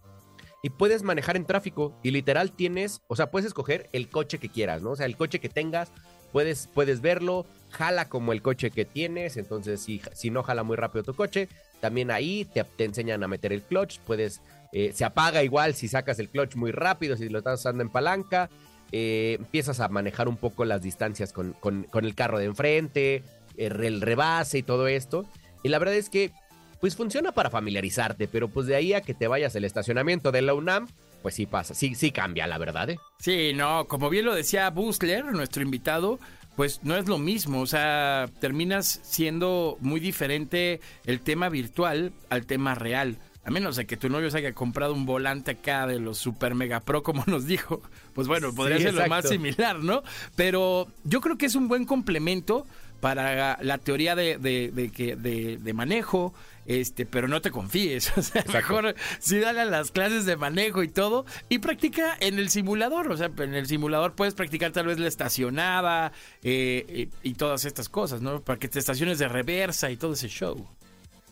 y 0.62 0.70
puedes 0.70 1.02
manejar 1.02 1.36
en 1.36 1.44
tráfico. 1.44 1.94
Y 2.02 2.11
literal 2.11 2.52
tienes, 2.52 3.00
o 3.09 3.16
sea, 3.16 3.30
puedes 3.30 3.46
escoger 3.46 3.88
el 3.92 4.09
coche 4.09 4.38
que 4.38 4.48
quieras, 4.48 4.82
¿no? 4.82 4.90
O 4.90 4.96
sea, 4.96 5.06
el 5.06 5.16
coche 5.16 5.40
que 5.40 5.48
tengas, 5.48 5.90
puedes, 6.32 6.68
puedes 6.74 7.00
verlo, 7.00 7.46
jala 7.70 8.09
como 8.09 8.32
el 8.32 8.42
coche 8.42 8.70
que 8.70 8.84
tienes. 8.84 9.36
Entonces, 9.36 9.80
si, 9.80 10.00
si 10.14 10.30
no 10.30 10.42
jala 10.42 10.62
muy 10.62 10.76
rápido 10.76 11.04
tu 11.04 11.14
coche, 11.14 11.48
también 11.80 12.11
ahí 12.11 12.44
te, 12.44 12.64
te 12.64 12.84
enseñan 12.84 13.22
a 13.22 13.28
meter 13.28 13.52
el 13.52 13.62
clutch. 13.62 13.98
Puedes, 14.00 14.40
eh, 14.72 14.92
se 14.94 15.04
apaga 15.04 15.42
igual 15.42 15.74
si 15.74 15.86
sacas 15.88 16.18
el 16.18 16.28
clutch 16.28 16.56
muy 16.56 16.72
rápido, 16.72 17.16
si 17.16 17.28
lo 17.28 17.38
estás 17.38 17.61
usando 17.61 17.82
en 17.82 17.90
palanca. 17.90 18.50
Eh, 18.90 19.36
empiezas 19.38 19.80
a 19.80 19.88
manejar 19.88 20.28
un 20.28 20.36
poco 20.38 20.64
las 20.64 20.82
distancias 20.82 21.32
con, 21.32 21.52
con- 21.52 21.84
con 21.84 22.04
el 22.04 22.14
carro 22.14 22.38
de 22.38 22.46
enfrente, 22.46 23.22
el, 23.56 23.84
el 23.84 24.00
rebase 24.00 24.59
y 24.59 24.62
todo 24.62 24.88
esto. 24.88 25.26
Y 25.62 25.68
la 25.68 25.78
verdad 25.78 25.94
es 25.94 26.09
que, 26.09 26.32
pues 26.81 26.97
funciona 26.97 27.33
para 27.33 27.51
familiarizarte, 27.51 28.29
pero 28.29 28.49
pues 28.49 28.66
de 28.66 28.76
ahí 28.76 28.93
a 28.93 29.01
que 29.01 29.14
te 29.14 29.29
vayas 29.29 29.55
al 29.57 29.64
estacionamiento 29.64 30.33
de 30.33 30.43
la 30.43 30.55
UNAM, 30.55 30.89
pues 31.22 31.35
sí 31.35 31.47
pasa, 31.47 31.74
sí, 31.74 31.95
sí 31.95 32.11
cambia, 32.12 32.47
la 32.47 32.59
verdad, 32.59 32.91
¿eh? 32.91 32.99
Sí, 33.18 33.53
no, 33.55 33.87
como 33.87 34.09
bien 34.11 34.24
lo 34.24 34.35
decía 34.35 34.70
Busler, 34.70 35.24
nuestro 35.26 35.62
invitado, 35.62 36.18
pues 36.57 36.81
no 36.85 36.97
es 36.97 37.09
lo 37.09 37.18
mismo, 37.18 37.61
o 37.61 37.66
sea, 37.66 38.29
terminas 38.41 39.01
siendo 39.03 39.76
muy 39.81 40.01
diferente 40.01 40.81
el 41.07 41.20
tema 41.20 41.49
virtual 41.49 42.12
al 42.31 42.47
tema 42.47 42.74
real. 42.74 43.18
A 43.45 43.51
menos 43.51 43.76
de 43.76 43.87
que 43.87 43.97
tu 43.97 44.11
novio 44.11 44.31
se 44.31 44.39
haya 44.39 44.53
comprado 44.53 44.93
un 44.93 45.07
volante 45.07 45.53
acá 45.53 45.87
de 45.87 45.99
los 45.99 46.18
Super 46.18 46.55
Mega 46.55 46.81
Pro, 46.81 47.03
como 47.03 47.24
nos 47.26 47.47
dijo, 47.47 47.81
pues 48.12 48.29
bueno, 48.29 48.53
podría 48.55 48.76
Sí, 48.76 48.83
ser 48.85 48.95
lo 48.95 49.07
más 49.07 49.26
similar, 49.29 49.79
¿no? 49.79 50.03
Pero 50.37 50.87
yo 51.05 51.20
creo 51.22 51.39
que 51.39 51.47
es 51.47 51.55
un 51.55 51.66
buen 51.66 51.87
complemento 51.87 52.66
para 53.01 53.57
la 53.62 53.79
teoría 53.79 54.14
de, 54.16 54.37
de- 54.39 54.70
de 54.72 54.91
que, 54.91 55.16
de, 55.16 55.57
de 55.57 55.72
manejo, 55.72 56.35
este, 56.69 57.07
pero 57.07 57.27
no 57.27 57.41
te 57.41 57.51
confíes. 57.51 58.12
O 58.19 58.23
sea, 58.23 58.45
mejor 58.53 58.95
sí 59.21 59.39
dale 59.39 59.61
a 59.61 59.64
las 59.64 59.91
clases 59.91 60.27
de 60.27 60.37
manejo 60.37 60.83
y 60.83 60.89
todo 60.89 61.25
y 61.49 61.61
practica 61.61 62.16
en 62.21 62.39
el 62.39 62.51
simulador. 62.51 63.11
O 63.11 63.16
sea, 63.16 63.31
en 63.39 63.55
el 63.55 63.66
simulador 63.66 64.14
puedes 64.14 64.35
practicar 64.35 64.71
tal 64.73 64.87
vez 64.87 64.99
la 64.99 65.09
estacionada 65.09 66.12
eh, 66.43 67.09
y, 67.23 67.31
y 67.31 67.35
todas 67.35 67.64
estas 67.64 67.89
cosas, 67.89 68.21
¿no? 68.21 68.43
Para 68.43 68.59
que 68.59 68.69
te 68.69 68.79
estaciones 68.79 69.19
de 69.19 69.29
reversa 69.29 69.91
y 69.91 69.97
todo 69.97 70.12
ese 70.12 70.29
show. 70.29 70.69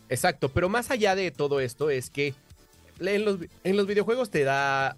Exacto, 0.09 0.49
pero 0.49 0.69
más 0.69 0.89
allá 0.89 1.15
de 1.15 1.31
todo 1.31 1.59
esto 1.59 1.89
es 1.89 2.09
que 2.09 2.33
en 2.99 3.25
los, 3.25 3.37
en 3.63 3.77
los 3.77 3.85
videojuegos 3.85 4.31
te 4.31 4.43
da, 4.43 4.97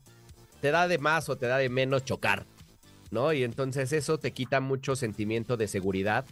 te 0.62 0.72
da 0.72 0.88
de 0.88 1.00
más 1.00 1.28
o 1.28 1.38
te 1.38 1.48
da 1.48 1.58
de 1.58 1.70
menos 1.70 2.06
chocar, 2.06 2.46
¿no? 3.12 3.34
Y 3.34 3.44
entonces 3.44 3.92
eso 3.92 4.20
te 4.20 4.32
quita 4.32 4.62
mucho 4.62 4.96
sentimiento 4.96 5.58
de 5.58 5.68
seguridad 5.68 6.26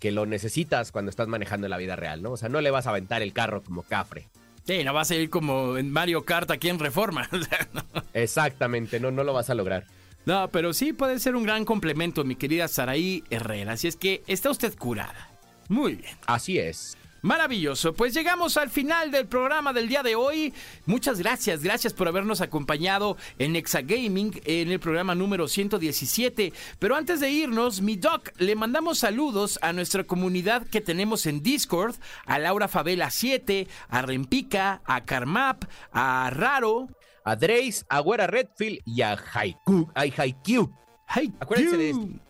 que 0.00 0.10
lo 0.10 0.26
necesitas 0.26 0.90
cuando 0.90 1.10
estás 1.10 1.28
manejando 1.28 1.66
en 1.66 1.70
la 1.70 1.76
vida 1.76 1.94
real, 1.94 2.22
¿no? 2.22 2.32
O 2.32 2.36
sea, 2.36 2.48
no 2.48 2.60
le 2.60 2.70
vas 2.70 2.86
a 2.86 2.90
aventar 2.90 3.22
el 3.22 3.32
carro 3.32 3.62
como 3.62 3.82
cafre. 3.82 4.28
Sí, 4.64 4.82
no 4.82 4.92
vas 4.92 5.10
a 5.10 5.14
ir 5.14 5.30
como 5.30 5.76
en 5.76 5.92
Mario 5.92 6.24
Kart 6.24 6.50
aquí 6.50 6.68
en 6.68 6.78
Reforma. 6.78 7.28
Exactamente, 8.14 8.98
no, 8.98 9.10
no 9.10 9.22
lo 9.22 9.32
vas 9.32 9.50
a 9.50 9.54
lograr. 9.54 9.86
No, 10.26 10.48
pero 10.48 10.72
sí 10.72 10.92
puede 10.92 11.18
ser 11.18 11.36
un 11.36 11.44
gran 11.44 11.64
complemento, 11.64 12.24
mi 12.24 12.34
querida 12.34 12.68
Saraí 12.68 13.24
Herrera. 13.30 13.72
Así 13.72 13.88
es 13.88 13.96
que 13.96 14.22
está 14.26 14.50
usted 14.50 14.76
curada. 14.76 15.30
Muy 15.68 15.94
bien. 15.96 16.16
Así 16.26 16.58
es. 16.58 16.96
Maravilloso, 17.22 17.92
pues 17.92 18.14
llegamos 18.14 18.56
al 18.56 18.70
final 18.70 19.10
del 19.10 19.26
programa 19.26 19.74
del 19.74 19.88
día 19.88 20.02
de 20.02 20.14
hoy. 20.14 20.54
Muchas 20.86 21.18
gracias, 21.18 21.62
gracias 21.62 21.92
por 21.92 22.08
habernos 22.08 22.40
acompañado 22.40 23.18
en 23.38 23.56
Exagaming 23.56 24.40
en 24.46 24.70
el 24.70 24.80
programa 24.80 25.14
número 25.14 25.46
117. 25.46 26.52
Pero 26.78 26.96
antes 26.96 27.20
de 27.20 27.30
irnos, 27.30 27.82
mi 27.82 27.96
doc, 27.96 28.30
le 28.38 28.56
mandamos 28.56 28.98
saludos 28.98 29.58
a 29.60 29.74
nuestra 29.74 30.04
comunidad 30.04 30.66
que 30.66 30.80
tenemos 30.80 31.26
en 31.26 31.42
Discord, 31.42 31.94
a 32.24 32.38
Laura 32.38 32.68
Favela 32.68 33.10
7, 33.10 33.68
a 33.88 34.02
Rempica, 34.02 34.80
a 34.86 35.04
Carmap, 35.04 35.64
a 35.92 36.30
Raro. 36.30 36.88
A 37.22 37.36
Drace, 37.36 37.84
a 37.90 38.00
Güera 38.00 38.26
Redfield 38.26 38.80
y 38.86 39.02
a 39.02 39.12
Haiku. 39.12 39.90
A 39.94 40.00
Haikyuu. 40.00 40.74
Hey, 41.06 41.30
Acuérdense 41.38 41.76
de. 41.76 42.20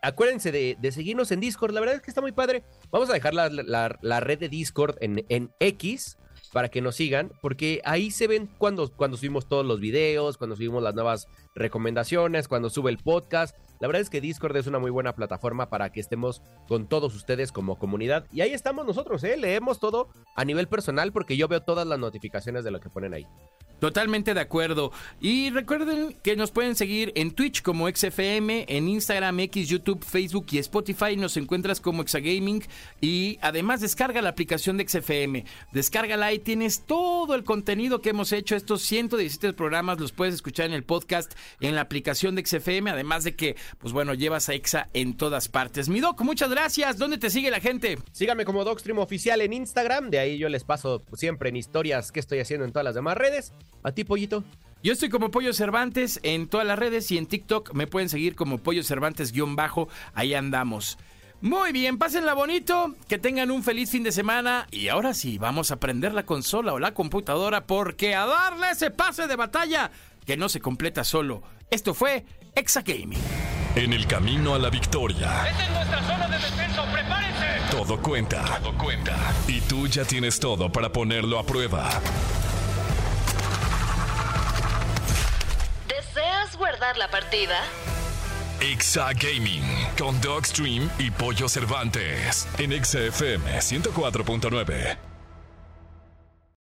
Acuérdense 0.00 0.50
de, 0.50 0.76
de 0.80 0.90
seguirnos 0.90 1.30
en 1.30 1.40
Discord, 1.40 1.72
la 1.72 1.80
verdad 1.80 1.96
es 1.96 2.02
que 2.02 2.10
está 2.10 2.22
muy 2.22 2.32
padre. 2.32 2.64
Vamos 2.92 3.10
a 3.10 3.14
dejar 3.14 3.34
la, 3.34 3.48
la- 3.48 4.20
red 4.20 4.38
de 4.38 4.48
Discord 4.48 4.96
en, 5.00 5.24
en 5.28 5.50
X 5.58 6.18
para 6.52 6.68
que 6.68 6.82
nos 6.82 6.96
sigan, 6.96 7.32
porque 7.40 7.80
ahí 7.84 8.10
se 8.10 8.26
ven 8.26 8.46
cuando, 8.58 8.92
cuando 8.94 9.16
subimos 9.16 9.48
todos 9.48 9.64
los 9.64 9.80
videos, 9.80 10.36
cuando 10.36 10.54
subimos 10.54 10.82
las 10.82 10.94
nuevas 10.94 11.26
recomendaciones, 11.54 12.46
cuando 12.46 12.68
sube 12.68 12.90
el 12.90 12.98
podcast. 12.98 13.56
La 13.80 13.88
verdad 13.88 14.02
es 14.02 14.10
que 14.10 14.20
Discord 14.20 14.56
es 14.58 14.66
una 14.66 14.78
muy 14.78 14.90
buena 14.90 15.14
plataforma 15.14 15.70
para 15.70 15.90
que 15.90 16.00
estemos 16.00 16.42
con 16.68 16.86
todos 16.86 17.16
ustedes 17.16 17.50
como 17.50 17.78
comunidad. 17.78 18.26
Y 18.30 18.42
ahí 18.42 18.52
estamos 18.52 18.84
nosotros, 18.86 19.24
¿eh? 19.24 19.36
Leemos 19.38 19.80
todo 19.80 20.10
a 20.36 20.44
nivel 20.44 20.68
personal 20.68 21.10
porque 21.12 21.36
yo 21.38 21.48
veo 21.48 21.62
todas 21.62 21.86
las 21.86 21.98
notificaciones 21.98 22.62
de 22.64 22.70
lo 22.70 22.80
que 22.80 22.90
ponen 22.90 23.14
ahí. 23.14 23.26
Totalmente 23.82 24.32
de 24.32 24.38
acuerdo. 24.38 24.92
Y 25.20 25.50
recuerden 25.50 26.16
que 26.22 26.36
nos 26.36 26.52
pueden 26.52 26.76
seguir 26.76 27.10
en 27.16 27.32
Twitch 27.32 27.62
como 27.62 27.90
XFM, 27.90 28.64
en 28.68 28.88
Instagram, 28.88 29.40
X, 29.40 29.68
YouTube, 29.68 30.04
Facebook 30.04 30.46
y 30.52 30.58
Spotify. 30.58 31.16
Nos 31.16 31.36
encuentras 31.36 31.80
como 31.80 32.02
Exagaming. 32.02 32.62
Y 33.00 33.40
además 33.42 33.80
descarga 33.80 34.22
la 34.22 34.28
aplicación 34.28 34.76
de 34.76 34.86
XFM. 34.86 35.44
Descárgala 35.72 36.32
y 36.32 36.38
tienes 36.38 36.82
todo 36.86 37.34
el 37.34 37.42
contenido 37.42 38.00
que 38.00 38.10
hemos 38.10 38.30
hecho. 38.30 38.54
Estos 38.54 38.82
117 38.82 39.52
programas 39.52 39.98
los 39.98 40.12
puedes 40.12 40.36
escuchar 40.36 40.66
en 40.66 40.74
el 40.74 40.84
podcast, 40.84 41.32
en 41.58 41.74
la 41.74 41.80
aplicación 41.80 42.36
de 42.36 42.46
XFM. 42.46 42.88
Además 42.88 43.24
de 43.24 43.34
que, 43.34 43.56
pues 43.80 43.92
bueno, 43.92 44.14
llevas 44.14 44.48
a 44.48 44.54
Exa 44.54 44.90
en 44.94 45.16
todas 45.16 45.48
partes. 45.48 45.88
Mi 45.88 45.98
Doc, 45.98 46.20
muchas 46.20 46.50
gracias. 46.50 46.98
¿Dónde 46.98 47.18
te 47.18 47.30
sigue 47.30 47.50
la 47.50 47.58
gente? 47.58 47.98
Síganme 48.12 48.44
como 48.44 48.62
Docstream 48.62 49.00
Oficial 49.00 49.40
en 49.40 49.52
Instagram, 49.52 50.10
de 50.10 50.20
ahí 50.20 50.38
yo 50.38 50.48
les 50.48 50.62
paso 50.62 51.02
siempre 51.14 51.48
en 51.48 51.56
historias 51.56 52.12
que 52.12 52.20
estoy 52.20 52.38
haciendo 52.38 52.64
en 52.64 52.70
todas 52.70 52.84
las 52.84 52.94
demás 52.94 53.16
redes. 53.16 53.52
A 53.82 53.92
ti, 53.92 54.04
Pollito. 54.04 54.44
Yo 54.82 54.92
estoy 54.92 55.10
como 55.10 55.30
Pollo 55.30 55.52
Cervantes 55.52 56.18
en 56.24 56.48
todas 56.48 56.66
las 56.66 56.78
redes 56.78 57.10
y 57.12 57.18
en 57.18 57.26
TikTok 57.26 57.72
me 57.72 57.86
pueden 57.86 58.08
seguir 58.08 58.34
como 58.34 58.58
Pollo 58.58 58.82
Cervantes-bajo. 58.82 59.88
Ahí 60.12 60.34
andamos. 60.34 60.98
Muy 61.40 61.72
bien, 61.72 61.98
pásenla 61.98 62.34
bonito, 62.34 62.94
que 63.08 63.18
tengan 63.18 63.50
un 63.50 63.64
feliz 63.64 63.90
fin 63.90 64.04
de 64.04 64.12
semana 64.12 64.66
y 64.70 64.88
ahora 64.88 65.12
sí, 65.12 65.38
vamos 65.38 65.72
a 65.72 65.76
prender 65.80 66.14
la 66.14 66.24
consola 66.24 66.72
o 66.72 66.78
la 66.78 66.94
computadora 66.94 67.66
porque 67.66 68.14
a 68.14 68.26
darle 68.26 68.70
ese 68.70 68.92
pase 68.92 69.26
de 69.26 69.34
batalla 69.34 69.90
que 70.24 70.36
no 70.36 70.48
se 70.48 70.60
completa 70.60 71.02
solo. 71.02 71.42
Esto 71.70 71.94
fue 71.94 72.24
Exagaming. 72.54 73.18
En 73.74 73.92
el 73.92 74.06
camino 74.06 74.54
a 74.54 74.58
la 74.58 74.70
victoria, 74.70 75.48
Esta 75.48 75.64
es 75.64 75.70
nuestra 75.70 76.02
zona 76.02 76.28
de 76.28 76.36
descenso. 76.36 76.84
¡Prepárense! 76.92 77.52
todo 77.70 78.00
cuenta. 78.00 78.44
Todo 78.62 78.76
cuenta. 78.76 79.16
Y 79.48 79.60
tú 79.62 79.86
ya 79.86 80.04
tienes 80.04 80.38
todo 80.38 80.70
para 80.70 80.92
ponerlo 80.92 81.38
a 81.38 81.46
prueba. 81.46 81.88
¿Deseas 86.42 86.56
guardar 86.56 86.96
la 86.96 87.08
partida? 87.08 87.56
Exa 88.60 89.12
Gaming 89.12 89.62
con 89.96 90.20
Dogstream 90.20 90.90
y 90.98 91.10
Pollo 91.10 91.48
Cervantes 91.48 92.48
en 92.58 92.72
Exa 92.72 93.00
FM 93.00 93.58
104.9. 93.58 95.11